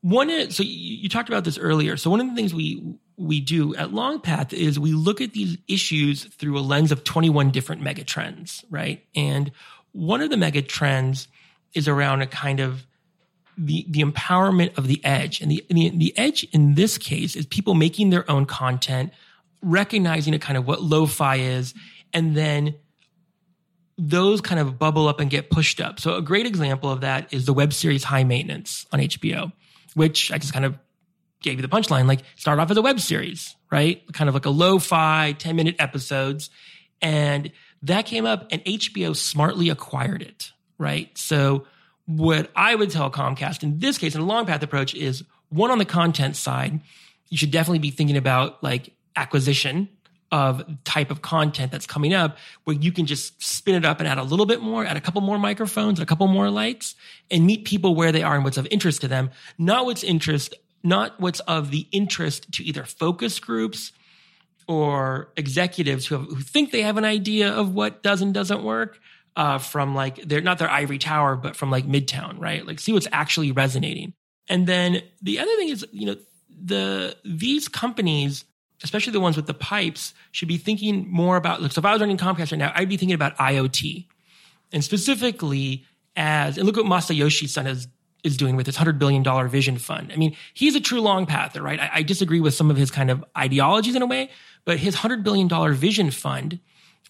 one 0.03 0.51
so 0.51 0.62
you, 0.62 0.97
you 0.99 1.09
talked 1.09 1.31
about 1.31 1.45
this 1.45 1.57
earlier. 1.57 1.97
So 1.97 2.11
one 2.11 2.21
of 2.21 2.29
the 2.29 2.35
things 2.35 2.53
we 2.53 2.97
we 3.17 3.40
do 3.40 3.75
at 3.77 3.90
Longpath 3.90 4.53
is 4.53 4.79
we 4.79 4.93
look 4.93 5.21
at 5.21 5.33
these 5.33 5.57
issues 5.69 6.25
through 6.25 6.59
a 6.59 6.61
lens 6.61 6.93
of 6.93 7.05
21 7.05 7.51
different 7.51 7.83
megatrends, 7.83 8.64
right? 8.71 9.05
And 9.14 9.53
one 9.94 10.20
of 10.20 10.28
the 10.28 10.37
mega 10.37 10.61
trends 10.61 11.28
is 11.72 11.88
around 11.88 12.20
a 12.20 12.26
kind 12.26 12.61
of 12.61 12.87
the 13.57 13.87
the 13.88 14.00
empowerment 14.00 14.76
of 14.76 14.88
the 14.88 15.02
edge, 15.04 15.40
and 15.40 15.50
the, 15.50 15.64
the 15.70 15.90
the 15.90 16.18
edge 16.18 16.44
in 16.52 16.74
this 16.74 16.98
case 16.98 17.37
is 17.37 17.46
people 17.46 17.74
making 17.74 18.11
their 18.11 18.28
own 18.30 18.44
content, 18.44 19.12
recognizing 19.62 20.35
a 20.35 20.38
kind 20.38 20.59
of 20.59 20.66
what 20.66 20.83
lo-fi 20.83 21.37
is, 21.37 21.72
and 22.12 22.37
then 22.37 22.74
those 23.96 24.40
kind 24.40 24.61
of 24.61 24.76
bubble 24.76 25.07
up 25.07 25.20
and 25.20 25.30
get 25.30 25.50
pushed 25.50 25.80
up. 25.80 26.00
So 26.00 26.16
a 26.16 26.22
great 26.22 26.46
example 26.46 26.90
of 26.90 27.02
that 27.02 27.33
is 27.33 27.46
the 27.46 27.54
web 27.54 27.72
series 27.72 28.02
High 28.02 28.24
Maintenance 28.24 28.87
on 28.92 28.98
HBO, 28.98 29.52
which 29.94 30.33
I 30.33 30.38
just 30.38 30.52
kind 30.52 30.64
of 30.64 30.76
gave 31.40 31.57
you 31.57 31.62
the 31.62 31.68
punchline. 31.68 32.09
Like 32.09 32.22
start 32.35 32.59
off 32.59 32.72
as 32.72 32.76
a 32.76 32.83
web 32.83 32.98
series, 32.98 33.54
right? 33.70 34.02
Kind 34.12 34.28
of 34.28 34.35
like 34.35 34.46
a 34.46 34.50
lo-fi 34.50 35.37
10 35.38 35.54
minute 35.54 35.76
episodes. 35.78 36.50
And 37.00 37.52
that 37.85 38.07
came 38.07 38.27
up 38.27 38.47
and 38.51 38.64
HBO 38.64 39.14
smartly 39.14 39.68
acquired 39.68 40.23
it, 40.23 40.53
right? 40.79 41.16
So 41.16 41.66
what 42.07 42.51
I 42.57 42.75
would 42.75 42.90
tell 42.90 43.11
Comcast 43.11 43.62
in 43.62 43.79
this 43.79 43.99
case, 43.99 44.14
in 44.14 44.20
a 44.20 44.25
long 44.25 44.47
path 44.47 44.62
approach 44.62 44.94
is 44.94 45.23
one 45.51 45.70
on 45.70 45.79
the 45.79 45.85
content 45.85 46.37
side, 46.37 46.81
you 47.29 47.37
should 47.37 47.51
definitely 47.51 47.79
be 47.79 47.90
thinking 47.90 48.16
about 48.16 48.62
like 48.62 48.90
acquisition 49.16 49.88
of 50.33 50.64
type 50.85 51.11
of 51.11 51.23
content 51.23 51.70
that's 51.70 51.87
coming 51.87 52.12
up 52.12 52.38
where 52.64 52.75
you 52.75 52.90
can 52.90 53.07
just 53.07 53.40
spin 53.42 53.75
it 53.75 53.85
up 53.85 54.01
and 54.01 54.09
add 54.09 54.18
a 54.18 54.23
little 54.23 54.47
bit 54.47 54.61
more, 54.61 54.85
add 54.85 54.97
a 54.97 55.01
couple 55.01 55.20
more 55.20 55.38
microphones, 55.38 56.01
a 56.01 56.07
couple 56.07 56.27
more 56.27 56.51
lights 56.51 56.97
and 57.31 57.47
meet 57.47 57.64
people 57.64 57.94
where 57.94 58.11
they 58.11 58.23
are 58.23 58.35
and 58.35 58.44
what's 58.44 58.57
of 58.57 58.66
interest 58.70 59.03
to 59.03 59.09
them, 59.09 59.31
not 59.59 59.85
what's 59.85 60.03
interest, 60.03 60.55
not 60.83 61.20
what's 61.20 61.40
of 61.40 61.70
the 61.70 61.87
interest 61.92 62.51
to 62.53 62.64
either 62.64 62.85
focus 62.85 63.38
groups 63.38 63.92
or 64.66 65.29
executives 65.37 66.07
who, 66.07 66.16
have, 66.16 66.27
who 66.27 66.40
think 66.40 66.70
they 66.70 66.83
have 66.83 66.96
an 66.96 67.05
idea 67.05 67.53
of 67.53 67.74
what 67.74 68.03
does 68.03 68.22
and 68.22 68.33
doesn't 68.33 68.62
work 68.62 68.98
uh, 69.37 69.59
from 69.59 69.94
like 69.94 70.16
they're 70.22 70.40
not 70.40 70.59
their 70.59 70.70
ivory 70.70 70.98
tower, 70.98 71.37
but 71.37 71.57
from 71.57 71.70
like 71.70 71.87
Midtown, 71.87 72.38
right? 72.38 72.66
Like 72.66 72.81
see 72.81 72.92
what's 72.92 73.09
actually 73.12 73.53
resonating. 73.53 74.14
And 74.48 74.66
then 74.66 75.03
the 75.22 75.38
other 75.38 75.55
thing 75.57 75.68
is, 75.68 75.87
you 75.92 76.07
know, 76.07 76.16
the 76.48 77.16
these 77.24 77.68
companies 77.68 78.44
especially 78.85 79.12
the 79.12 79.20
ones 79.20 79.35
with 79.35 79.46
the 79.46 79.55
pipes, 79.55 80.14
should 80.31 80.46
be 80.46 80.59
thinking 80.59 81.09
more 81.11 81.37
about. 81.37 81.61
Look, 81.61 81.72
so 81.72 81.81
if 81.81 81.85
I 81.85 81.92
was 81.92 82.00
running 82.00 82.18
Comcast 82.18 82.53
right 82.53 82.59
now, 82.59 82.72
I'd 82.74 82.88
be 82.88 82.96
thinking 82.96 83.14
about 83.14 83.37
IoT, 83.38 84.07
and 84.72 84.85
specifically 84.85 85.85
as 86.14 86.59
and 86.59 86.66
look 86.66 86.77
what 86.77 86.87
Masayoshi 86.87 87.48
Son 87.48 87.66
is 87.66 87.88
is 88.24 88.37
doing 88.37 88.56
with 88.56 88.66
his 88.66 88.76
hundred 88.76 88.98
billion 88.98 89.22
dollar 89.22 89.46
vision 89.46 89.78
fund. 89.78 90.10
I 90.12 90.16
mean, 90.16 90.37
he's 90.54 90.74
a 90.74 90.80
true 90.80 91.00
long 91.00 91.26
pather, 91.26 91.62
right? 91.62 91.78
I, 91.78 91.90
I 91.94 92.02
disagree 92.02 92.40
with 92.40 92.54
some 92.54 92.70
of 92.70 92.76
his 92.76 92.90
kind 92.90 93.10
of 93.10 93.24
ideologies 93.37 93.94
in 93.94 94.02
a 94.02 94.06
way, 94.06 94.30
but 94.64 94.78
his 94.78 94.96
hundred 94.96 95.22
billion 95.22 95.46
dollar 95.46 95.72
vision 95.72 96.10
fund, 96.10 96.58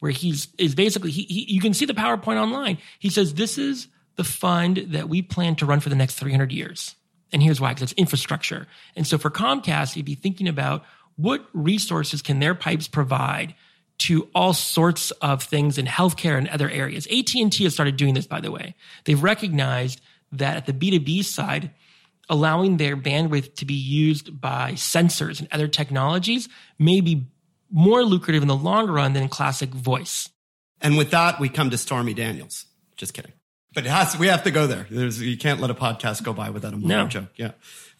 where 0.00 0.12
he's 0.12 0.48
is 0.58 0.74
basically 0.74 1.10
he, 1.10 1.22
he 1.22 1.52
you 1.54 1.60
can 1.60 1.72
see 1.72 1.86
the 1.86 1.94
PowerPoint 1.94 2.36
online. 2.36 2.78
He 2.98 3.08
says 3.08 3.34
this 3.34 3.56
is 3.56 3.88
the 4.16 4.24
fund 4.24 4.76
that 4.88 5.08
we 5.08 5.22
plan 5.22 5.56
to 5.56 5.66
run 5.66 5.80
for 5.80 5.88
the 5.88 5.96
next 5.96 6.16
300 6.16 6.52
years. 6.52 6.94
And 7.32 7.42
here's 7.42 7.60
why, 7.60 7.70
because 7.70 7.90
it's 7.90 7.98
infrastructure. 7.98 8.68
And 8.94 9.06
so 9.06 9.18
for 9.18 9.30
Comcast, 9.30 9.96
you'd 9.96 10.06
be 10.06 10.14
thinking 10.14 10.46
about 10.46 10.84
what 11.16 11.44
resources 11.52 12.22
can 12.22 12.38
their 12.38 12.54
pipes 12.54 12.86
provide 12.86 13.54
to 13.96 14.28
all 14.34 14.52
sorts 14.52 15.10
of 15.12 15.42
things 15.42 15.78
in 15.78 15.86
healthcare 15.86 16.36
and 16.36 16.48
other 16.48 16.68
areas. 16.68 17.06
AT&T 17.06 17.64
has 17.64 17.72
started 17.72 17.96
doing 17.96 18.14
this, 18.14 18.26
by 18.26 18.40
the 18.40 18.50
way. 18.50 18.74
They've 19.04 19.22
recognized 19.22 20.00
that 20.38 20.56
at 20.56 20.66
the 20.66 20.72
B2B 20.72 21.24
side, 21.24 21.70
allowing 22.28 22.76
their 22.76 22.96
bandwidth 22.96 23.54
to 23.56 23.64
be 23.64 23.74
used 23.74 24.40
by 24.40 24.72
sensors 24.72 25.40
and 25.40 25.48
other 25.52 25.68
technologies 25.68 26.48
may 26.78 27.00
be 27.00 27.26
more 27.70 28.02
lucrative 28.04 28.42
in 28.42 28.48
the 28.48 28.56
long 28.56 28.88
run 28.88 29.12
than 29.12 29.28
classic 29.28 29.70
voice. 29.70 30.30
And 30.80 30.96
with 30.96 31.10
that, 31.10 31.40
we 31.40 31.48
come 31.48 31.70
to 31.70 31.78
Stormy 31.78 32.14
Daniels. 32.14 32.66
Just 32.96 33.14
kidding. 33.14 33.32
But 33.74 33.86
it 33.86 33.90
has, 33.90 34.16
we 34.16 34.28
have 34.28 34.44
to 34.44 34.50
go 34.50 34.66
there. 34.66 34.86
There's, 34.90 35.20
you 35.20 35.36
can't 35.36 35.60
let 35.60 35.70
a 35.70 35.74
podcast 35.74 36.22
go 36.22 36.32
by 36.32 36.50
without 36.50 36.74
a 36.74 36.76
no. 36.76 37.08
joke. 37.08 37.30
Yeah. 37.36 37.52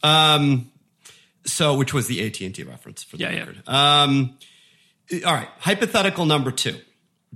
Um, 0.03 0.71
so, 1.47 1.75
which 1.75 1.93
was 1.93 2.07
the 2.07 2.25
AT 2.25 2.41
and 2.41 2.55
T 2.55 2.63
reference 2.63 3.03
for 3.03 3.17
the 3.17 3.25
yeah, 3.25 3.39
record. 3.39 3.63
Yeah. 3.67 4.03
Um, 4.03 4.39
all 5.27 5.35
right. 5.35 5.49
Hypothetical 5.59 6.27
number 6.27 6.51
two. 6.51 6.77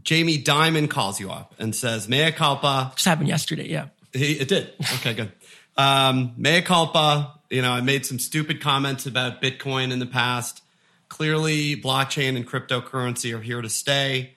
Jamie 0.02 0.42
Dimon 0.42 0.88
calls 0.88 1.20
you 1.20 1.30
up 1.30 1.54
and 1.58 1.74
says, 1.74 2.08
"Mea 2.08 2.30
culpa." 2.32 2.92
Just 2.94 3.06
happened 3.06 3.28
yesterday. 3.28 3.68
Yeah. 3.68 3.88
He, 4.18 4.32
it 4.32 4.48
did. 4.48 4.72
Okay, 4.96 5.14
good. 5.14 5.32
Um, 5.76 6.34
mea 6.36 6.62
culpa. 6.62 7.40
You 7.50 7.62
know, 7.62 7.72
I 7.72 7.80
made 7.80 8.04
some 8.04 8.18
stupid 8.18 8.60
comments 8.60 9.06
about 9.06 9.40
Bitcoin 9.40 9.92
in 9.92 9.98
the 9.98 10.06
past. 10.06 10.62
Clearly, 11.08 11.76
blockchain 11.80 12.36
and 12.36 12.46
cryptocurrency 12.46 13.34
are 13.34 13.40
here 13.40 13.62
to 13.62 13.70
stay. 13.70 14.34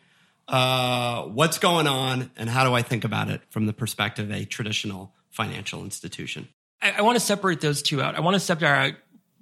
Uh, 0.47 1.23
what's 1.23 1.57
going 1.59 1.87
on, 1.87 2.31
and 2.37 2.49
how 2.49 2.63
do 2.63 2.73
I 2.73 2.81
think 2.81 3.03
about 3.03 3.29
it 3.29 3.41
from 3.49 3.65
the 3.65 3.73
perspective 3.73 4.29
of 4.29 4.35
a 4.35 4.45
traditional 4.45 5.13
financial 5.29 5.83
institution? 5.83 6.47
I, 6.81 6.91
I 6.97 7.01
want 7.01 7.15
to 7.15 7.19
separate 7.19 7.61
those 7.61 7.81
two 7.81 8.01
out. 8.01 8.15
I 8.15 8.19
want 8.21 8.35
to 8.35 8.39
separate 8.39 8.69
out 8.69 8.93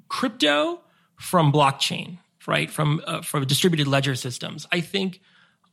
crypto 0.07 0.81
from 1.15 1.51
blockchain, 1.51 2.17
right? 2.47 2.69
From 2.69 3.01
uh, 3.05 3.21
from 3.21 3.45
distributed 3.45 3.87
ledger 3.87 4.15
systems. 4.15 4.67
I 4.71 4.81
think 4.81 5.21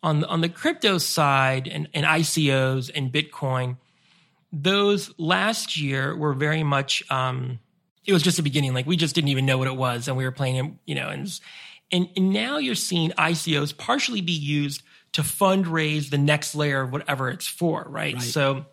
on 0.02 0.24
on 0.24 0.40
the 0.40 0.48
crypto 0.48 0.98
side 0.98 1.68
and, 1.68 1.88
and 1.94 2.04
ICOs 2.04 2.90
and 2.94 3.12
Bitcoin, 3.12 3.76
those 4.52 5.12
last 5.18 5.76
year 5.76 6.16
were 6.16 6.32
very 6.32 6.62
much. 6.62 7.02
Um, 7.10 7.60
it 8.04 8.12
was 8.12 8.22
just 8.22 8.36
the 8.36 8.42
beginning. 8.42 8.74
Like 8.74 8.86
we 8.86 8.96
just 8.96 9.14
didn't 9.14 9.28
even 9.28 9.46
know 9.46 9.58
what 9.58 9.68
it 9.68 9.76
was, 9.76 10.08
and 10.08 10.16
we 10.16 10.24
were 10.24 10.32
playing 10.32 10.56
it, 10.56 10.72
you 10.86 10.94
know. 10.94 11.08
And 11.08 11.40
and, 11.92 12.08
and 12.16 12.32
now 12.32 12.58
you're 12.58 12.74
seeing 12.74 13.10
ICOs 13.12 13.76
partially 13.76 14.20
be 14.20 14.32
used 14.32 14.82
to 15.12 15.22
fundraise 15.22 16.10
the 16.10 16.18
next 16.18 16.54
layer 16.54 16.82
of 16.82 16.92
whatever 16.92 17.30
it's 17.30 17.46
for, 17.46 17.86
right? 17.88 18.14
right. 18.14 18.22
So 18.22 18.66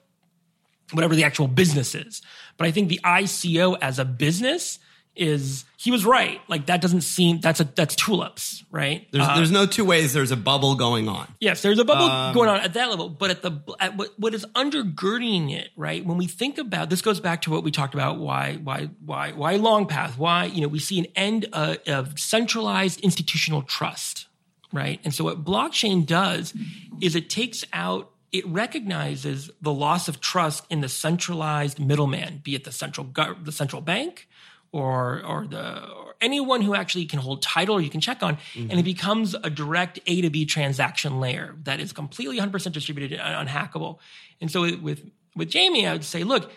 whatever 0.92 1.16
the 1.16 1.24
actual 1.24 1.48
business 1.48 1.96
is. 1.96 2.22
But 2.58 2.68
I 2.68 2.72
think 2.72 2.90
the 2.90 3.00
ICO 3.04 3.78
as 3.82 4.00
a 4.00 4.06
business 4.06 4.80
is 5.16 5.66
he 5.78 5.92
was 5.92 6.06
right. 6.06 6.42
Like 6.48 6.66
that 6.68 6.82
doesn't 6.82 7.02
seem 7.02 7.40
that's 7.40 7.60
a 7.60 7.66
that's 7.66 7.96
tulips, 7.96 8.64
right? 8.72 9.08
There's 9.12 9.28
uh, 9.28 9.36
there's 9.36 9.52
no 9.52 9.66
two 9.66 9.86
ways. 9.86 10.14
There's 10.14 10.32
a 10.32 10.38
bubble 10.38 10.76
going 10.76 11.08
on. 11.08 11.28
Yes, 11.40 11.62
there's 11.62 11.78
a 11.78 11.86
bubble 11.86 12.06
um, 12.06 12.34
going 12.34 12.50
on 12.50 12.60
at 12.60 12.74
that 12.74 12.90
level, 12.90 13.10
but 13.10 13.30
at 13.30 13.42
the 13.42 13.52
at 13.80 13.96
what, 13.96 14.18
what 14.18 14.34
is 14.34 14.46
undergirding 14.56 15.56
it, 15.56 15.70
right? 15.76 16.04
When 16.04 16.18
we 16.18 16.28
think 16.28 16.58
about 16.58 16.90
this, 16.90 17.02
goes 17.02 17.20
back 17.20 17.44
to 17.44 17.52
what 17.52 17.64
we 17.64 17.72
talked 17.72 17.94
about. 17.94 18.18
Why 18.18 18.56
why 18.56 18.90
why 19.06 19.32
why 19.34 19.56
long 19.58 19.88
path? 19.88 20.18
Why 20.18 20.46
you 20.46 20.62
know 20.62 20.68
we 20.68 20.80
see 20.80 21.00
an 21.00 21.08
end 21.16 21.48
uh, 21.54 21.76
of 21.88 22.18
centralized 22.18 23.00
institutional 23.02 23.62
trust, 23.62 24.28
right? 24.72 25.00
And 25.04 25.14
so 25.14 25.26
what 25.26 25.44
blockchain 25.44 26.06
does 26.06 26.54
is 27.02 27.16
it 27.16 27.30
takes 27.30 27.64
out 27.72 28.10
it 28.32 28.48
recognizes 28.48 29.52
the 29.62 29.72
loss 29.72 30.08
of 30.08 30.20
trust 30.20 30.66
in 30.72 30.82
the 30.82 30.90
centralized 30.90 31.80
middleman, 31.80 32.42
be 32.44 32.56
it 32.56 32.64
the 32.64 32.72
central 32.72 33.08
the 33.44 33.52
central 33.52 33.82
bank 33.82 34.28
or 34.74 35.24
or 35.26 35.48
the 35.48 35.88
or 35.90 36.16
anyone 36.20 36.62
who 36.62 36.76
actually 36.76 37.06
can 37.06 37.20
hold 37.20 37.42
title 37.42 37.76
or 37.76 37.82
you 37.82 37.90
can 37.90 38.02
check 38.02 38.22
on, 38.22 38.36
mm-hmm. 38.36 38.70
and 38.70 38.80
it 38.80 38.84
becomes 38.84 39.36
a 39.36 39.50
direct 39.50 40.00
A 40.06 40.22
to 40.22 40.30
B 40.30 40.46
transaction 40.46 41.22
layer 41.22 41.56
that 41.64 41.80
is 41.80 41.94
completely 41.94 42.40
100% 42.40 42.72
distributed 42.74 43.18
and 43.18 43.48
unhackable. 43.48 44.00
And 44.42 44.52
so 44.52 44.76
with 44.78 45.10
with 45.36 45.50
Jamie, 45.50 45.88
I 45.88 45.94
would 45.94 46.04
say, 46.04 46.26
look, 46.26 46.52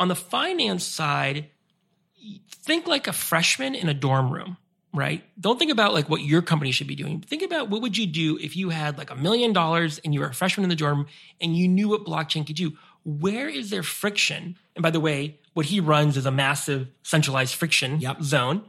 on 0.00 0.08
the 0.08 0.16
finance 0.16 0.84
side, 0.84 1.50
think 2.50 2.88
like 2.88 3.06
a 3.06 3.12
freshman 3.12 3.76
in 3.76 3.88
a 3.88 3.94
dorm 3.94 4.32
room 4.32 4.56
right? 4.94 5.24
Don't 5.40 5.58
think 5.58 5.72
about 5.72 5.94
like 5.94 6.08
what 6.08 6.20
your 6.20 6.42
company 6.42 6.70
should 6.70 6.86
be 6.86 6.94
doing. 6.94 7.20
Think 7.20 7.42
about 7.42 7.70
what 7.70 7.80
would 7.82 7.96
you 7.96 8.06
do 8.06 8.38
if 8.38 8.56
you 8.56 8.68
had 8.68 8.98
like 8.98 9.10
a 9.10 9.16
million 9.16 9.52
dollars 9.52 9.98
and 10.04 10.12
you 10.12 10.20
were 10.20 10.26
a 10.26 10.34
freshman 10.34 10.64
in 10.64 10.68
the 10.68 10.76
dorm 10.76 11.06
and 11.40 11.56
you 11.56 11.66
knew 11.66 11.88
what 11.88 12.04
blockchain 12.04 12.46
could 12.46 12.56
do. 12.56 12.76
Where 13.04 13.48
is 13.48 13.70
there 13.70 13.82
friction? 13.82 14.56
And 14.76 14.82
by 14.82 14.90
the 14.90 15.00
way, 15.00 15.40
what 15.54 15.66
he 15.66 15.80
runs 15.80 16.16
is 16.16 16.26
a 16.26 16.30
massive 16.30 16.88
centralized 17.02 17.54
friction 17.54 18.00
yep. 18.00 18.22
zone. 18.22 18.62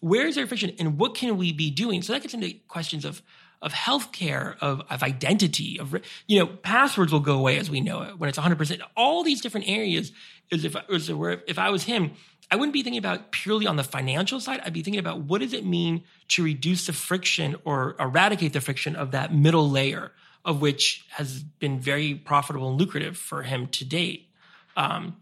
Where 0.00 0.26
is 0.26 0.34
there 0.34 0.46
friction 0.46 0.72
and 0.78 0.98
what 0.98 1.14
can 1.14 1.36
we 1.36 1.52
be 1.52 1.70
doing? 1.70 2.02
So 2.02 2.12
that 2.12 2.22
gets 2.22 2.34
into 2.34 2.54
questions 2.68 3.04
of 3.04 3.22
of 3.62 3.72
healthcare, 3.72 4.56
of, 4.60 4.82
of 4.90 5.02
identity, 5.02 5.80
of 5.80 5.96
you 6.26 6.38
know, 6.38 6.46
passwords 6.46 7.10
will 7.10 7.20
go 7.20 7.38
away 7.38 7.58
as 7.58 7.70
we 7.70 7.80
know 7.80 8.02
it 8.02 8.18
when 8.18 8.28
it's 8.28 8.38
100%. 8.38 8.80
All 8.96 9.24
these 9.24 9.40
different 9.40 9.68
areas 9.68 10.12
is 10.50 10.64
if 10.64 10.76
is 10.88 11.10
where 11.10 11.42
if 11.46 11.58
I 11.58 11.70
was 11.70 11.84
him, 11.84 12.12
I 12.50 12.56
wouldn't 12.56 12.74
be 12.74 12.82
thinking 12.82 12.98
about 12.98 13.32
purely 13.32 13.66
on 13.66 13.76
the 13.76 13.82
financial 13.82 14.40
side. 14.40 14.60
I'd 14.64 14.72
be 14.72 14.82
thinking 14.82 15.00
about 15.00 15.22
what 15.22 15.40
does 15.40 15.52
it 15.52 15.64
mean 15.64 16.04
to 16.28 16.44
reduce 16.44 16.86
the 16.86 16.92
friction 16.92 17.56
or 17.64 17.96
eradicate 17.98 18.52
the 18.52 18.60
friction 18.60 18.94
of 18.94 19.10
that 19.12 19.34
middle 19.34 19.68
layer, 19.68 20.12
of 20.44 20.60
which 20.60 21.04
has 21.10 21.42
been 21.42 21.80
very 21.80 22.14
profitable 22.14 22.70
and 22.70 22.78
lucrative 22.78 23.16
for 23.16 23.42
him 23.42 23.66
to 23.68 23.84
date. 23.84 24.28
Um, 24.76 25.16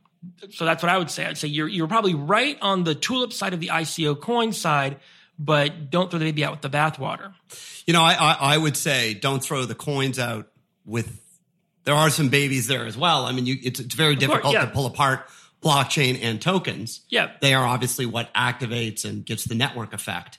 so 0.51 0.65
that's 0.65 0.83
what 0.83 0.91
I 0.91 0.99
would 0.99 1.11
say. 1.11 1.27
I'd 1.27 1.39
say 1.39 1.49
you're 1.49 1.69
you're 1.69 1.89
probably 1.89 2.15
right 2.15 2.59
on 2.61 2.85
the 2.85 2.95
tulip 2.95 3.33
side 3.33 3.55
of 3.55 3.61
the 3.61 3.69
ICO 3.69 4.21
coin 4.21 4.53
side, 4.53 4.99
but 5.39 5.91
don't 5.91 6.11
throw 6.11 6.19
the 6.19 6.27
baby 6.27 6.45
out 6.45 6.53
with 6.53 6.63
the 6.63 6.71
bathwater. 6.71 7.33
You 7.87 7.93
know, 7.93 8.03
I, 8.03 8.15
I, 8.15 8.37
I 8.55 8.59
would 8.59 8.77
say 8.77 9.15
don't 9.15 9.43
throw 9.43 9.65
the 9.65 9.75
coins 9.75 10.19
out 10.19 10.49
with. 10.85 11.21
There 11.85 11.95
are 11.95 12.09
some 12.09 12.31
babies 12.31 12.67
there 12.67 12.87
as 12.87 12.97
well. 12.97 13.27
I 13.27 13.33
mean, 13.33 13.45
you, 13.45 13.57
it's 13.63 13.79
it's 13.79 13.95
very 13.95 14.17
difficult 14.17 14.43
course, 14.45 14.55
yeah. 14.55 14.65
to 14.65 14.71
pull 14.71 14.87
apart 14.87 15.29
blockchain 15.65 16.19
and 16.23 16.41
tokens. 16.41 17.01
Yeah. 17.09 17.33
They 17.41 17.55
are 17.55 17.67
obviously 17.67 18.07
what 18.07 18.33
activates 18.35 19.05
and 19.05 19.25
gives 19.25 19.45
the 19.45 19.55
network 19.55 19.95
effect 19.95 20.39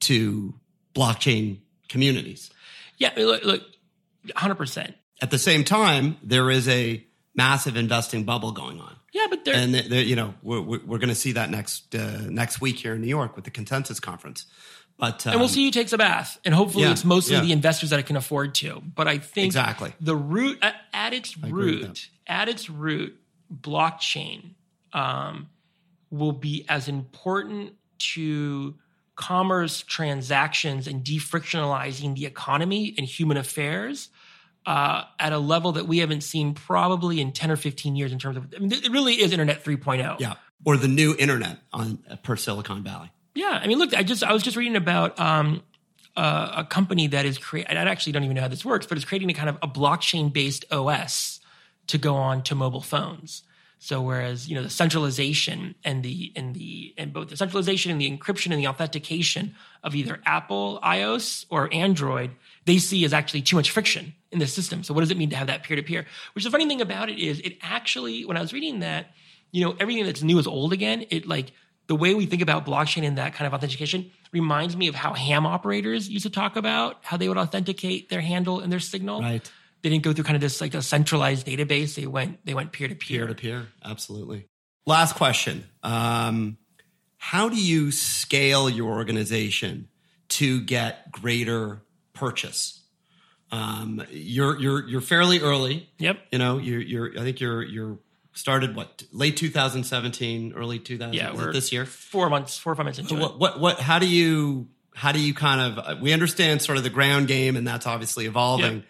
to 0.00 0.54
blockchain 0.94 1.60
communities. 1.88 2.50
Yeah, 2.98 3.12
look, 3.16 3.44
look 3.44 3.62
100%. 4.26 4.94
At 5.22 5.30
the 5.30 5.38
same 5.38 5.64
time, 5.64 6.16
there 6.22 6.50
is 6.50 6.68
a 6.68 7.04
massive 7.34 7.76
investing 7.76 8.24
bubble 8.24 8.52
going 8.52 8.80
on. 8.80 8.93
Yeah, 9.14 9.26
but 9.30 9.44
there, 9.44 9.54
and 9.54 9.72
they're, 9.72 9.88
they're, 9.88 10.02
you 10.02 10.16
know 10.16 10.34
we're, 10.42 10.60
we're 10.60 10.98
going 10.98 11.08
to 11.08 11.14
see 11.14 11.32
that 11.32 11.48
next 11.48 11.94
uh, 11.94 12.22
next 12.28 12.60
week 12.60 12.76
here 12.76 12.94
in 12.94 13.00
New 13.00 13.06
York 13.06 13.36
with 13.36 13.44
the 13.44 13.50
consensus 13.52 14.00
conference. 14.00 14.46
But 14.98 15.24
um, 15.26 15.32
and 15.32 15.40
we'll 15.40 15.48
see 15.48 15.64
who 15.64 15.70
takes 15.70 15.92
a 15.92 15.98
bath, 15.98 16.38
and 16.44 16.52
hopefully 16.52 16.84
Yeah, 16.84 16.90
it's 16.90 17.04
mostly 17.04 17.36
yeah. 17.36 17.42
the 17.42 17.52
investors 17.52 17.90
that 17.90 18.04
can 18.06 18.16
afford 18.16 18.54
to. 18.56 18.82
But 18.94 19.06
I 19.06 19.18
think 19.18 19.46
Exactly. 19.46 19.92
the 20.00 20.16
root 20.16 20.58
at, 20.62 20.74
at 20.92 21.12
its 21.12 21.38
root, 21.38 22.08
at 22.26 22.48
its 22.48 22.68
root, 22.68 23.16
blockchain 23.52 24.54
um, 24.92 25.48
will 26.10 26.32
be 26.32 26.64
as 26.68 26.88
important 26.88 27.74
to 27.98 28.74
commerce 29.14 29.80
transactions 29.82 30.88
and 30.88 31.04
defrictionalizing 31.04 32.16
the 32.16 32.26
economy 32.26 32.94
and 32.98 33.06
human 33.06 33.36
affairs 33.36 34.08
uh, 34.66 35.04
at 35.18 35.32
a 35.32 35.38
level 35.38 35.72
that 35.72 35.86
we 35.86 35.98
haven't 35.98 36.22
seen 36.22 36.54
probably 36.54 37.20
in 37.20 37.32
10 37.32 37.50
or 37.50 37.56
15 37.56 37.96
years 37.96 38.12
in 38.12 38.18
terms 38.18 38.36
of 38.36 38.52
I 38.54 38.58
mean, 38.58 38.72
it 38.72 38.90
really 38.90 39.14
is 39.14 39.32
internet 39.32 39.62
3.0 39.64 40.20
yeah, 40.20 40.34
or 40.64 40.76
the 40.76 40.88
new 40.88 41.14
internet 41.18 41.58
on 41.72 41.98
per 42.22 42.36
Silicon 42.36 42.82
Valley. 42.82 43.10
yeah, 43.34 43.60
I 43.62 43.66
mean, 43.66 43.78
look, 43.78 43.94
I 43.94 44.02
just 44.02 44.22
I 44.22 44.32
was 44.32 44.42
just 44.42 44.56
reading 44.56 44.76
about 44.76 45.18
um, 45.20 45.62
uh, 46.16 46.52
a 46.58 46.64
company 46.64 47.08
that 47.08 47.24
is 47.24 47.38
create. 47.38 47.66
I 47.68 47.74
actually 47.74 48.12
don't 48.12 48.24
even 48.24 48.36
know 48.36 48.42
how 48.42 48.48
this 48.48 48.64
works, 48.64 48.86
but 48.86 48.96
it's 48.96 49.04
creating 49.04 49.30
a 49.30 49.34
kind 49.34 49.48
of 49.48 49.56
a 49.62 49.68
blockchain 49.68 50.32
based 50.32 50.64
OS 50.70 51.40
to 51.88 51.98
go 51.98 52.14
on 52.14 52.42
to 52.44 52.54
mobile 52.54 52.80
phones. 52.80 53.42
So 53.78 54.00
whereas 54.00 54.48
you 54.48 54.54
know 54.54 54.62
the 54.62 54.70
centralization 54.70 55.74
and 55.84 56.02
the 56.02 56.32
and 56.36 56.54
the 56.54 56.94
and 56.96 57.12
both 57.12 57.28
the 57.28 57.36
centralization 57.36 57.92
and 57.92 58.00
the 58.00 58.10
encryption 58.10 58.50
and 58.50 58.58
the 58.58 58.68
authentication 58.68 59.54
of 59.82 59.94
either 59.94 60.20
Apple 60.24 60.80
iOS 60.82 61.44
or 61.50 61.68
Android, 61.70 62.30
they 62.64 62.78
see 62.78 63.04
as 63.04 63.12
actually 63.12 63.42
too 63.42 63.56
much 63.56 63.70
friction 63.70 64.14
in 64.30 64.38
the 64.38 64.46
system. 64.46 64.82
So 64.82 64.94
what 64.94 65.00
does 65.00 65.10
it 65.10 65.16
mean 65.16 65.30
to 65.30 65.36
have 65.36 65.48
that 65.48 65.62
peer 65.62 65.76
to 65.76 65.82
peer? 65.82 66.06
Which 66.34 66.44
the 66.44 66.50
funny 66.50 66.66
thing 66.66 66.80
about 66.80 67.08
it 67.08 67.18
is, 67.18 67.40
it 67.40 67.58
actually 67.62 68.24
when 68.24 68.36
I 68.36 68.40
was 68.40 68.52
reading 68.52 68.80
that, 68.80 69.10
you 69.52 69.64
know, 69.64 69.76
everything 69.78 70.04
that's 70.04 70.22
new 70.22 70.38
is 70.38 70.46
old 70.46 70.72
again. 70.72 71.04
It 71.10 71.26
like 71.26 71.52
the 71.86 71.94
way 71.94 72.14
we 72.14 72.26
think 72.26 72.42
about 72.42 72.64
blockchain 72.66 73.04
and 73.06 73.18
that 73.18 73.34
kind 73.34 73.46
of 73.46 73.54
authentication 73.54 74.10
reminds 74.32 74.76
me 74.76 74.88
of 74.88 74.94
how 74.94 75.12
ham 75.12 75.46
operators 75.46 76.08
used 76.08 76.24
to 76.24 76.30
talk 76.30 76.56
about 76.56 76.96
how 77.02 77.16
they 77.16 77.28
would 77.28 77.38
authenticate 77.38 78.08
their 78.08 78.20
handle 78.20 78.60
and 78.60 78.72
their 78.72 78.80
signal. 78.80 79.20
Right. 79.20 79.50
They 79.82 79.90
didn't 79.90 80.02
go 80.02 80.14
through 80.14 80.24
kind 80.24 80.36
of 80.36 80.40
this 80.40 80.60
like 80.60 80.74
a 80.74 80.80
centralized 80.80 81.46
database. 81.46 81.94
They 81.94 82.06
went 82.06 82.44
they 82.46 82.54
went 82.54 82.72
peer 82.72 82.88
to 82.88 82.94
peer 82.94 83.18
Peer 83.18 83.26
to 83.26 83.34
peer. 83.34 83.68
Absolutely. 83.84 84.48
Last 84.86 85.14
question. 85.14 85.64
Um, 85.82 86.58
how 87.18 87.48
do 87.48 87.56
you 87.56 87.90
scale 87.90 88.68
your 88.68 88.92
organization 88.92 89.88
to 90.30 90.60
get 90.60 91.12
greater 91.12 91.82
purchase? 92.14 92.80
Um, 93.52 94.02
you're 94.10 94.58
you're 94.58 94.88
you're 94.88 95.00
fairly 95.00 95.40
early. 95.40 95.88
Yep. 95.98 96.18
You 96.32 96.38
know, 96.38 96.58
you're 96.58 96.80
you're 96.80 97.10
I 97.18 97.22
think 97.22 97.40
you're 97.40 97.62
you're 97.62 97.98
started 98.32 98.74
what 98.74 99.04
late 99.12 99.36
2017, 99.36 100.54
early 100.56 100.78
2000 100.80 101.14
Yeah, 101.14 101.32
we're 101.34 101.52
this 101.52 101.70
year. 101.70 101.86
Four 101.86 102.28
months, 102.30 102.56
four 102.58 102.72
or 102.72 102.76
five 102.76 102.86
months 102.86 102.98
into 102.98 103.10
So 103.10 103.16
it. 103.16 103.20
what 103.20 103.38
what 103.38 103.60
what 103.60 103.80
how 103.80 103.98
do 103.98 104.08
you 104.08 104.68
how 104.94 105.12
do 105.12 105.20
you 105.20 105.34
kind 105.34 105.60
of 105.60 105.78
uh, 105.78 105.96
we 106.00 106.12
understand 106.12 106.62
sort 106.62 106.78
of 106.78 106.84
the 106.84 106.90
ground 106.90 107.28
game 107.28 107.56
and 107.56 107.66
that's 107.66 107.86
obviously 107.86 108.26
evolving. 108.26 108.76
Yeah. 108.78 108.82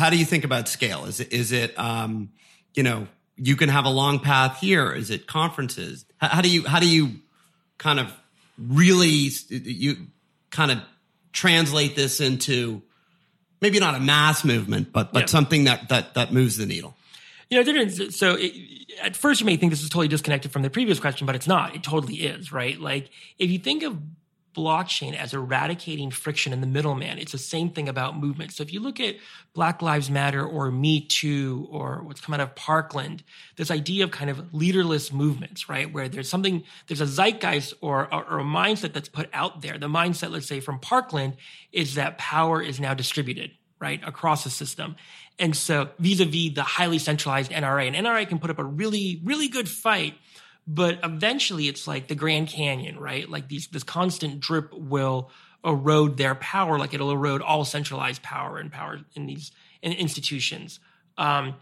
How 0.00 0.10
do 0.10 0.16
you 0.16 0.24
think 0.24 0.44
about 0.44 0.68
scale? 0.68 1.04
Is 1.04 1.20
it 1.20 1.32
is 1.32 1.52
it 1.52 1.78
um 1.78 2.30
you 2.74 2.82
know 2.82 3.08
you 3.36 3.56
can 3.56 3.68
have 3.68 3.84
a 3.84 3.90
long 3.90 4.20
path 4.20 4.58
here? 4.60 4.90
Is 4.92 5.10
it 5.10 5.26
conferences? 5.26 6.06
How, 6.18 6.28
how 6.28 6.40
do 6.40 6.48
you 6.48 6.66
how 6.66 6.80
do 6.80 6.88
you 6.88 7.16
kind 7.76 8.00
of 8.00 8.10
really 8.58 9.28
you 9.50 10.06
kind 10.50 10.70
of 10.70 10.78
translate 11.32 11.96
this 11.96 12.20
into 12.20 12.82
maybe 13.60 13.78
not 13.78 13.94
a 13.94 14.00
mass 14.00 14.44
movement 14.44 14.92
but 14.92 15.12
but 15.12 15.20
Yeah. 15.20 15.26
something 15.26 15.64
that 15.64 15.88
that 15.88 16.14
that 16.14 16.32
moves 16.32 16.56
the 16.56 16.66
needle? 16.66 16.96
You 17.50 17.62
know. 17.62 17.88
So 18.10 18.34
it, 18.38 18.54
at 19.02 19.16
first, 19.16 19.40
you 19.40 19.46
may 19.46 19.56
think 19.56 19.72
this 19.72 19.82
is 19.82 19.88
totally 19.88 20.08
disconnected 20.08 20.52
from 20.52 20.62
the 20.62 20.70
previous 20.70 21.00
question, 21.00 21.26
but 21.26 21.34
it's 21.34 21.46
not. 21.46 21.74
It 21.74 21.82
totally 21.82 22.16
is, 22.16 22.52
right? 22.52 22.78
Like 22.80 23.10
if 23.38 23.50
you 23.50 23.58
think 23.58 23.82
of 23.82 23.98
blockchain 24.54 25.16
as 25.16 25.34
eradicating 25.34 26.10
friction 26.10 26.52
in 26.52 26.60
the 26.60 26.66
middleman, 26.66 27.18
it's 27.18 27.32
the 27.32 27.38
same 27.38 27.70
thing 27.70 27.88
about 27.88 28.18
movement. 28.18 28.52
So 28.52 28.62
if 28.62 28.72
you 28.72 28.80
look 28.80 29.00
at 29.00 29.16
Black 29.54 29.82
Lives 29.82 30.10
Matter 30.10 30.44
or 30.44 30.70
Me 30.70 31.00
Too 31.00 31.68
or 31.70 32.02
what's 32.02 32.20
come 32.20 32.34
out 32.34 32.40
of 32.40 32.54
Parkland, 32.54 33.22
this 33.56 33.70
idea 33.70 34.04
of 34.04 34.10
kind 34.10 34.30
of 34.30 34.52
leaderless 34.54 35.12
movements, 35.12 35.68
right? 35.68 35.92
Where 35.92 36.08
there's 36.08 36.28
something, 36.28 36.64
there's 36.86 37.00
a 37.00 37.06
zeitgeist 37.06 37.74
or, 37.80 38.12
or, 38.12 38.24
or 38.24 38.38
a 38.40 38.44
mindset 38.44 38.92
that's 38.92 39.08
put 39.08 39.28
out 39.32 39.62
there. 39.62 39.78
The 39.78 39.88
mindset, 39.88 40.30
let's 40.30 40.46
say 40.46 40.60
from 40.60 40.78
Parkland, 40.78 41.36
is 41.72 41.94
that 41.94 42.18
power 42.18 42.62
is 42.62 42.80
now 42.80 42.94
distributed 42.94 43.52
right, 43.82 44.00
across 44.06 44.44
the 44.44 44.50
system. 44.50 44.94
And 45.38 45.56
so 45.56 45.88
vis-a-vis 45.98 46.54
the 46.54 46.62
highly 46.62 46.98
centralized 46.98 47.50
NRA, 47.50 47.88
and 47.88 47.96
NRA 47.96 48.28
can 48.28 48.38
put 48.38 48.50
up 48.50 48.60
a 48.60 48.64
really, 48.64 49.20
really 49.24 49.48
good 49.48 49.68
fight, 49.68 50.14
but 50.66 51.00
eventually 51.02 51.68
it's 51.68 51.86
like 51.86 52.08
the 52.08 52.14
Grand 52.14 52.48
Canyon, 52.48 52.98
right? 52.98 53.28
Like 53.28 53.48
these, 53.48 53.68
this 53.68 53.82
constant 53.82 54.40
drip 54.40 54.72
will 54.72 55.30
erode 55.64 56.16
their 56.16 56.34
power, 56.34 56.78
like 56.78 56.94
it'll 56.94 57.10
erode 57.10 57.42
all 57.42 57.64
centralized 57.64 58.22
power 58.22 58.58
and 58.58 58.70
power 58.70 59.00
in 59.14 59.26
these 59.26 59.52
in 59.80 59.92
institutions. 59.92 60.80
Um, 61.18 61.54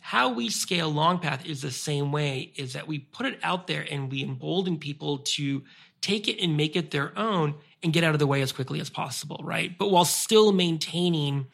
how 0.00 0.32
we 0.32 0.50
scale 0.50 0.92
Longpath 0.92 1.46
is 1.46 1.62
the 1.62 1.70
same 1.70 2.12
way, 2.12 2.52
is 2.56 2.72
that 2.72 2.88
we 2.88 2.98
put 2.98 3.26
it 3.26 3.38
out 3.42 3.66
there 3.66 3.86
and 3.88 4.10
we 4.10 4.22
embolden 4.22 4.78
people 4.78 5.18
to 5.18 5.62
take 6.00 6.28
it 6.28 6.42
and 6.42 6.56
make 6.56 6.74
it 6.74 6.90
their 6.90 7.16
own 7.16 7.54
and 7.82 7.92
get 7.92 8.04
out 8.04 8.12
of 8.12 8.18
the 8.18 8.26
way 8.26 8.42
as 8.42 8.52
quickly 8.52 8.80
as 8.80 8.90
possible, 8.90 9.40
right? 9.44 9.78
But 9.78 9.90
while 9.90 10.04
still 10.04 10.52
maintaining 10.52 11.46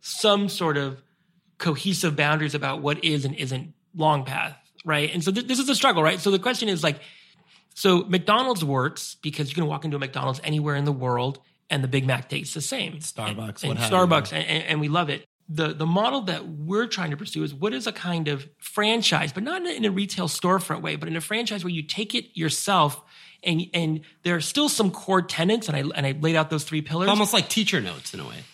some 0.00 0.48
sort 0.48 0.76
of 0.76 1.02
cohesive 1.56 2.14
boundaries 2.14 2.54
about 2.54 2.82
what 2.82 3.02
is 3.02 3.24
and 3.24 3.34
isn't 3.34 3.72
long 3.96 4.24
path, 4.24 4.56
right? 4.88 5.12
And 5.12 5.22
so 5.22 5.30
th- 5.30 5.46
this 5.46 5.58
is 5.58 5.68
a 5.68 5.74
struggle, 5.74 6.02
right? 6.02 6.18
So 6.18 6.30
the 6.30 6.38
question 6.38 6.68
is 6.68 6.82
like, 6.82 6.98
so 7.74 8.04
McDonald's 8.08 8.64
works 8.64 9.16
because 9.22 9.50
you 9.50 9.54
can 9.54 9.66
walk 9.66 9.84
into 9.84 9.96
a 9.96 10.00
McDonald's 10.00 10.40
anywhere 10.42 10.74
in 10.74 10.84
the 10.84 10.92
world 10.92 11.38
and 11.70 11.84
the 11.84 11.88
Big 11.88 12.06
Mac 12.06 12.28
tastes 12.28 12.54
the 12.54 12.62
same. 12.62 12.94
Starbucks, 12.94 13.62
and, 13.62 13.68
what 13.68 13.78
and. 13.78 13.92
Starbucks, 13.92 14.32
and, 14.32 14.64
and, 14.64 14.80
we 14.80 14.88
love 14.88 15.10
it. 15.10 15.24
The 15.50 15.74
the 15.74 15.86
model 15.86 16.22
that 16.22 16.48
we're 16.48 16.86
trying 16.86 17.10
to 17.10 17.16
pursue 17.16 17.42
is 17.42 17.54
what 17.54 17.74
is 17.74 17.86
a 17.86 17.92
kind 17.92 18.28
of 18.28 18.48
franchise, 18.58 19.32
but 19.32 19.42
not 19.42 19.60
in 19.60 19.66
a, 19.66 19.70
in 19.70 19.84
a 19.84 19.90
retail 19.90 20.28
storefront 20.28 20.80
way, 20.80 20.96
but 20.96 21.08
in 21.08 21.16
a 21.16 21.20
franchise 21.20 21.62
where 21.62 21.72
you 21.72 21.82
take 21.82 22.14
it 22.14 22.36
yourself. 22.36 23.00
And, 23.44 23.66
and 23.72 24.00
there 24.24 24.34
are 24.34 24.40
still 24.40 24.68
some 24.68 24.90
core 24.90 25.22
tenants, 25.22 25.68
and 25.68 25.76
I 25.76 25.80
and 25.94 26.06
I 26.06 26.12
laid 26.18 26.36
out 26.36 26.50
those 26.50 26.64
three 26.64 26.82
pillars. 26.82 27.08
Almost 27.08 27.32
like 27.32 27.48
teacher 27.48 27.80
notes 27.80 28.12
in 28.12 28.20
a 28.20 28.24
way. 28.24 28.44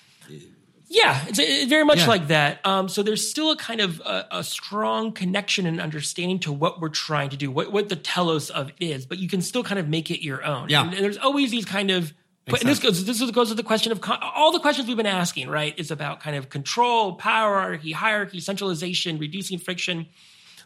Yeah, 0.94 1.24
it's, 1.26 1.38
it's 1.40 1.68
very 1.68 1.84
much 1.84 1.98
Yeah. 1.98 2.06
like 2.06 2.28
that. 2.28 2.64
Um, 2.64 2.88
so 2.88 3.02
there's 3.02 3.28
still 3.28 3.50
a 3.50 3.56
kind 3.56 3.80
of 3.80 4.00
a, 4.00 4.26
a 4.30 4.44
strong 4.44 5.10
connection 5.12 5.66
and 5.66 5.80
understanding 5.80 6.38
to 6.40 6.52
what 6.52 6.80
we're 6.80 6.88
trying 6.88 7.30
to 7.30 7.36
do, 7.36 7.50
what 7.50 7.72
what 7.72 7.88
the 7.88 7.96
telos 7.96 8.48
of 8.50 8.70
is, 8.78 9.04
but 9.04 9.18
you 9.18 9.28
can 9.28 9.42
still 9.42 9.64
kind 9.64 9.78
of 9.80 9.88
make 9.88 10.10
it 10.10 10.22
your 10.24 10.44
own. 10.44 10.68
Yeah. 10.68 10.82
and, 10.84 10.94
and 10.94 11.04
there's 11.04 11.18
always 11.18 11.50
these 11.50 11.64
kind 11.64 11.90
of. 11.90 12.14
And 12.46 12.58
this 12.58 12.78
goes. 12.78 13.04
This 13.06 13.22
goes 13.30 13.48
to 13.48 13.54
the 13.54 13.62
question 13.62 13.90
of 13.90 14.00
con- 14.02 14.18
all 14.22 14.52
the 14.52 14.58
questions 14.60 14.86
we've 14.86 14.96
been 14.98 15.06
asking. 15.06 15.48
Right, 15.48 15.76
is 15.78 15.90
about 15.90 16.20
kind 16.20 16.36
of 16.36 16.50
control, 16.50 17.14
power, 17.14 17.58
hierarchy, 17.58 17.92
hierarchy, 17.92 18.38
centralization, 18.40 19.18
reducing 19.18 19.58
friction. 19.58 20.06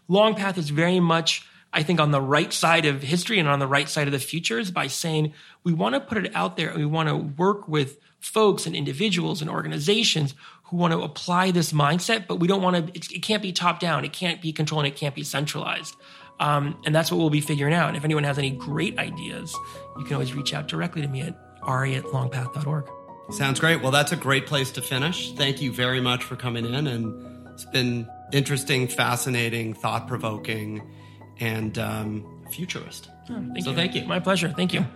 Long 0.09 0.35
Path 0.35 0.59
is 0.59 0.71
very 0.71 0.99
much, 1.01 1.47
I 1.73 1.83
think, 1.85 2.01
on 2.01 2.11
the 2.11 2.21
right 2.21 2.53
side 2.53 2.85
of 2.85 3.03
history 3.03 3.39
and 3.39 3.49
on 3.49 3.61
the 3.61 3.67
right 3.67 3.89
side 3.89 4.09
of 4.09 4.13
the 4.13 4.19
futures 4.19 4.71
by 4.73 4.89
saying 4.89 5.35
we 5.63 5.73
want 5.73 5.95
to 5.95 6.01
put 6.01 6.19
it 6.19 6.35
out 6.35 6.57
there 6.57 6.71
and 6.71 6.79
we 6.79 6.87
want 6.87 7.09
to 7.11 7.17
work 7.17 7.69
with 7.69 7.99
folks 8.21 8.67
and 8.67 8.75
individuals 8.75 9.41
and 9.41 9.51
organizations 9.51 10.35
who 10.65 10.77
want 10.77 10.93
to 10.93 11.01
apply 11.01 11.51
this 11.51 11.73
mindset, 11.73 12.27
but 12.27 12.37
we 12.37 12.47
don't 12.49 12.63
want 12.63 12.77
to, 12.77 12.93
it, 12.95 13.11
it 13.13 13.23
can't 13.23 13.43
be 13.43 13.53
top 13.53 13.81
down, 13.81 14.05
it 14.05 14.13
can't 14.13 14.43
be 14.43 14.53
controlled, 14.53 14.85
and 14.85 14.93
it 14.93 14.99
can't 14.99 15.15
be 15.15 15.25
centralized. 15.25 15.97
Um, 16.41 16.77
and 16.85 16.95
that's 16.95 17.11
what 17.11 17.19
we'll 17.19 17.31
be 17.31 17.41
figuring 17.41 17.75
out. 17.75 17.89
And 17.89 17.97
if 17.97 18.05
anyone 18.05 18.25
has 18.25 18.39
any 18.39 18.51
great 18.51 18.99
ideas, 18.99 19.57
you 19.99 20.05
can 20.05 20.15
always 20.15 20.35
reach 20.35 20.55
out 20.55 20.69
directly 20.69 21.03
to 21.03 21.09
me 21.09 21.23
at 21.23 21.37
ari 21.63 21.97
at 21.97 22.05
longpath.org. 22.05 22.89
Sounds 23.31 23.61
great. 23.61 23.83
Well, 23.83 23.91
that's 23.91 24.13
a 24.13 24.17
great 24.17 24.47
place 24.47 24.71
to 24.73 24.83
finish. 24.83 25.33
Thank 25.33 25.61
you 25.61 25.73
very 25.73 26.01
much 26.01 26.25
for 26.25 26.37
coming 26.37 26.65
in. 26.65 26.87
And 26.87 27.49
it's 27.49 27.65
been 27.65 28.09
interesting, 28.33 28.89
fascinating, 28.89 29.75
thought 29.75 30.07
provoking, 30.07 30.89
and 31.41 31.77
um, 31.79 32.45
futurist. 32.51 33.11
Thank 33.27 33.65
So 33.65 33.71
you. 33.71 33.77
thank 33.77 33.95
you. 33.95 34.05
My 34.07 34.21
pleasure. 34.21 34.49
Thank 34.57 34.73
you. 34.73 34.87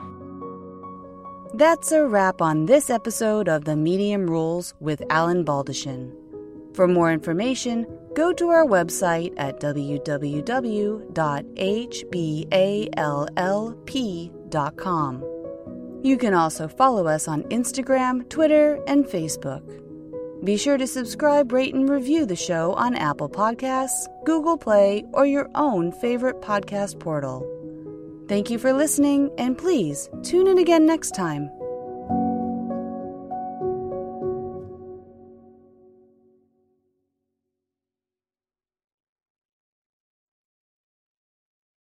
That's 1.55 1.93
a 1.93 2.07
wrap 2.07 2.41
on 2.41 2.65
this 2.65 2.89
episode 2.89 3.47
of 3.47 3.67
The 3.67 3.77
Medium 3.77 4.27
Rules 4.27 4.73
with 4.81 5.03
Alan 5.11 5.45
Baldachin. 5.45 6.11
For 6.75 6.89
more 6.89 7.13
information, 7.13 7.87
go 8.15 8.33
to 8.33 8.49
our 8.49 8.65
website 8.65 9.35
at 9.37 9.61
www.hballp.com. 9.61 10.45
You 16.03 16.17
can 16.17 16.35
also 16.35 16.69
follow 16.69 17.07
us 17.07 17.29
on 17.29 17.43
Instagram, 17.45 18.29
Twitter, 18.31 18.83
and 18.87 19.05
Facebook. 19.05 19.63
Be 20.45 20.57
sure 20.57 20.79
to 20.79 20.87
subscribe, 20.87 21.53
rate, 21.53 21.75
and 21.75 21.87
review 21.87 22.25
the 22.25 22.35
show 22.35 22.73
on 22.73 22.97
Apple 22.97 23.29
Podcasts, 23.29 24.07
Google 24.25 24.57
Play, 24.57 25.05
or 25.13 25.27
your 25.27 25.51
own 25.55 25.93
favorite 25.93 26.41
podcast 26.41 26.99
portal. 26.99 27.47
Thank 28.29 28.51
you 28.51 28.59
for 28.59 28.73
listening, 28.73 29.31
and 29.39 29.59
please 29.59 30.09
tune 30.23 30.47
in 30.47 30.59
again 30.59 30.87
next 30.87 31.15
time. 31.15 31.51